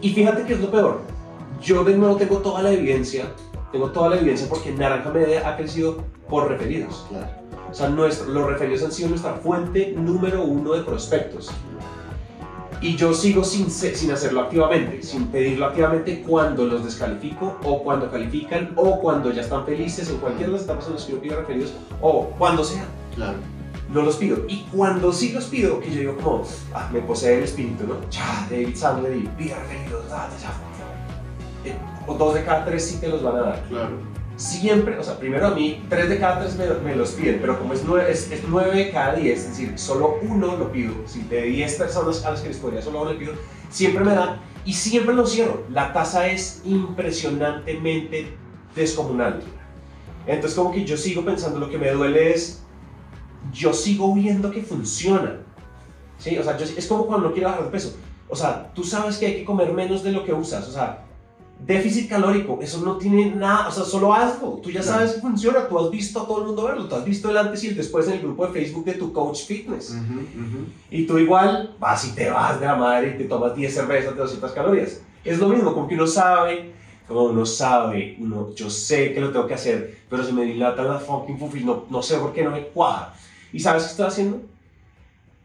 Y 0.02 0.14
fíjate 0.14 0.44
que 0.44 0.54
es 0.54 0.60
lo 0.60 0.70
peor. 0.70 1.02
Yo 1.62 1.86
de 1.86 1.96
nuevo 1.96 2.18
tengo 2.18 2.40
toda 2.40 2.62
la 2.62 2.72
evidencia, 2.72 3.26
tengo 3.72 3.90
toda 3.92 4.10
la 4.10 4.18
evidencia 4.18 4.48
porque 4.50 4.72
Naranja 4.72 5.10
Media 5.12 5.48
ha 5.48 5.56
crecido 5.58 6.04
por 6.30 6.48
referidos. 6.50 7.06
Claro. 7.10 7.28
O 7.70 7.74
sea, 7.74 7.90
nuestro- 7.90 8.28
los 8.30 8.48
referidos 8.48 8.84
han 8.84 8.92
sido 8.92 9.10
nuestra 9.10 9.34
fuente 9.34 9.94
número 9.96 10.44
uno 10.44 10.74
de 10.74 10.82
prospectos. 10.84 11.52
Y 12.82 12.96
yo 12.96 13.14
sigo 13.14 13.44
sin, 13.44 13.70
sin 13.70 14.12
hacerlo 14.12 14.40
activamente, 14.40 15.04
sin 15.04 15.28
pedirlo 15.28 15.66
activamente 15.66 16.22
cuando 16.26 16.66
los 16.66 16.86
descalifico 16.86 17.58
o 17.64 17.84
cuando 17.84 18.10
califican 18.10 18.72
o 18.78 19.02
cuando 19.02 19.32
ya 19.34 19.42
están 19.42 19.66
felices 19.66 20.10
en 20.10 20.18
cualquiera 20.18 20.48
de 20.48 20.54
las 20.54 20.64
etapas 20.64 20.88
en 20.88 20.94
las 20.94 21.04
que 21.04 21.12
yo 21.12 21.20
pido 21.20 21.36
referidos 21.42 21.74
o 22.02 22.28
cuando 22.38 22.64
sea. 22.64 22.86
Claro. 23.16 23.38
no 23.94 24.04
los 24.04 24.16
pido. 24.18 24.38
Y 24.48 24.66
cuando 24.72 25.12
sí 25.12 25.32
los 25.32 25.46
pido, 25.46 25.80
que 25.80 25.90
yo 25.92 26.00
digo 26.00 26.16
como, 26.18 26.44
ah, 26.76 26.90
me 26.94 27.02
posee 27.02 27.40
el 27.40 27.44
espíritu, 27.44 27.86
¿no? 27.88 27.96
Ya, 28.12 28.48
David 28.50 28.76
Sandler 28.76 29.18
y 29.18 29.22
pida 29.38 29.58
referidos, 29.60 30.08
ya, 30.08 30.30
ya. 30.40 31.70
Eh, 31.72 31.76
O 32.10 32.16
dos 32.16 32.34
de 32.34 32.44
cada 32.44 32.66
tres 32.66 32.86
sí 32.86 32.98
te 33.00 33.08
los 33.08 33.22
van 33.24 33.36
a 33.38 33.42
dar. 33.42 33.64
Claro. 33.70 33.90
Siempre, 34.36 34.98
o 34.98 35.04
sea, 35.04 35.20
primero 35.20 35.48
a 35.48 35.52
mí, 35.52 35.84
tres 35.90 36.08
de 36.10 36.18
cada 36.18 36.40
tres 36.40 36.56
me, 36.58 36.66
me 36.84 36.96
los 36.96 37.12
piden, 37.12 37.40
pero 37.42 37.60
como 37.60 37.74
es 37.74 37.84
nueve, 37.86 38.10
es, 38.10 38.32
es 38.32 38.42
nueve 38.48 38.76
de 38.76 38.90
cada 38.90 39.16
diez, 39.16 39.40
es 39.40 39.50
decir, 39.50 39.78
solo 39.78 40.18
uno 40.22 40.56
lo 40.56 40.72
pido. 40.72 40.94
Si 41.06 41.22
de 41.24 41.42
10 41.44 41.76
personas 41.76 42.24
a 42.26 42.32
las 42.32 42.42
que 42.42 42.48
les 42.48 42.58
podría 42.58 42.82
solo 42.82 43.02
uno 43.02 43.12
le 43.12 43.20
pido, 43.20 43.34
siempre 43.70 44.04
me 44.06 44.14
dan 44.16 44.38
y 44.66 44.74
siempre 44.74 45.14
lo 45.14 45.28
cierro. 45.28 45.64
La 45.70 45.92
tasa 45.92 46.28
es 46.28 46.62
impresionantemente 46.66 48.34
descomunal. 48.76 49.42
Entonces 50.26 50.58
como 50.58 50.72
que 50.72 50.86
yo 50.86 50.96
sigo 50.98 51.24
pensando, 51.26 51.60
lo 51.60 51.70
que 51.70 51.78
me 51.78 51.92
duele 51.92 52.32
es, 52.34 52.64
yo 53.52 53.74
sigo 53.74 54.14
viendo 54.14 54.52
que 54.52 54.62
funciona. 54.62 55.38
¿Sí? 56.18 56.38
O 56.38 56.44
sea, 56.44 56.58
yo- 56.58 56.66
es 56.66 56.88
como 56.88 57.06
cuando 57.08 57.28
no 57.30 57.34
quiero 57.34 57.50
bajar 57.50 57.66
de 57.66 57.72
peso. 57.72 57.96
O 58.28 58.36
sea, 58.36 58.72
tú 58.74 58.84
sabes 58.84 59.18
que 59.18 59.26
hay 59.26 59.36
que 59.36 59.46
comer 59.46 59.74
menos 59.74 60.04
de 60.04 60.12
lo 60.12 60.24
que 60.24 60.34
usas. 60.34 60.68
O 60.68 60.72
sea, 60.72 61.06
déficit 61.60 62.10
calórico, 62.10 62.60
eso 62.62 62.80
no 62.80 62.98
tiene 62.98 63.36
nada, 63.36 63.68
o 63.68 63.72
sea, 63.72 63.84
solo 63.84 64.14
hazlo. 64.14 64.60
Tú 64.64 64.72
ya 64.72 64.82
sabes 64.82 65.14
que 65.14 65.22
funciona, 65.22 65.68
tú 65.68 65.78
has 65.78 65.92
visto 65.92 66.22
a 66.22 66.28
todo 66.28 66.40
el 66.40 66.48
mundo 66.48 66.64
verlo, 66.64 66.88
tú 66.88 66.96
has 66.96 67.06
visto 67.06 67.30
el 67.30 67.38
antes 67.38 67.64
y 67.64 67.68
el 67.68 67.76
después 67.76 68.08
en 68.08 68.14
el 68.14 68.22
grupo 68.22 68.48
de 68.48 68.54
Facebook 68.54 68.86
de 68.86 68.94
tu 68.94 69.12
coach 69.12 69.46
fitness. 69.46 69.92
Ujú, 69.92 70.20
ujú. 70.20 70.66
Y 70.90 71.06
tú 71.06 71.18
igual 71.18 71.76
vas 71.80 72.06
y 72.06 72.12
te 72.12 72.30
vas 72.30 72.60
de 72.60 72.66
la 72.66 72.76
madre 72.76 73.14
y 73.16 73.18
te 73.18 73.26
tomas 73.26 73.56
10 73.56 73.74
cervezas 73.74 74.16
de 74.16 74.22
200 74.22 74.52
calorías. 74.54 75.02
Es 75.24 75.38
lo 75.38 75.50
mismo, 75.50 75.74
como 75.74 75.88
que 75.88 75.96
uno 75.96 76.08
sabe, 76.08 76.74
como 77.08 77.24
uno 77.24 77.46
sabe, 77.46 78.16
uno, 78.20 78.54
yo 78.56 78.70
sé 78.70 79.14
que 79.14 79.20
lo 79.20 79.32
tengo 79.32 79.46
que 79.46 79.56
hacer, 79.56 80.00
pero 80.10 80.24
se 80.24 80.32
me 80.32 80.46
dilatan 80.46 80.88
las 80.88 81.04
fucking 81.04 81.38
pupils, 81.38 81.66
no, 81.66 81.86
no 81.90 82.02
sé 82.02 82.18
por 82.18 82.32
qué 82.34 82.44
no 82.44 82.52
me 82.52 82.68
cuaja. 82.68 83.14
¿Y 83.52 83.60
sabes 83.60 83.84
qué 83.84 83.90
estoy 83.90 84.06
haciendo? 84.06 84.42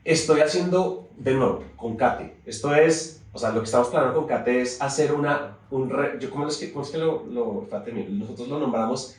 Estoy 0.04 0.42
haciendo, 0.42 1.08
de 1.16 1.34
nuevo, 1.34 1.64
con 1.76 1.96
Kate. 1.96 2.36
Esto 2.44 2.74
es, 2.74 3.13
o 3.34 3.38
sea, 3.38 3.50
lo 3.50 3.60
que 3.60 3.66
estamos 3.66 3.88
planeando 3.88 4.18
con 4.18 4.26
Kate 4.28 4.62
es 4.62 4.80
hacer 4.80 5.12
una, 5.12 5.58
un, 5.70 5.90
re- 5.90 6.16
yo, 6.20 6.30
¿cómo 6.30 6.48
es 6.48 6.56
que, 6.56 6.72
cómo 6.72 6.84
es 6.84 6.90
que 6.90 6.98
lo, 6.98 7.26
lo, 7.26 7.68
nosotros 8.10 8.48
lo 8.48 8.58
nombramos 8.60 9.16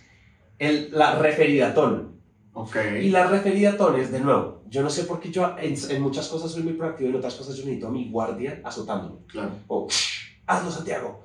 el, 0.58 0.90
la 0.92 1.20
referidatón. 1.20 2.16
Ok. 2.54 2.78
Y 3.02 3.10
las 3.10 3.30
referidatones, 3.30 4.12
de 4.12 4.22
nuevo, 4.22 4.62
yo 4.70 4.82
no 4.82 4.90
sé 4.90 5.04
por 5.04 5.20
qué 5.20 5.30
yo 5.30 5.56
en, 5.60 5.76
en 5.90 6.02
muchas 6.02 6.28
cosas 6.30 6.50
soy 6.50 6.64
muy 6.64 6.74
proactivo 6.74 7.10
y 7.10 7.12
en 7.12 7.18
otras 7.18 7.36
cosas 7.36 7.56
yo 7.58 7.64
necesito 7.66 7.88
a 7.88 7.92
mi 7.92 8.10
guardia 8.10 8.62
azotándome. 8.64 9.18
Claro. 9.28 9.52
O, 9.68 9.88
hazlo 10.48 10.72
Santiago. 10.72 11.22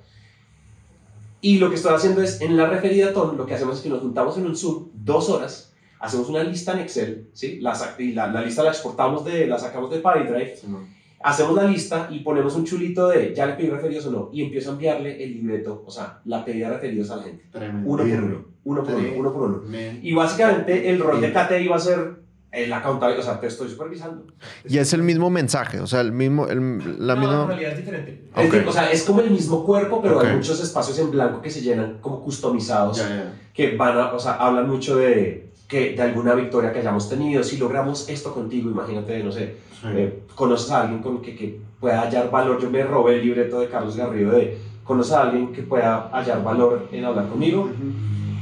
Y 1.41 1.59
lo 1.59 1.71
que 1.71 1.77
estoy 1.77 1.95
haciendo 1.95 2.21
es, 2.23 2.41
en 2.41 2.57
la 2.57 2.67
referidatón, 2.67 3.37
lo 3.37 3.47
que 3.47 3.55
hacemos 3.55 3.77
es 3.77 3.83
que 3.83 3.89
nos 3.89 4.01
juntamos 4.01 4.37
en 4.37 4.47
un 4.47 4.57
Zoom 4.57 4.89
dos 4.93 5.31
horas, 5.31 5.73
hacemos 6.01 6.29
una 6.29 6.43
lista 6.43 6.73
en 6.73 6.81
Excel, 6.81 7.31
¿sí? 7.33 7.61
La, 7.61 7.79
la, 7.99 8.27
la 8.27 8.43
lista 8.43 8.63
la 8.63 8.71
exportamos, 8.71 9.25
de, 9.25 9.47
la 9.47 9.59
sacamos 9.59 9.91
de 9.91 10.01
PyDrive, 10.01 10.57
Sí, 10.57 10.67
no. 10.69 10.81
Hacemos 11.23 11.55
la 11.55 11.65
lista 11.65 12.09
y 12.11 12.21
ponemos 12.21 12.55
un 12.57 12.65
chulito 12.65 13.09
de, 13.09 13.35
ya 13.35 13.47
le 13.47 13.53
pedí 13.55 13.69
referidos 13.69 14.07
o 14.07 14.11
no, 14.11 14.31
y 14.33 14.43
empiezo 14.43 14.71
a 14.71 14.73
enviarle 14.75 15.23
el 15.23 15.35
libreto, 15.35 15.83
o 15.87 15.91
sea, 15.91 16.21
la 16.25 16.45
pedida 16.45 16.69
de 16.69 16.75
referidos 16.75 17.11
a 17.11 17.17
la 17.17 17.23
gente. 17.25 17.45
Tremendo. 17.53 17.89
Uno 17.91 18.03
por 18.05 18.13
uno, 18.25 18.45
uno 18.65 18.83
por 18.85 18.95
uno, 18.95 19.09
uno 19.17 19.33
por 19.33 19.43
uno. 19.43 19.63
Y 20.03 20.13
básicamente 20.15 20.91
el 20.91 20.99
rol 21.01 21.21
de 21.21 21.33
KT 21.33 21.61
iba 21.63 21.77
a 21.77 21.81
ser 21.81 22.21
el 22.53 22.73
accountable, 22.73 23.17
o 23.17 23.23
sea, 23.23 23.39
te 23.39 23.47
estoy 23.47 23.69
supervisando. 23.69 24.25
Y 24.69 24.79
es 24.79 24.93
el 24.93 25.03
mismo 25.05 25.31
mensaje, 25.31 25.79
o 25.79 25.87
sea, 25.87 26.01
el 26.01 26.11
mismo, 26.11 26.49
el- 26.49 27.07
la 27.07 27.15
no, 27.15 27.21
misma... 27.21 27.43
en 27.43 27.49
realidad 27.49 27.73
es 27.73 27.79
diferente. 27.79 28.25
Es 28.37 28.47
Ok. 28.47 28.53
decir, 28.53 28.69
o 28.69 28.73
sea, 28.73 28.91
es 28.91 29.03
como 29.05 29.21
el 29.21 29.31
mismo 29.31 29.65
cuerpo, 29.65 30.01
pero 30.03 30.17
Ok. 30.19 30.25
hay 30.25 30.37
muchos 30.37 30.61
espacios 30.61 30.99
en 30.99 31.11
blanco 31.13 31.41
que 31.41 31.49
se 31.51 31.61
llenan 31.61 31.99
como 32.01 32.25
customizados, 32.25 32.97
Ya, 32.97 33.09
ya. 33.09 33.33
que 33.55 33.77
van 33.77 33.97
a, 33.99 34.13
o 34.15 34.19
sea, 34.19 34.33
hablan 34.33 34.69
mucho 34.69 34.97
de 34.97 35.50
que 35.71 35.95
de 35.95 36.03
alguna 36.03 36.35
victoria 36.35 36.73
que 36.73 36.81
hayamos 36.81 37.09
tenido, 37.09 37.43
si 37.45 37.57
logramos 37.57 38.09
esto 38.09 38.35
contigo, 38.35 38.69
imagínate, 38.71 39.23
no 39.23 39.31
sé, 39.31 39.55
Sí. 39.81 39.87
eh, 39.95 40.23
conoces 40.35 40.71
a 40.73 40.83
alguien 40.83 41.01
con 41.01 41.23
que, 41.23 41.37
que 41.37 41.61
pueda 41.79 42.01
hallar 42.03 42.31
valor, 42.31 42.61
yo 42.61 42.69
me 42.69 42.83
robé 42.83 43.15
el 43.21 43.25
libreto 43.25 43.61
de 43.61 43.69
Carlos 43.69 43.97
Garrido 43.97 44.33
de, 44.33 44.59
conoces 44.83 45.13
a 45.13 45.23
alguien 45.23 45.53
que 45.53 45.63
pueda 45.63 46.11
hallar 46.13 46.43
valor 46.43 46.89
en 46.91 47.05
hablar 47.05 47.29
conmigo, 47.29 47.61
Ujú. 47.63 47.73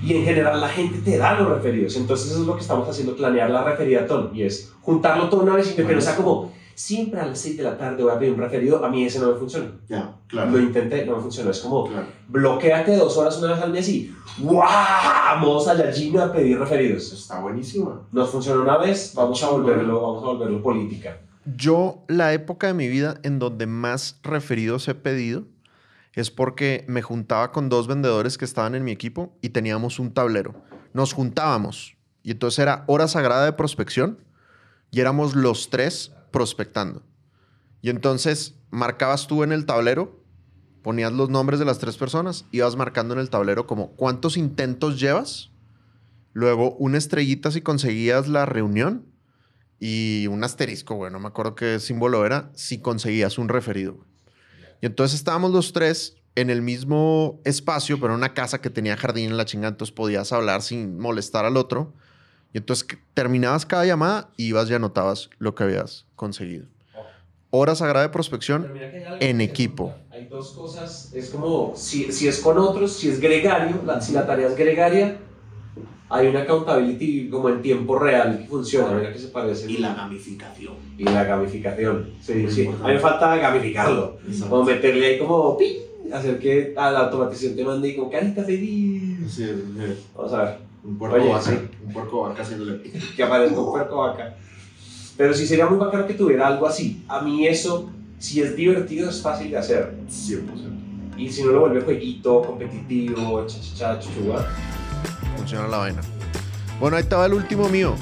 y 0.02 0.14
en 0.16 0.24
general 0.24 0.58
la 0.60 0.68
gente 0.68 0.98
te 1.04 1.18
da 1.18 1.38
los 1.38 1.48
referidos. 1.50 1.96
Entonces 1.96 2.30
eso 2.30 2.40
es 2.40 2.46
lo 2.46 2.54
que 2.54 2.62
estamos 2.62 2.88
haciendo, 2.88 3.14
planear 3.14 3.50
la 3.50 3.62
referidatón 3.62 4.30
y 4.32 4.44
es 4.44 4.72
juntarlo 4.80 5.28
todo 5.28 5.42
una 5.42 5.54
vez 5.54 5.70
y 5.70 5.74
que 5.76 5.82
no 5.94 6.00
sea 6.00 6.16
como 6.16 6.50
siempre 6.78 7.18
a 7.20 7.26
las 7.26 7.40
6 7.40 7.56
de 7.56 7.62
la 7.64 7.76
tarde 7.76 8.04
voy 8.04 8.12
a 8.12 8.18
pedir 8.20 8.32
un 8.34 8.38
referido, 8.40 8.84
a 8.84 8.88
mí 8.88 9.04
ese 9.04 9.18
no 9.18 9.32
me 9.32 9.34
funciona. 9.38 9.72
Ya, 9.88 10.14
claro. 10.28 10.52
Lo 10.52 10.60
intenté, 10.60 11.04
no 11.04 11.16
me 11.16 11.22
funcionó. 11.22 11.50
Es 11.50 11.58
como 11.58 11.88
Claro. 11.88 12.06
bloqueate 12.28 12.96
dos 12.96 13.16
horas 13.16 13.36
una 13.38 13.52
vez 13.54 13.60
al 13.62 13.72
mes 13.72 13.88
y 13.88 14.14
¡guau! 14.38 15.38
Modos 15.40 15.66
a 15.66 15.74
Yajina 15.76 16.26
a 16.26 16.32
pedir 16.32 16.56
referidos. 16.58 17.12
Está 17.12 17.40
buenísima. 17.40 18.02
Nos 18.12 18.30
funcionó 18.30 18.62
una 18.62 18.78
vez, 18.78 19.12
vamos 19.16 19.42
a 19.42 19.50
volverlo, 19.50 20.00
vamos 20.00 20.22
a 20.22 20.26
volverlo 20.26 20.62
política. 20.62 21.18
Yo, 21.56 22.04
la 22.06 22.32
época 22.32 22.68
de 22.68 22.74
mi 22.74 22.86
vida 22.86 23.18
en 23.24 23.40
donde 23.40 23.66
más 23.66 24.20
referidos 24.22 24.86
he 24.86 24.94
pedido 24.94 25.44
es 26.12 26.30
porque 26.30 26.84
me 26.86 27.02
juntaba 27.02 27.50
con 27.50 27.68
dos 27.68 27.88
vendedores 27.88 28.38
que 28.38 28.44
estaban 28.44 28.74
en 28.76 28.84
mi 28.84 28.92
equipo 28.92 29.36
y 29.42 29.48
teníamos 29.48 29.98
un 29.98 30.12
tablero. 30.12 30.54
Nos 30.92 31.12
juntábamos 31.12 31.96
y 32.22 32.30
entonces 32.30 32.60
era 32.60 32.84
hora 32.86 33.08
sagrada 33.08 33.44
de 33.46 33.52
prospección 33.52 34.18
y 34.92 35.00
éramos 35.00 35.34
los 35.34 35.70
tres 35.70 36.12
prospectando. 36.30 37.02
Y 37.80 37.90
entonces 37.90 38.56
marcabas 38.70 39.26
tú 39.26 39.42
en 39.42 39.52
el 39.52 39.66
tablero, 39.66 40.24
ponías 40.82 41.12
los 41.12 41.30
nombres 41.30 41.58
de 41.58 41.64
las 41.64 41.78
tres 41.78 41.96
personas, 41.96 42.46
ibas 42.50 42.76
marcando 42.76 43.14
en 43.14 43.20
el 43.20 43.30
tablero 43.30 43.66
como 43.66 43.92
cuántos 43.92 44.36
intentos 44.36 44.98
llevas, 44.98 45.50
luego 46.32 46.74
una 46.76 46.98
estrellita 46.98 47.50
si 47.50 47.60
conseguías 47.60 48.28
la 48.28 48.46
reunión 48.46 49.06
y 49.80 50.26
un 50.28 50.42
asterisco, 50.42 50.94
güey, 50.94 51.12
no 51.12 51.20
me 51.20 51.28
acuerdo 51.28 51.54
qué 51.54 51.78
símbolo 51.78 52.26
era, 52.26 52.50
si 52.54 52.80
conseguías 52.80 53.38
un 53.38 53.48
referido. 53.48 54.04
Y 54.80 54.86
entonces 54.86 55.18
estábamos 55.18 55.52
los 55.52 55.72
tres 55.72 56.16
en 56.34 56.50
el 56.50 56.62
mismo 56.62 57.40
espacio, 57.44 57.98
pero 58.00 58.12
en 58.12 58.18
una 58.18 58.34
casa 58.34 58.60
que 58.60 58.70
tenía 58.70 58.96
jardín 58.96 59.30
en 59.30 59.36
la 59.36 59.44
chingada, 59.44 59.70
entonces 59.70 59.94
podías 59.94 60.32
hablar 60.32 60.62
sin 60.62 60.98
molestar 60.98 61.44
al 61.44 61.56
otro. 61.56 61.94
Y 62.52 62.58
entonces 62.58 62.86
terminabas 63.14 63.66
cada 63.66 63.84
llamada 63.84 64.30
y 64.36 64.46
ibas 64.48 64.70
y 64.70 64.74
anotabas 64.74 65.30
lo 65.38 65.54
que 65.54 65.64
habías 65.64 66.06
conseguido. 66.14 66.66
Hora 67.50 67.74
sagrada 67.74 68.06
de 68.06 68.12
prospección 68.12 68.72
en 69.20 69.40
equipo. 69.40 69.96
Hay 70.10 70.26
dos 70.28 70.52
cosas, 70.52 71.12
es 71.14 71.30
como 71.30 71.74
si, 71.76 72.12
si 72.12 72.28
es 72.28 72.38
con 72.38 72.58
otros, 72.58 72.98
si 72.98 73.08
es 73.08 73.20
gregario, 73.20 73.82
la- 73.84 74.00
si 74.00 74.12
la 74.12 74.26
tarea 74.26 74.48
es 74.48 74.56
gregaria, 74.56 75.20
hay 76.08 76.26
una 76.28 76.40
accountability 76.40 77.28
como 77.30 77.48
en 77.50 77.60
tiempo 77.62 77.98
real 77.98 78.38
que 78.40 78.46
funciona, 78.48 78.94
mira 78.96 79.12
que 79.12 79.18
se 79.18 79.28
parece. 79.28 79.70
Y 79.70 79.78
la 79.78 79.94
gamificación. 79.94 80.72
y 80.98 81.04
la 81.04 81.24
gamificación. 81.24 82.10
Sí, 82.20 82.32
Muy 82.34 82.50
sí. 82.50 82.66
A 82.82 82.86
mí 82.88 82.94
me 82.94 82.98
falta 82.98 83.36
gamificarlo. 83.36 84.18
Exacto. 84.26 84.48
Como 84.48 84.64
meterle 84.64 85.06
ahí 85.06 85.18
como 85.18 85.56
¡ping! 85.56 86.12
hacer 86.12 86.38
que 86.40 86.74
a 86.76 86.90
la 86.90 87.00
automatización 87.00 87.54
te 87.56 87.64
mande 87.64 87.94
como 87.94 88.10
carita 88.10 88.42
feliz. 88.42 89.32
Sí, 89.34 89.44
sí. 89.76 90.08
Vamos 90.14 90.32
a 90.32 90.42
ver, 90.44 90.67
Un 90.88 90.96
puerco 90.98 91.16
Oye, 91.16 91.28
vaca. 91.28 91.42
sí. 91.42 91.58
Un 91.84 91.92
puerco 91.92 92.22
vaca 92.22 92.42
haciéndole. 92.42 92.82
que 93.16 93.22
aparezca 93.22 93.60
un 93.60 93.70
puerco 93.70 93.96
vaca. 93.98 94.36
Pero 95.18 95.34
sí 95.34 95.46
sería 95.46 95.66
muy 95.66 95.78
bacano 95.78 96.06
que 96.06 96.14
tuviera 96.14 96.46
algo 96.46 96.66
así. 96.66 97.04
A 97.08 97.20
mí 97.20 97.46
eso, 97.46 97.90
si 98.18 98.40
es 98.40 98.56
divertido, 98.56 99.10
es 99.10 99.20
fácil 99.20 99.50
de 99.50 99.58
hacer. 99.58 99.94
100%. 100.08 101.16
Y 101.18 101.28
si 101.30 101.42
no 101.42 101.50
lo 101.50 101.60
vuelve 101.60 101.82
jueguito, 101.82 102.40
competitivo, 102.42 103.44
cha 103.46 103.60
cha 103.60 103.74
cha, 103.74 103.98
chuchuá. 104.00 104.46
funciona 105.36 105.66
la 105.68 105.76
vaina. 105.78 106.00
Bueno, 106.80 106.96
ahí 106.96 107.02
estaba 107.02 107.26
el 107.26 107.34
último 107.34 107.68
mío. 107.68 107.94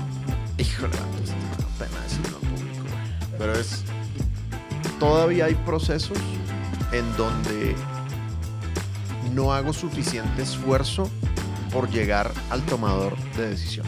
Híjole, 0.59 0.93
da 0.93 1.87
pena 1.87 2.01
decirlo 2.03 2.39
público. 2.39 2.85
Pero 3.39 3.53
es. 3.55 3.83
Todavía 5.01 5.47
hay 5.47 5.55
procesos 5.55 6.19
en 6.93 7.05
donde 7.17 7.75
no 9.35 9.53
hago 9.53 9.73
suficiente 9.73 10.43
esfuerzo 10.43 11.11
por 11.77 11.91
llegar 11.91 12.33
al 12.49 12.63
tomador 12.63 13.15
de 13.37 13.51
decisión. 13.51 13.85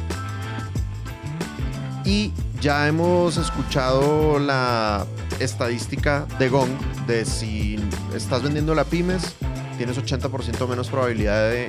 Y 2.04 2.34
ya 2.60 2.86
hemos 2.86 3.38
escuchado 3.38 4.38
la 4.38 5.06
estadística 5.40 6.26
de 6.38 6.50
Gong 6.50 6.68
de 7.06 7.24
si 7.24 7.76
estás 8.14 8.42
vendiendo 8.42 8.74
la 8.74 8.84
pymes, 8.84 9.36
tienes 9.78 9.96
80% 9.96 10.68
menos 10.68 10.90
probabilidad 10.90 11.48
de 11.48 11.68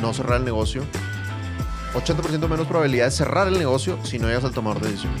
no 0.00 0.14
cerrar 0.14 0.38
el 0.38 0.46
negocio. 0.46 0.84
80% 1.92 2.48
menos 2.48 2.66
probabilidad 2.66 3.04
de 3.04 3.10
cerrar 3.10 3.48
el 3.48 3.58
negocio 3.58 3.98
si 4.04 4.18
no 4.18 4.28
llegas 4.28 4.44
al 4.44 4.52
tomador 4.52 4.80
de 4.80 4.88
decisión. 4.88 5.12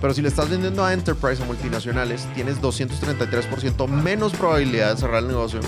Pero 0.00 0.12
si 0.12 0.22
le 0.22 0.28
estás 0.28 0.50
vendiendo 0.50 0.84
a 0.84 0.92
enterprise, 0.92 1.40
a 1.40 1.46
multinacionales, 1.46 2.26
tienes 2.34 2.60
233% 2.60 3.86
menos 3.86 4.32
probabilidad 4.32 4.94
de 4.94 5.00
cerrar 5.00 5.22
el 5.22 5.28
negocio 5.28 5.60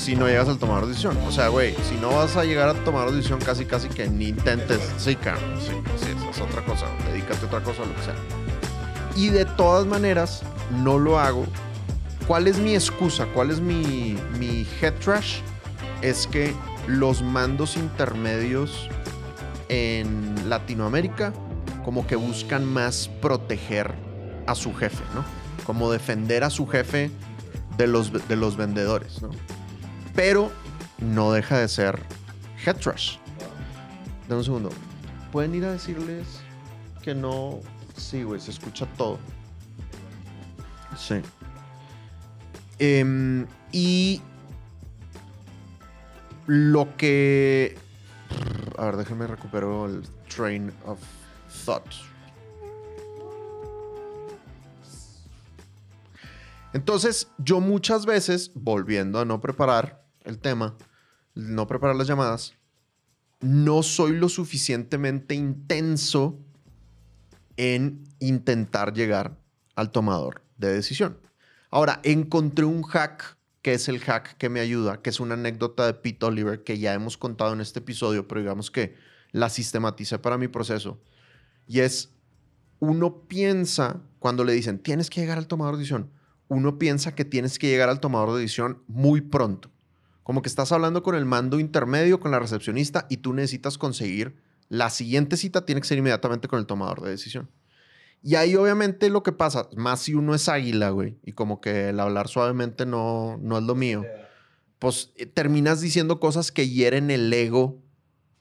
si 0.00 0.16
no 0.16 0.26
llegas 0.26 0.48
al 0.48 0.58
tomador 0.58 0.84
de 0.84 0.90
decisión. 0.90 1.16
O 1.26 1.30
sea, 1.30 1.48
güey, 1.48 1.74
si 1.88 1.94
no 1.96 2.08
vas 2.08 2.36
a 2.36 2.44
llegar 2.44 2.70
a 2.70 2.74
tomar 2.84 3.10
decisión, 3.10 3.38
casi 3.38 3.66
casi 3.66 3.88
que 3.88 4.08
ni 4.08 4.28
intentes. 4.28 4.80
Sí, 4.96 5.14
cabrón, 5.14 5.58
sí, 5.60 5.72
sí, 5.98 6.08
es 6.30 6.40
otra 6.40 6.64
cosa. 6.64 6.86
Dedícate 7.06 7.44
a 7.44 7.46
otra 7.46 7.62
cosa, 7.62 7.84
lo 7.84 7.94
que 7.94 8.02
sea. 8.02 8.14
Y 9.14 9.28
de 9.28 9.44
todas 9.44 9.86
maneras, 9.86 10.42
no 10.82 10.98
lo 10.98 11.18
hago. 11.18 11.46
¿Cuál 12.26 12.46
es 12.46 12.58
mi 12.58 12.74
excusa? 12.74 13.26
¿Cuál 13.26 13.50
es 13.50 13.60
mi, 13.60 14.16
mi 14.38 14.66
head 14.80 14.94
trash? 14.94 15.40
Es 16.00 16.26
que 16.26 16.54
los 16.86 17.22
mandos 17.22 17.76
intermedios 17.76 18.88
en 19.68 20.48
Latinoamérica 20.48 21.32
como 21.84 22.06
que 22.06 22.16
buscan 22.16 22.64
más 22.64 23.08
proteger 23.20 23.94
a 24.46 24.54
su 24.54 24.74
jefe, 24.74 25.02
¿no? 25.14 25.24
Como 25.64 25.90
defender 25.92 26.42
a 26.42 26.50
su 26.50 26.66
jefe 26.66 27.10
de 27.76 27.86
los, 27.86 28.12
de 28.28 28.36
los 28.36 28.56
vendedores, 28.56 29.20
¿no? 29.20 29.30
Pero 30.14 30.50
no 30.98 31.32
deja 31.32 31.58
de 31.58 31.68
ser 31.68 32.00
head 32.64 32.76
trash. 32.76 33.16
Dame 34.28 34.38
un 34.38 34.44
segundo. 34.44 34.70
¿Pueden 35.32 35.54
ir 35.54 35.64
a 35.64 35.72
decirles 35.72 36.26
que 37.02 37.14
no? 37.14 37.60
Sí, 37.96 38.22
güey, 38.22 38.40
se 38.40 38.50
escucha 38.50 38.86
todo. 38.96 39.18
Sí. 40.96 41.20
Em, 42.78 43.46
y 43.72 44.22
lo 46.46 46.96
que... 46.96 47.78
A 48.78 48.86
ver, 48.86 48.96
déjenme 48.96 49.26
recupero 49.26 49.86
el 49.86 50.02
train 50.28 50.72
of 50.86 50.98
thought. 51.64 51.84
Entonces, 56.72 57.28
yo 57.38 57.60
muchas 57.60 58.06
veces, 58.06 58.52
volviendo 58.54 59.18
a 59.18 59.24
no 59.24 59.40
preparar 59.40 59.99
el 60.24 60.38
tema, 60.38 60.76
no 61.34 61.66
preparar 61.66 61.96
las 61.96 62.06
llamadas, 62.06 62.54
no 63.40 63.82
soy 63.82 64.12
lo 64.12 64.28
suficientemente 64.28 65.34
intenso 65.34 66.38
en 67.56 68.04
intentar 68.18 68.92
llegar 68.92 69.38
al 69.74 69.90
tomador 69.90 70.42
de 70.56 70.72
decisión. 70.72 71.18
Ahora, 71.70 72.00
encontré 72.04 72.64
un 72.64 72.82
hack, 72.82 73.38
que 73.62 73.74
es 73.74 73.88
el 73.88 74.00
hack 74.00 74.36
que 74.36 74.48
me 74.48 74.60
ayuda, 74.60 75.02
que 75.02 75.10
es 75.10 75.20
una 75.20 75.34
anécdota 75.34 75.86
de 75.86 75.94
Pete 75.94 76.26
Oliver 76.26 76.64
que 76.64 76.78
ya 76.78 76.94
hemos 76.94 77.16
contado 77.16 77.52
en 77.52 77.60
este 77.60 77.78
episodio, 77.78 78.26
pero 78.26 78.40
digamos 78.40 78.70
que 78.70 78.96
la 79.32 79.48
sistematicé 79.48 80.18
para 80.18 80.38
mi 80.38 80.48
proceso. 80.48 81.00
Y 81.66 81.80
es, 81.80 82.10
uno 82.78 83.22
piensa 83.28 84.02
cuando 84.18 84.44
le 84.44 84.52
dicen, 84.52 84.78
tienes 84.78 85.08
que 85.08 85.20
llegar 85.20 85.38
al 85.38 85.46
tomador 85.46 85.74
de 85.76 85.80
decisión, 85.80 86.10
uno 86.48 86.78
piensa 86.78 87.14
que 87.14 87.24
tienes 87.24 87.58
que 87.58 87.68
llegar 87.68 87.88
al 87.88 88.00
tomador 88.00 88.34
de 88.34 88.40
decisión 88.40 88.82
muy 88.88 89.20
pronto. 89.20 89.70
Como 90.30 90.42
que 90.42 90.48
estás 90.48 90.70
hablando 90.70 91.02
con 91.02 91.16
el 91.16 91.24
mando 91.24 91.58
intermedio, 91.58 92.20
con 92.20 92.30
la 92.30 92.38
recepcionista, 92.38 93.08
y 93.10 93.16
tú 93.16 93.32
necesitas 93.32 93.78
conseguir 93.78 94.36
la 94.68 94.88
siguiente 94.88 95.36
cita, 95.36 95.66
tiene 95.66 95.80
que 95.80 95.88
ser 95.88 95.98
inmediatamente 95.98 96.46
con 96.46 96.60
el 96.60 96.66
tomador 96.66 97.00
de 97.00 97.10
decisión. 97.10 97.50
Y 98.22 98.36
ahí 98.36 98.54
obviamente 98.54 99.10
lo 99.10 99.24
que 99.24 99.32
pasa, 99.32 99.68
más 99.76 100.02
si 100.02 100.14
uno 100.14 100.32
es 100.36 100.48
águila, 100.48 100.90
güey, 100.90 101.18
y 101.24 101.32
como 101.32 101.60
que 101.60 101.88
el 101.88 101.98
hablar 101.98 102.28
suavemente 102.28 102.86
no, 102.86 103.40
no 103.42 103.58
es 103.58 103.64
lo 103.64 103.74
mío, 103.74 104.04
pues 104.78 105.10
eh, 105.16 105.26
terminas 105.26 105.80
diciendo 105.80 106.20
cosas 106.20 106.52
que 106.52 106.68
hieren 106.68 107.10
el 107.10 107.32
ego 107.32 107.82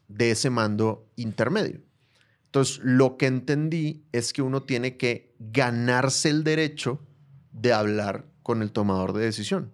de 0.07 0.29
ese 0.29 0.51
mando 0.51 1.09
intermedio. 1.15 1.81
Entonces, 2.45 2.81
lo 2.83 3.17
que 3.17 3.25
entendí 3.25 4.05
es 4.11 4.31
que 4.31 4.43
uno 4.43 4.61
tiene 4.61 4.95
que 4.95 5.33
ganarse 5.39 6.29
el 6.29 6.43
derecho 6.43 7.01
de 7.51 7.73
hablar 7.73 8.27
con 8.43 8.61
el 8.61 8.71
tomador 8.71 9.13
de 9.13 9.25
decisión. 9.25 9.73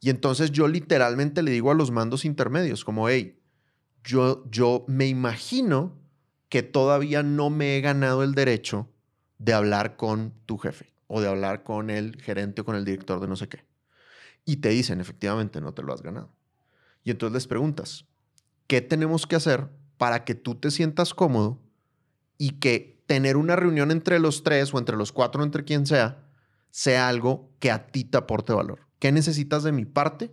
Y 0.00 0.10
entonces 0.10 0.50
yo 0.50 0.66
literalmente 0.66 1.42
le 1.42 1.50
digo 1.50 1.70
a 1.70 1.74
los 1.74 1.90
mandos 1.90 2.24
intermedios, 2.24 2.84
como, 2.84 3.08
hey, 3.08 3.38
yo, 4.02 4.44
yo 4.50 4.84
me 4.88 5.06
imagino 5.06 5.98
que 6.48 6.62
todavía 6.62 7.22
no 7.22 7.50
me 7.50 7.76
he 7.76 7.80
ganado 7.80 8.22
el 8.22 8.34
derecho 8.34 8.88
de 9.38 9.52
hablar 9.52 9.96
con 9.96 10.34
tu 10.46 10.58
jefe 10.58 10.92
o 11.06 11.20
de 11.20 11.28
hablar 11.28 11.62
con 11.62 11.90
el 11.90 12.20
gerente 12.20 12.62
o 12.62 12.64
con 12.64 12.76
el 12.76 12.84
director 12.84 13.20
de 13.20 13.28
no 13.28 13.36
sé 13.36 13.48
qué. 13.48 13.64
Y 14.44 14.56
te 14.56 14.70
dicen, 14.70 15.00
efectivamente, 15.00 15.60
no 15.60 15.74
te 15.74 15.82
lo 15.82 15.92
has 15.92 16.02
ganado. 16.02 16.34
Y 17.04 17.10
entonces 17.10 17.34
les 17.34 17.46
preguntas, 17.46 18.06
¿qué 18.66 18.80
tenemos 18.80 19.26
que 19.26 19.36
hacer 19.36 19.68
para 19.98 20.24
que 20.24 20.34
tú 20.34 20.54
te 20.54 20.70
sientas 20.70 21.12
cómodo 21.12 21.60
y 22.38 22.52
que 22.52 23.02
tener 23.06 23.36
una 23.36 23.56
reunión 23.56 23.90
entre 23.90 24.18
los 24.18 24.42
tres 24.42 24.72
o 24.72 24.78
entre 24.78 24.96
los 24.96 25.12
cuatro 25.12 25.42
entre 25.42 25.64
quien 25.64 25.84
sea 25.84 26.30
sea 26.70 27.08
algo 27.08 27.50
que 27.58 27.70
a 27.70 27.88
ti 27.88 28.04
te 28.04 28.18
aporte 28.18 28.52
valor. 28.52 28.86
¿Qué 29.00 29.10
necesitas 29.10 29.64
de 29.64 29.72
mi 29.72 29.86
parte 29.86 30.30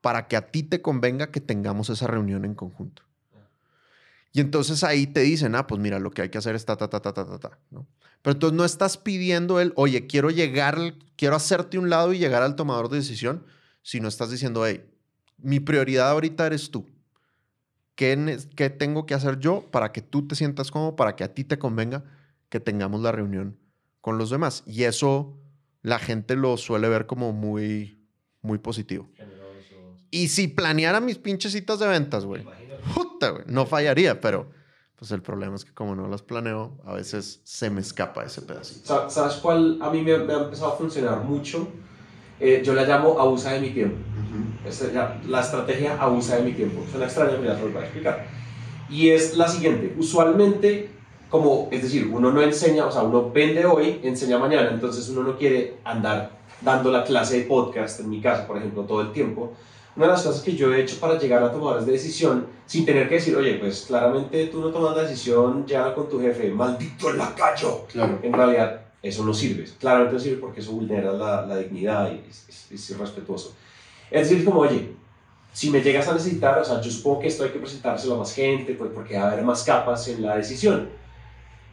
para 0.00 0.26
que 0.26 0.36
a 0.36 0.50
ti 0.50 0.64
te 0.64 0.82
convenga 0.82 1.30
que 1.30 1.40
tengamos 1.40 1.90
esa 1.90 2.08
reunión 2.08 2.44
en 2.44 2.54
conjunto? 2.54 3.02
Y 4.32 4.40
entonces 4.40 4.84
ahí 4.84 5.06
te 5.06 5.20
dicen, 5.20 5.54
ah, 5.54 5.66
pues 5.66 5.80
mira, 5.80 5.98
lo 5.98 6.10
que 6.10 6.22
hay 6.22 6.28
que 6.28 6.38
hacer 6.38 6.54
es 6.54 6.64
ta, 6.64 6.76
ta, 6.76 6.90
ta, 6.90 7.00
ta, 7.00 7.14
ta, 7.14 7.24
ta, 7.24 7.38
ta. 7.38 7.58
Pero 7.70 8.32
entonces 8.32 8.56
no 8.56 8.64
estás 8.64 8.98
pidiendo 8.98 9.60
el, 9.60 9.72
oye, 9.76 10.06
quiero 10.06 10.30
llegar, 10.30 10.94
quiero 11.16 11.36
hacerte 11.36 11.78
un 11.78 11.88
lado 11.88 12.12
y 12.12 12.18
llegar 12.18 12.42
al 12.42 12.56
tomador 12.56 12.88
de 12.88 12.96
decisión, 12.96 13.46
sino 13.82 14.08
estás 14.08 14.30
diciendo, 14.30 14.66
hey, 14.66 14.84
mi 15.38 15.60
prioridad 15.60 16.10
ahorita 16.10 16.46
eres 16.46 16.70
tú. 16.70 16.86
¿Qué, 17.94 18.38
¿Qué 18.56 18.68
tengo 18.68 19.06
que 19.06 19.14
hacer 19.14 19.38
yo 19.38 19.70
para 19.70 19.92
que 19.92 20.02
tú 20.02 20.26
te 20.26 20.34
sientas 20.34 20.70
cómodo, 20.70 20.96
para 20.96 21.16
que 21.16 21.24
a 21.24 21.32
ti 21.32 21.44
te 21.44 21.58
convenga 21.58 22.04
que 22.48 22.60
tengamos 22.60 23.00
la 23.00 23.12
reunión 23.12 23.58
con 24.00 24.18
los 24.18 24.28
demás? 24.28 24.64
Y 24.66 24.82
eso 24.82 25.38
la 25.80 25.98
gente 25.98 26.36
lo 26.36 26.56
suele 26.56 26.88
ver 26.88 27.06
como 27.06 27.32
muy, 27.32 27.95
muy 28.46 28.58
positivo. 28.58 29.08
Y 30.10 30.28
si 30.28 30.48
planeara 30.48 31.00
mis 31.00 31.18
pinches 31.18 31.52
citas 31.52 31.78
de 31.78 31.88
ventas, 31.88 32.24
güey, 32.24 32.44
puta, 32.94 33.30
güey, 33.30 33.44
no 33.46 33.66
fallaría, 33.66 34.20
pero 34.20 34.48
pues 34.96 35.10
el 35.10 35.20
problema 35.20 35.56
es 35.56 35.64
que 35.64 35.74
como 35.74 35.94
no 35.94 36.08
las 36.08 36.22
planeo, 36.22 36.78
a 36.84 36.94
veces 36.94 37.40
se 37.44 37.68
me 37.68 37.80
escapa 37.80 38.24
ese 38.24 38.42
pedacito. 38.42 39.10
¿Sabes 39.10 39.34
cuál 39.36 39.78
a 39.82 39.90
mí 39.90 40.00
me, 40.00 40.16
me 40.18 40.32
ha 40.32 40.38
empezado 40.38 40.72
a 40.72 40.76
funcionar 40.76 41.22
mucho? 41.24 41.68
Eh, 42.40 42.62
yo 42.64 42.72
la 42.74 42.84
llamo 42.84 43.18
abusa 43.18 43.52
de 43.52 43.60
mi 43.60 43.70
tiempo. 43.70 43.96
es 44.64 44.92
la, 44.94 45.20
la, 45.26 45.40
estrategia 45.40 46.00
abusa 46.00 46.36
de 46.36 46.44
mi 46.44 46.52
tiempo. 46.52 46.84
Suena 46.90 47.06
extraño, 47.06 47.32
pero 47.32 47.44
ya 47.44 47.56
te 47.56 47.66
lo 47.66 47.72
voy 47.72 47.82
a 47.82 47.84
explicar. 47.84 48.26
Y 48.88 49.10
es 49.10 49.36
la 49.36 49.48
siguiente. 49.48 49.94
Usualmente 49.98 50.96
como, 51.28 51.68
es 51.72 51.82
decir, 51.82 52.08
uno 52.12 52.30
no 52.30 52.40
enseña, 52.40 52.86
o 52.86 52.92
sea, 52.92 53.02
uno 53.02 53.30
vende 53.30 53.64
hoy, 53.66 54.00
enseña 54.02 54.38
mañana, 54.38 54.70
entonces 54.70 55.08
uno 55.08 55.22
no 55.22 55.36
quiere 55.36 55.78
andar 55.84 56.38
dando 56.60 56.90
la 56.90 57.04
clase 57.04 57.40
de 57.40 57.44
podcast, 57.44 58.00
en 58.00 58.10
mi 58.10 58.20
caso, 58.20 58.46
por 58.46 58.56
ejemplo, 58.56 58.82
todo 58.82 59.00
el 59.02 59.12
tiempo. 59.12 59.52
Una 59.96 60.06
de 60.06 60.12
las 60.12 60.22
cosas 60.22 60.42
que 60.42 60.54
yo 60.54 60.74
he 60.74 60.82
hecho 60.82 61.00
para 61.00 61.18
llegar 61.18 61.42
a 61.42 61.50
tomadores 61.50 61.86
de 61.86 61.92
decisión, 61.92 62.46
sin 62.66 62.84
tener 62.84 63.08
que 63.08 63.14
decir, 63.14 63.34
oye, 63.34 63.54
pues 63.54 63.86
claramente 63.86 64.46
tú 64.48 64.60
no 64.60 64.68
tomas 64.68 64.96
la 64.96 65.02
decisión 65.04 65.66
ya 65.66 65.94
con 65.94 66.08
tu 66.08 66.20
jefe, 66.20 66.50
maldito 66.50 67.10
el 67.10 67.18
lacayo. 67.18 67.86
Claro. 67.90 68.18
En 68.22 68.32
realidad, 68.32 68.82
eso 69.02 69.24
no 69.24 69.32
sirve. 69.32 69.64
Claramente 69.78 70.14
no 70.14 70.20
sirve 70.20 70.36
porque 70.36 70.60
eso 70.60 70.72
vulnera 70.72 71.12
la, 71.12 71.46
la 71.46 71.56
dignidad 71.56 72.12
y 72.12 72.28
es, 72.28 72.46
es, 72.48 72.72
es 72.72 72.90
irrespetuoso. 72.90 73.54
Es 74.10 74.28
decir, 74.28 74.44
como, 74.44 74.60
oye, 74.60 74.92
si 75.52 75.70
me 75.70 75.80
llegas 75.80 76.06
a 76.08 76.12
necesitar, 76.12 76.58
o 76.58 76.64
sea, 76.64 76.80
yo 76.82 76.90
supongo 76.90 77.20
que 77.20 77.28
esto 77.28 77.44
hay 77.44 77.50
que 77.50 77.58
presentárselo 77.58 78.16
a 78.16 78.18
más 78.18 78.34
gente, 78.34 78.74
pues 78.74 78.90
porque 78.94 79.16
va 79.16 79.24
a 79.24 79.32
haber 79.32 79.44
más 79.44 79.64
capas 79.64 80.06
en 80.08 80.22
la 80.22 80.36
decisión 80.36 80.90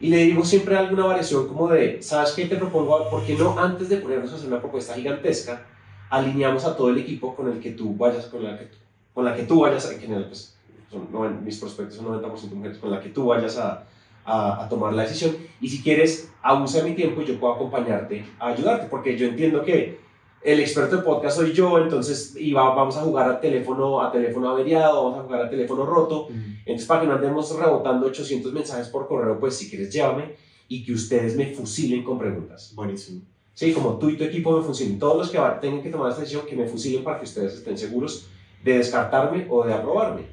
y 0.00 0.08
le 0.08 0.18
digo 0.18 0.44
siempre 0.44 0.76
alguna 0.76 1.06
variación 1.06 1.46
como 1.48 1.68
de, 1.68 2.02
¿sabes 2.02 2.32
qué 2.32 2.46
te 2.46 2.56
propongo? 2.56 3.08
¿Por 3.10 3.24
qué 3.24 3.34
no 3.36 3.58
antes 3.58 3.88
de 3.88 3.98
ponernos 3.98 4.32
a 4.32 4.36
hacer 4.36 4.48
una 4.48 4.60
propuesta 4.60 4.94
gigantesca, 4.94 5.66
alineamos 6.10 6.64
a 6.64 6.76
todo 6.76 6.90
el 6.90 6.98
equipo 6.98 7.34
con 7.34 7.50
el 7.50 7.60
que 7.60 7.70
tú 7.70 7.96
vayas, 7.96 8.26
con 8.26 8.42
la 8.42 8.58
que, 8.58 8.68
con 9.12 9.24
la 9.24 9.34
que 9.34 9.44
tú 9.44 9.60
vayas, 9.60 9.90
en 9.90 10.00
general, 10.00 10.26
pues, 10.26 10.56
son, 10.90 11.44
mis 11.44 11.58
prospectos 11.58 11.96
son 11.96 12.06
90% 12.06 12.50
mujeres, 12.52 12.78
con 12.78 12.90
la 12.90 13.00
que 13.00 13.08
tú 13.08 13.26
vayas 13.26 13.56
a, 13.56 13.84
a, 14.24 14.64
a, 14.64 14.68
tomar 14.68 14.92
la 14.92 15.02
decisión. 15.02 15.36
Y 15.60 15.68
si 15.68 15.82
quieres, 15.82 16.30
abusa 16.42 16.82
de 16.82 16.90
mi 16.90 16.96
tiempo 16.96 17.22
y 17.22 17.26
yo 17.26 17.40
puedo 17.40 17.54
acompañarte 17.54 18.24
a 18.38 18.48
ayudarte, 18.48 18.86
porque 18.88 19.16
yo 19.16 19.26
entiendo 19.26 19.64
que 19.64 20.03
el 20.44 20.60
experto 20.60 20.98
de 20.98 21.02
podcast 21.02 21.38
soy 21.38 21.52
yo, 21.52 21.78
entonces 21.78 22.36
y 22.38 22.52
vamos 22.52 22.96
a 22.98 23.00
jugar 23.00 23.30
a 23.30 23.40
teléfono, 23.40 24.02
a 24.02 24.12
teléfono 24.12 24.50
averiado, 24.50 25.04
vamos 25.04 25.18
a 25.18 25.22
jugar 25.22 25.42
a 25.42 25.50
teléfono 25.50 25.86
roto. 25.86 26.28
Entonces, 26.66 26.86
para 26.86 27.00
que 27.00 27.06
no 27.06 27.14
andemos 27.14 27.58
rebotando 27.58 28.06
800 28.06 28.52
mensajes 28.52 28.88
por 28.88 29.08
correo, 29.08 29.40
pues 29.40 29.56
si 29.56 29.70
quieres 29.70 29.90
llévame 29.90 30.36
y 30.68 30.84
que 30.84 30.92
ustedes 30.92 31.34
me 31.34 31.46
fusilen 31.46 32.04
con 32.04 32.18
preguntas. 32.18 32.72
Buenísimo. 32.74 33.22
Sí, 33.54 33.72
como 33.72 33.98
tú 33.98 34.10
y 34.10 34.18
tu 34.18 34.24
equipo 34.24 34.56
me 34.56 34.62
fusilen. 34.62 34.98
Todos 34.98 35.16
los 35.16 35.30
que 35.30 35.38
tengan 35.60 35.82
que 35.82 35.88
tomar 35.88 36.10
esta 36.10 36.20
decisión, 36.20 36.44
que 36.46 36.56
me 36.56 36.66
fusilen 36.66 37.02
para 37.02 37.18
que 37.18 37.24
ustedes 37.24 37.54
estén 37.54 37.78
seguros 37.78 38.26
de 38.62 38.78
descartarme 38.78 39.46
o 39.48 39.64
de 39.64 39.72
aprobarme. 39.72 40.26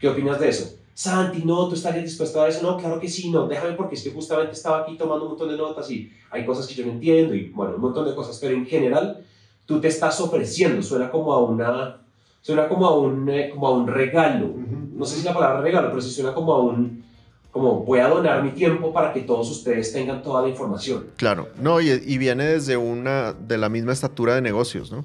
¿Qué 0.00 0.08
opinas 0.08 0.40
de 0.40 0.48
eso? 0.48 0.78
Santi, 0.94 1.44
no, 1.44 1.68
tú 1.68 1.74
estarías 1.74 2.04
dispuesto 2.04 2.40
a 2.40 2.48
eso. 2.48 2.62
No, 2.62 2.78
claro 2.78 3.00
que 3.00 3.08
sí, 3.08 3.30
no, 3.30 3.46
déjame 3.48 3.72
porque 3.72 3.96
es 3.96 4.02
que 4.02 4.10
justamente 4.10 4.52
estaba 4.52 4.82
aquí 4.82 4.96
tomando 4.96 5.24
un 5.24 5.30
montón 5.30 5.48
de 5.48 5.56
notas 5.56 5.90
y 5.90 6.10
hay 6.30 6.46
cosas 6.46 6.66
que 6.66 6.74
yo 6.74 6.86
no 6.86 6.92
entiendo 6.92 7.34
y 7.34 7.48
bueno, 7.50 7.76
un 7.76 7.82
montón 7.82 8.06
de 8.06 8.14
cosas, 8.14 8.38
pero 8.40 8.54
en 8.54 8.66
general 8.66 9.24
tú 9.66 9.80
te 9.80 9.88
estás 9.88 10.20
ofreciendo, 10.20 10.82
suena 10.82 11.10
como 11.10 11.32
a 11.32 11.42
una, 11.42 12.00
suena 12.40 12.68
como 12.68 12.86
a 12.86 12.98
un, 12.98 13.28
eh, 13.28 13.50
como 13.50 13.66
a 13.66 13.70
un 13.72 13.86
regalo, 13.86 14.54
no 14.94 15.04
sé 15.04 15.16
si 15.16 15.24
la 15.24 15.34
palabra 15.34 15.60
regalo, 15.60 15.88
pero 15.88 16.00
sí 16.00 16.10
suena 16.10 16.34
como 16.34 16.52
a 16.52 16.60
un, 16.60 17.04
como 17.50 17.80
voy 17.80 18.00
a 18.00 18.08
donar 18.08 18.42
mi 18.42 18.50
tiempo 18.50 18.92
para 18.92 19.12
que 19.12 19.20
todos 19.20 19.50
ustedes 19.50 19.92
tengan 19.92 20.22
toda 20.22 20.42
la 20.42 20.48
información. 20.48 21.06
Claro, 21.16 21.48
no, 21.60 21.80
y, 21.80 21.90
y 21.90 22.18
viene 22.18 22.44
desde 22.44 22.76
una, 22.76 23.32
de 23.32 23.58
la 23.58 23.68
misma 23.68 23.92
estatura 23.92 24.34
de 24.34 24.40
negocios, 24.40 24.90
¿no? 24.90 25.04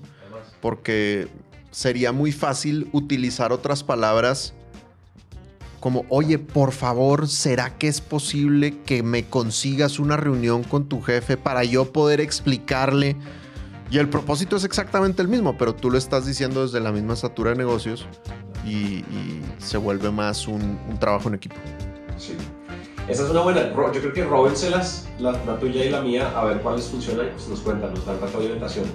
Porque 0.62 1.28
sería 1.72 2.12
muy 2.12 2.32
fácil 2.32 2.89
utilizar 2.91 3.51
otras 3.51 3.84
palabras 3.84 4.53
como, 5.80 6.05
oye, 6.10 6.39
por 6.39 6.72
favor, 6.72 7.28
¿será 7.28 7.78
que 7.78 7.88
es 7.88 8.01
posible 8.01 8.80
que 8.86 9.03
me 9.03 9.26
consigas 9.26 9.99
una 9.99 10.18
reunión 10.18 10.64
con 10.64 10.89
tu 10.89 11.01
jefe 11.01 11.38
para 11.38 11.64
yo 11.64 11.91
poder 11.91 12.20
explicarle 12.20 13.16
y 13.89 13.97
el 13.97 14.09
propósito 14.09 14.55
es 14.55 14.63
exactamente 14.63 15.21
el 15.21 15.27
mismo, 15.27 15.57
pero 15.57 15.73
tú 15.73 15.89
lo 15.89 15.97
estás 15.97 16.25
diciendo 16.25 16.63
desde 16.63 16.79
la 16.79 16.91
misma 16.91 17.13
estatura 17.13 17.51
de 17.51 17.57
negocios 17.57 18.05
y, 18.65 19.03
se 19.59 19.77
vuelve 19.77 20.11
más 20.11 20.47
un, 20.47 20.79
un, 20.89 20.97
trabajo 20.99 21.29
en 21.29 21.35
equipo. 21.35 21.55
Sí. 22.17 22.35
Esa 23.08 23.24
es 23.24 23.30
una 23.30 23.41
buena. 23.41 23.70
Yo 23.74 24.01
creo 24.01 24.14
que 24.14 24.24
róbenselas, 24.26 25.08
la, 25.20 25.32
la 25.32 25.58
tuya 25.60 25.86
y 25.86 25.89
la 25.89 26.01
mía, 26.01 26.32
a 26.36 26.43
ver 26.43 26.60
cuáles 26.62 26.86
funcionan 26.86 27.28
y 27.28 27.30
pues 27.30 27.47
nos 27.47 27.62
cuentan, 27.62 27.93
nos 27.93 28.05
dan 28.05 28.20
retroalimentación. 28.20 28.86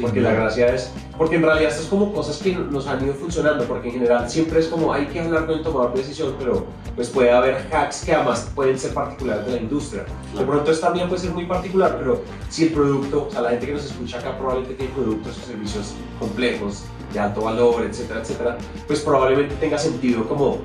Porque 0.00 0.20
la 0.20 0.32
gracia 0.32 0.74
es, 0.74 0.90
porque 1.18 1.36
en 1.36 1.42
realidad 1.42 1.70
esto 1.70 1.82
es 1.82 1.88
como 1.88 2.12
cosas 2.12 2.38
que 2.38 2.54
nos 2.54 2.86
han 2.86 3.04
ido 3.04 3.14
funcionando, 3.14 3.64
porque 3.64 3.88
en 3.88 3.94
general 3.94 4.28
siempre 4.30 4.60
es 4.60 4.66
como 4.66 4.92
hay 4.92 5.06
que 5.06 5.20
hablar 5.20 5.46
con 5.46 5.58
el 5.58 5.62
tomador 5.62 5.92
de 5.92 6.00
decisión, 6.00 6.34
pero 6.38 6.66
pues 6.96 7.08
puede 7.10 7.30
haber 7.30 7.66
hacks 7.70 8.04
que 8.04 8.14
además 8.14 8.50
pueden 8.54 8.78
ser 8.78 8.94
particulares 8.94 9.46
de 9.46 9.52
la 9.52 9.58
industria. 9.58 10.04
De 10.36 10.44
pronto 10.44 10.70
esta 10.70 10.86
también 10.86 11.08
puede 11.08 11.20
ser 11.20 11.32
muy 11.32 11.46
particular, 11.46 11.96
pero 11.98 12.22
si 12.48 12.64
el 12.64 12.72
producto, 12.72 13.26
o 13.28 13.30
sea, 13.30 13.42
la 13.42 13.50
gente 13.50 13.66
que 13.66 13.72
nos 13.74 13.84
escucha 13.84 14.18
acá 14.18 14.36
probablemente 14.38 14.74
tiene 14.74 14.92
productos 14.94 15.38
o 15.38 15.46
servicios 15.46 15.94
complejos, 16.18 16.84
de 17.12 17.20
alto 17.20 17.42
valor, 17.42 17.82
etcétera, 17.82 18.20
etcétera, 18.20 18.58
pues 18.86 19.00
probablemente 19.00 19.54
tenga 19.56 19.78
sentido 19.78 20.26
como, 20.28 20.58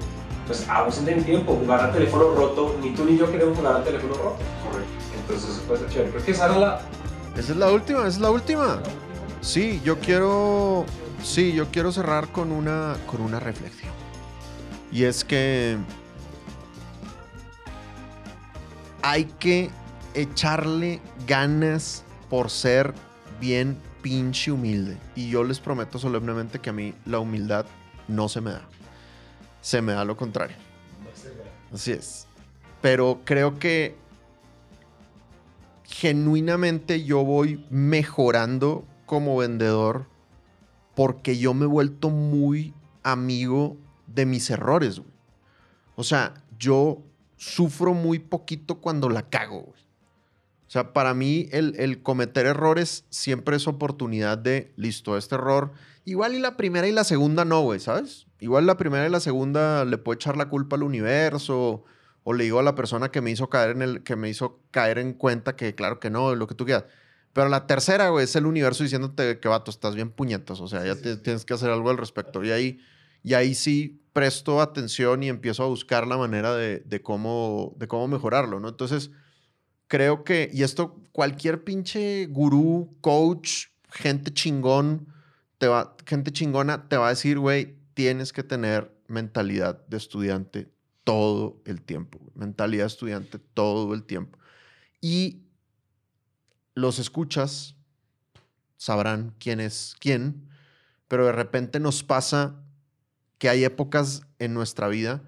pues 0.46 0.68
abusen 0.70 1.06
del 1.06 1.24
tiempo, 1.24 1.56
jugar 1.56 1.82
al 1.82 1.92
teléfono 1.92 2.34
roto, 2.36 2.78
ni 2.82 2.94
tú 2.94 3.06
ni 3.06 3.18
yo 3.18 3.32
queremos 3.32 3.58
jugar 3.58 3.78
al 3.78 3.84
teléfono 3.84 4.14
roto. 4.14 4.38
Correcto. 4.64 4.94
Entonces, 5.20 5.62
puede 5.68 5.80
ser 5.82 5.90
chévere. 5.90 6.12
Creo 6.12 6.26
que 6.26 6.32
esa 6.32 6.46
era 6.46 6.60
la... 6.60 6.82
Esa 7.36 7.52
es 7.52 7.58
la 7.58 7.72
última, 7.72 8.00
esa 8.00 8.08
es 8.08 8.20
la 8.20 8.32
última. 8.32 8.80
Sí, 9.42 9.82
yo 9.84 10.00
quiero. 10.00 10.86
Sí, 11.22 11.54
yo 11.54 11.68
quiero 11.72 11.92
cerrar 11.92 12.32
con 12.32 12.52
una, 12.52 12.96
con 13.08 13.22
una 13.22 13.40
reflexión. 13.40 13.92
Y 14.92 15.04
es 15.04 15.26
que 15.26 15.78
hay 19.02 19.26
que 19.40 19.70
echarle 20.14 21.02
ganas 21.28 22.04
por 22.30 22.50
ser 22.50 22.94
bien 23.40 23.78
pinche 24.02 24.52
humilde. 24.52 24.98
Y 25.16 25.30
yo 25.30 25.44
les 25.44 25.60
prometo 25.60 26.00
solemnemente 26.00 26.60
que 26.60 26.70
a 26.70 26.74
mí 26.74 26.94
la 27.06 27.20
humildad 27.20 27.66
no 28.08 28.30
se 28.30 28.42
me 28.42 28.52
da. 28.52 28.62
Se 29.66 29.82
me 29.82 29.94
da 29.94 30.06
lo 30.06 30.16
contrario. 30.16 30.56
Así 31.74 31.92
es. 31.92 32.28
Pero 32.84 33.22
creo 33.26 33.58
que 33.58 33.96
genuinamente 35.86 37.04
yo 37.04 37.24
voy 37.24 37.66
mejorando 37.72 38.86
como 39.08 39.38
vendedor 39.38 40.06
porque 40.94 41.40
yo 41.40 41.56
me 41.56 41.66
he 41.66 41.68
vuelto 41.68 42.12
muy 42.12 42.76
amigo 43.02 43.76
de 44.06 44.28
mis 44.28 44.52
errores, 44.52 45.00
güey. 45.00 45.10
O 45.96 46.04
sea, 46.04 46.36
yo 46.60 47.02
sufro 47.36 47.96
muy 47.96 48.20
poquito 48.20 48.76
cuando 48.82 49.10
la 49.10 49.32
cago, 49.32 49.62
güey. 49.62 49.82
O 50.68 50.70
sea, 50.70 50.94
para 50.94 51.16
mí 51.16 51.50
el, 51.52 51.74
el 51.80 52.04
cometer 52.04 52.46
errores 52.46 53.06
siempre 53.10 53.56
es 53.56 53.68
oportunidad 53.68 54.38
de, 54.38 54.72
listo, 54.76 55.18
este 55.18 55.34
error. 55.34 55.72
Igual 56.06 56.36
y 56.36 56.40
la 56.40 56.56
primera 56.56 56.88
y 56.88 56.92
la 56.92 57.04
segunda 57.04 57.46
no, 57.46 57.64
güey, 57.64 57.80
¿sabes? 57.80 58.25
Igual 58.40 58.66
la 58.66 58.78
primera 58.78 59.06
y 59.08 59.10
la 59.10 59.20
segunda 59.20 59.86
le 59.86 59.98
puedo 59.98 60.16
echar 60.16 60.38
la 60.38 60.50
culpa 60.50 60.76
al 60.76 60.84
universo 60.84 61.84
o 62.24 62.34
le 62.34 62.44
digo 62.46 62.60
a 62.60 62.64
la 62.64 62.76
persona 62.76 63.10
que 63.12 63.22
me 63.22 63.32
hizo 63.32 63.50
caer 63.50 63.72
en 63.72 63.82
el 63.82 64.04
que 64.04 64.16
me 64.16 64.30
hizo 64.30 64.60
caer 64.72 64.98
en 65.00 65.14
cuenta 65.14 65.56
que 65.56 65.76
claro 65.76 66.00
que 66.00 66.10
no, 66.10 66.36
lo 66.36 66.48
que 66.48 66.56
tú 66.56 66.66
quieras. 66.66 66.86
Pero 67.34 67.50
la 67.50 67.68
tercera, 67.68 68.10
güey, 68.10 68.24
es 68.26 68.36
el 68.36 68.46
universo 68.46 68.84
diciéndote 68.84 69.40
que 69.40 69.48
vato, 69.50 69.70
estás 69.72 69.94
bien 69.96 70.10
puñetas, 70.12 70.60
o 70.62 70.68
sea, 70.68 70.86
ya 70.86 70.96
te- 70.96 71.18
tienes 71.18 71.46
que 71.46 71.54
hacer 71.54 71.70
algo 71.70 71.90
al 71.90 71.98
respecto. 71.98 72.44
Y 72.44 72.52
ahí 72.52 72.80
y 73.24 73.34
ahí 73.34 73.56
sí 73.56 74.02
presto 74.14 74.62
atención 74.62 75.24
y 75.24 75.30
empiezo 75.30 75.64
a 75.64 75.68
buscar 75.68 76.08
la 76.08 76.18
manera 76.18 76.56
de, 76.56 76.80
de 76.80 77.02
cómo 77.02 77.74
de 77.78 77.88
cómo 77.88 78.08
mejorarlo, 78.08 78.60
¿no? 78.60 78.70
Entonces, 78.70 79.12
creo 79.88 80.24
que 80.24 80.50
y 80.54 80.64
esto 80.64 81.02
cualquier 81.12 81.64
pinche 81.64 82.26
gurú, 82.28 82.96
coach, 83.02 83.68
gente 83.92 84.34
chingón 84.34 85.08
te 85.58 85.68
va 85.68 85.96
gente 86.06 86.32
chingona 86.32 86.88
te 86.90 86.98
va 86.98 87.08
a 87.08 87.10
decir, 87.12 87.40
güey, 87.40 87.75
tienes 87.96 88.32
que 88.32 88.44
tener 88.44 88.96
mentalidad 89.08 89.84
de 89.88 89.98
estudiante 89.98 90.72
todo 91.04 91.62
el 91.66 91.82
tiempo. 91.82 92.20
Mentalidad 92.36 92.84
de 92.84 92.88
estudiante 92.88 93.40
todo 93.40 93.94
el 93.96 94.04
tiempo. 94.04 94.38
Y 95.02 95.42
los 96.76 97.00
escuchas, 97.00 97.76
sabrán 98.78 99.34
quién 99.40 99.60
es 99.60 99.96
quién, 100.00 100.48
pero 101.08 101.26
de 101.26 101.32
repente 101.32 101.80
nos 101.80 102.04
pasa 102.04 102.62
que 103.38 103.50
hay 103.50 103.64
épocas 103.64 104.28
en 104.40 104.54
nuestra 104.54 104.88
vida 104.88 105.24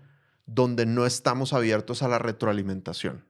donde 0.45 0.85
no 0.85 1.05
estamos 1.05 1.53
abiertos 1.53 2.03
a 2.03 2.07
la 2.07 2.19
retroalimentación, 2.19 3.25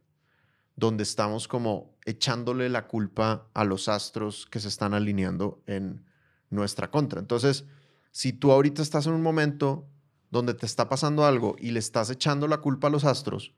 donde 0.75 1.03
estamos 1.03 1.47
como 1.47 1.95
echándole 2.05 2.69
la 2.69 2.87
culpa 2.87 3.47
a 3.53 3.63
los 3.63 3.87
astros 3.87 4.45
que 4.45 4.59
se 4.59 4.67
están 4.67 4.93
alineando 4.93 5.61
en 5.67 6.05
nuestra 6.49 6.89
contra. 6.89 7.19
Entonces, 7.19 7.65
si 8.11 8.33
tú 8.33 8.51
ahorita 8.51 8.81
estás 8.81 9.07
en 9.07 9.13
un 9.13 9.23
momento 9.23 9.87
donde 10.29 10.53
te 10.53 10.65
está 10.65 10.89
pasando 10.89 11.25
algo 11.25 11.55
y 11.59 11.71
le 11.71 11.79
estás 11.79 12.09
echando 12.09 12.47
la 12.47 12.57
culpa 12.57 12.87
a 12.87 12.91
los 12.91 13.05
astros, 13.05 13.53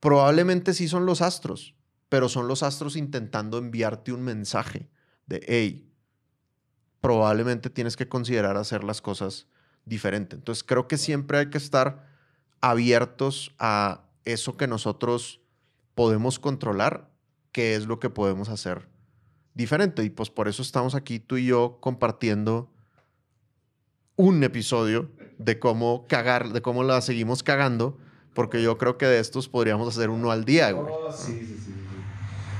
probablemente 0.00 0.74
sí 0.74 0.88
son 0.88 1.06
los 1.06 1.22
astros, 1.22 1.74
pero 2.08 2.28
son 2.28 2.48
los 2.48 2.62
astros 2.62 2.96
intentando 2.96 3.58
enviarte 3.58 4.12
un 4.12 4.22
mensaje 4.22 4.88
de, 5.26 5.44
hey, 5.46 5.92
probablemente 7.00 7.70
tienes 7.70 7.96
que 7.96 8.08
considerar 8.08 8.56
hacer 8.56 8.84
las 8.84 9.00
cosas 9.00 9.46
diferente. 9.84 10.36
Entonces 10.36 10.64
creo 10.64 10.88
que 10.88 10.98
siempre 10.98 11.38
hay 11.38 11.50
que 11.50 11.58
estar 11.58 12.08
abiertos 12.60 13.54
a 13.58 14.08
eso 14.24 14.56
que 14.56 14.66
nosotros 14.66 15.40
podemos 15.94 16.38
controlar, 16.38 17.10
que 17.52 17.74
es 17.74 17.86
lo 17.86 18.00
que 18.00 18.10
podemos 18.10 18.48
hacer 18.48 18.88
diferente. 19.54 20.04
Y 20.04 20.10
pues 20.10 20.30
por 20.30 20.48
eso 20.48 20.62
estamos 20.62 20.94
aquí 20.94 21.20
tú 21.20 21.36
y 21.36 21.46
yo 21.46 21.78
compartiendo 21.80 22.72
un 24.16 24.42
episodio 24.44 25.08
de 25.38 25.58
cómo 25.58 26.04
cagar, 26.08 26.50
de 26.52 26.60
cómo 26.62 26.82
la 26.82 27.00
seguimos 27.00 27.42
cagando, 27.42 27.96
porque 28.34 28.62
yo 28.62 28.76
creo 28.78 28.98
que 28.98 29.06
de 29.06 29.18
estos 29.18 29.48
podríamos 29.48 29.88
hacer 29.88 30.10
uno 30.10 30.30
al 30.30 30.44
día, 30.44 30.70
güey. 30.72 30.92
Oh, 30.92 31.10
sí, 31.12 31.32
sí, 31.40 31.56
sí. 31.64 31.74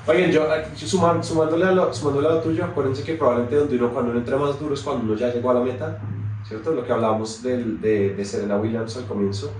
Oigan, 0.07 0.31
yo, 0.33 0.53
eh, 0.55 0.65
yo 0.77 0.87
sumándole, 1.23 1.67
a 1.67 1.73
lo, 1.73 1.93
sumándole 1.93 2.29
a 2.29 2.31
lo 2.33 2.41
tuyo, 2.41 2.65
acuérdense 2.65 3.03
que 3.05 3.15
probablemente 3.15 3.57
donde 3.57 3.77
uno, 3.77 3.91
cuando 3.93 4.11
uno 4.11 4.21
entra 4.21 4.37
más 4.39 4.59
duro 4.59 4.75
es 4.75 4.81
cuando 4.81 5.05
uno 5.05 5.15
ya 5.15 5.33
llegó 5.33 5.51
a 5.51 5.55
la 5.55 5.61
meta, 5.61 6.01
¿cierto? 6.49 6.73
Lo 6.73 6.85
que 6.85 6.93
hablábamos 6.93 7.43
del- 7.43 7.81
de, 7.81 8.15
de 8.15 8.25
Serena 8.25 8.57
Williams 8.57 8.97
al 8.97 9.05
comienzo. 9.07 9.53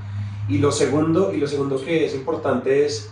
Y 0.49 0.59
lo 0.59 0.73
segundo, 0.73 1.33
y 1.33 1.37
lo 1.37 1.47
segundo 1.47 1.81
que 1.85 2.07
es 2.07 2.15
importante 2.15 2.87
es, 2.87 3.11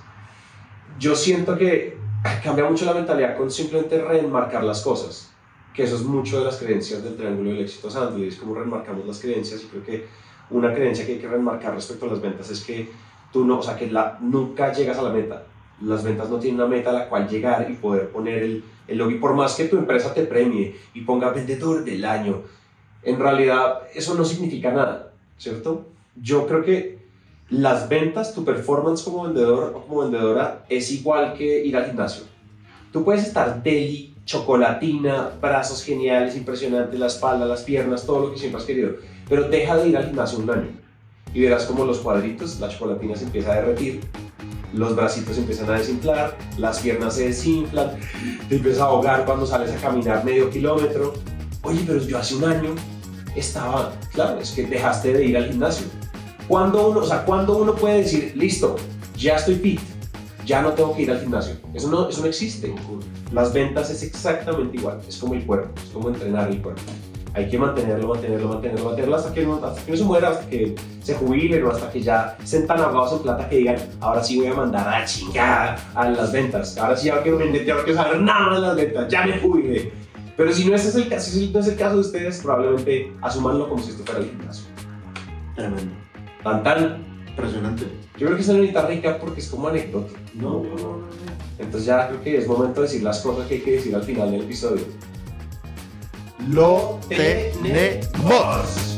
yo 0.99 1.15
siento 1.15 1.57
que 1.57 1.99
cambia 2.43 2.65
mucho 2.69 2.87
la 2.87 2.95
mentalidad 2.95 3.37
con 3.37 3.51
simplemente 3.51 4.03
reenmarcar 4.03 4.65
las 4.65 4.81
cosas, 4.83 5.31
que 5.79 5.85
eso 5.85 5.95
es 5.95 6.03
mucho 6.03 6.41
de 6.41 6.47
las 6.47 6.57
creencias 6.57 7.05
del 7.05 7.15
triángulo 7.15 7.51
del 7.51 7.61
éxito 7.61 7.89
Sandler, 7.89 8.27
es 8.27 8.35
como 8.35 8.53
reenmarcamos 8.53 9.07
las 9.07 9.21
creencias, 9.21 9.63
y 9.63 9.67
creo 9.67 9.85
que 9.85 10.07
una 10.51 10.75
creencia 10.75 11.07
que 11.07 11.13
hay 11.13 11.19
que 11.21 11.29
reenmarcar 11.29 11.73
respecto 11.73 12.07
a 12.07 12.09
las 12.09 12.21
ventas 12.21 12.51
es 12.51 12.65
que 12.65 12.91
tú 13.33 13.45
no, 13.45 13.61
o 13.61 13.63
sea, 13.63 13.77
que 13.77 13.89
nunca 14.19 14.73
llegas 14.73 14.99
a 14.99 15.03
la 15.03 15.11
meta. 15.11 15.45
Las 15.81 16.03
ventas 16.03 16.31
no 16.31 16.41
tienen 16.41 16.61
una 16.61 16.69
meta 16.69 16.91
a 16.91 16.95
la 16.95 17.09
cual 17.09 17.29
llegar 17.29 17.71
y 17.71 17.75
poder 17.75 18.09
poner 18.09 18.43
el, 18.43 18.65
el 18.89 18.99
login, 18.99 19.21
por 19.21 19.37
más 19.37 19.55
que 19.55 19.67
tu 19.67 19.79
empresa 19.79 20.13
te 20.13 20.25
premie 20.25 20.75
y 20.95 21.03
ponga 21.03 21.31
vendedor 21.31 21.85
del 21.85 22.05
año, 22.05 22.43
en 23.05 23.21
realidad 23.21 23.83
eso 23.95 24.17
no 24.17 24.25
significa 24.25 24.73
nada, 24.73 25.13
¿cierto? 25.37 25.87
Yo 26.17 26.49
creo 26.49 26.65
que 26.65 26.99
las 27.51 27.89
ventas, 27.89 28.35
tu 28.35 28.45
performance 28.45 29.05
como 29.05 29.27
vendedor 29.27 29.75
o 29.77 29.83
como 29.87 30.03
vendedora 30.03 30.65
es 30.69 30.91
igual 30.91 31.35
que 31.35 31.65
ir 31.65 31.77
al 31.77 31.87
gimnasio. 31.87 32.25
Tú 32.93 33.05
puedes 33.05 33.25
estar 33.25 33.63
deli, 33.63 34.08
chocolatina, 34.29 35.31
brazos 35.41 35.83
geniales, 35.83 36.37
impresionantes, 36.37 37.01
la 37.01 37.07
espalda, 37.07 37.47
las 37.47 37.63
piernas, 37.63 38.05
todo 38.05 38.27
lo 38.27 38.33
que 38.33 38.39
siempre 38.39 38.61
has 38.61 38.67
querido, 38.67 38.91
pero 39.27 39.49
deja 39.49 39.79
de 39.79 39.89
ir 39.89 39.97
al 39.97 40.05
gimnasio 40.05 40.39
un 40.41 40.51
año 40.51 40.69
y 41.33 41.41
verás 41.41 41.65
como 41.65 41.87
los 41.87 41.99
cuadritos, 42.01 42.61
la 42.61 42.69
chocolatina 42.69 43.17
se 43.17 43.25
empieza 43.25 43.53
a 43.53 43.55
derretir, 43.57 44.01
los 44.75 44.95
bracitos 44.95 45.39
empiezan 45.39 45.71
a 45.71 45.79
desinflar, 45.79 46.37
las 46.59 46.81
piernas 46.81 47.15
se 47.15 47.29
desinflan, 47.29 47.93
te 48.51 48.57
empiezas 48.57 48.83
a 48.83 48.85
ahogar 48.85 49.25
cuando 49.25 49.47
sales 49.47 49.73
a 49.73 49.77
caminar 49.77 50.23
medio 50.27 50.51
kilómetro. 50.51 51.15
Oye, 51.63 51.81
pero 51.87 51.99
yo 51.99 52.19
hace 52.19 52.37
un 52.37 52.45
año 52.45 52.75
estaba, 53.35 53.93
claro, 54.13 54.39
es 54.41 54.51
que 54.51 54.67
dejaste 54.67 55.15
de 55.15 55.25
ir 55.25 55.39
al 55.39 55.47
gimnasio. 55.47 55.87
¿Cuándo 56.47 56.89
uno, 56.89 57.01
o 57.01 57.07
sea, 57.07 57.25
¿cuándo 57.25 57.57
uno 57.57 57.75
puede 57.75 58.03
decir, 58.03 58.35
listo, 58.37 58.77
ya 59.17 59.37
estoy 59.37 59.55
fit, 59.55 59.81
ya 60.49 60.63
no 60.63 60.73
tengo 60.73 60.97
que 60.97 61.03
ir 61.03 61.11
al 61.11 61.21
gimnasio? 61.21 61.57
Eso 61.75 61.91
no, 61.91 62.09
eso 62.09 62.23
no 62.23 62.27
existe. 62.27 62.75
Las 63.33 63.53
ventas 63.53 63.91
es 63.91 64.03
exactamente 64.03 64.79
igual, 64.79 64.99
es 65.07 65.19
como 65.19 65.35
el 65.35 65.45
cuerpo, 65.45 65.71
es 65.77 65.91
como 65.91 66.09
entrenar 66.09 66.51
el 66.51 66.63
cuerpo. 66.63 66.81
Hay 67.35 67.51
que 67.51 67.59
mantenerlo, 67.59 68.09
mantenerlo, 68.09 68.49
mantenerlo, 68.49 68.85
mantenerlo 68.87 69.17
hasta 69.17 69.35
que, 69.35 69.45
no, 69.45 69.63
hasta 69.63 69.85
que 69.85 69.93
no 69.93 69.97
se 69.99 70.05
muera, 70.05 70.31
hasta 70.31 70.49
que 70.49 70.75
se 71.03 71.15
jubilen 71.15 71.63
o 71.65 71.71
hasta 71.71 71.91
que 71.93 72.01
ya 72.01 72.37
estén 72.43 72.67
tan 72.67 72.81
ahogados 72.81 73.13
en 73.13 73.19
plata 73.19 73.49
que 73.49 73.57
digan, 73.59 73.77
ahora 74.01 74.25
sí 74.25 74.39
voy 74.39 74.47
a 74.47 74.55
mandar 74.55 74.89
a 74.89 75.05
chingar 75.05 75.79
a 75.95 76.09
las 76.09 76.33
ventas, 76.33 76.79
ahora 76.79 76.97
sí 76.97 77.09
ya 77.09 77.17
no 77.17 77.23
quiero 77.23 77.37
vender, 77.37 77.67
ya 77.67 77.75
no 77.75 77.85
quiero 77.85 78.03
saber 78.03 78.21
nada 78.23 78.55
de 78.55 78.61
las 78.61 78.77
ventas, 78.77 79.09
ya 79.09 79.27
me 79.27 79.39
jubilé. 79.39 79.93
Pero 80.37 80.53
si 80.53 80.65
no 80.65 80.75
ese 80.75 80.89
es 80.89 80.95
el 80.95 81.09
caso, 81.09 81.31
si 81.31 81.51
no 81.51 81.61
es 81.61 81.69
el 81.69 81.77
caso 81.77 81.95
de 81.97 82.01
ustedes, 82.01 82.41
probablemente 82.41 83.13
asumanlo 83.21 83.69
como 83.69 83.83
si 83.83 83.91
esto 83.91 84.05
fuera 84.05 84.21
el 84.21 84.31
gimnasio. 84.31 84.65
Tremendo. 85.55 85.95
Tan 86.43 86.63
tan. 86.63 87.05
Impresionante. 87.29 87.98
Yo 88.19 88.27
creo 88.27 88.37
que 88.37 88.43
es 88.43 88.49
una 88.49 88.59
bonita 88.59 88.87
rica 88.87 89.19
porque 89.19 89.41
es 89.41 89.49
como 89.49 89.69
anécdota. 89.69 90.13
No, 90.35 90.65
no, 90.65 90.75
no. 90.75 90.99
Entonces 91.59 91.87
ya 91.87 92.09
creo 92.09 92.23
que 92.23 92.39
es 92.39 92.49
momento 92.49 92.81
de 92.81 92.89
decir 92.89 93.03
las 93.03 93.21
cosas 93.21 93.47
que 93.47 93.55
hay 93.55 93.61
que 93.61 93.73
decir 93.73 93.95
al 93.95 94.03
final 94.03 94.31
del 94.33 94.43
episodio. 94.43 94.85
Lo 96.49 96.99
tenemos. 97.09 98.98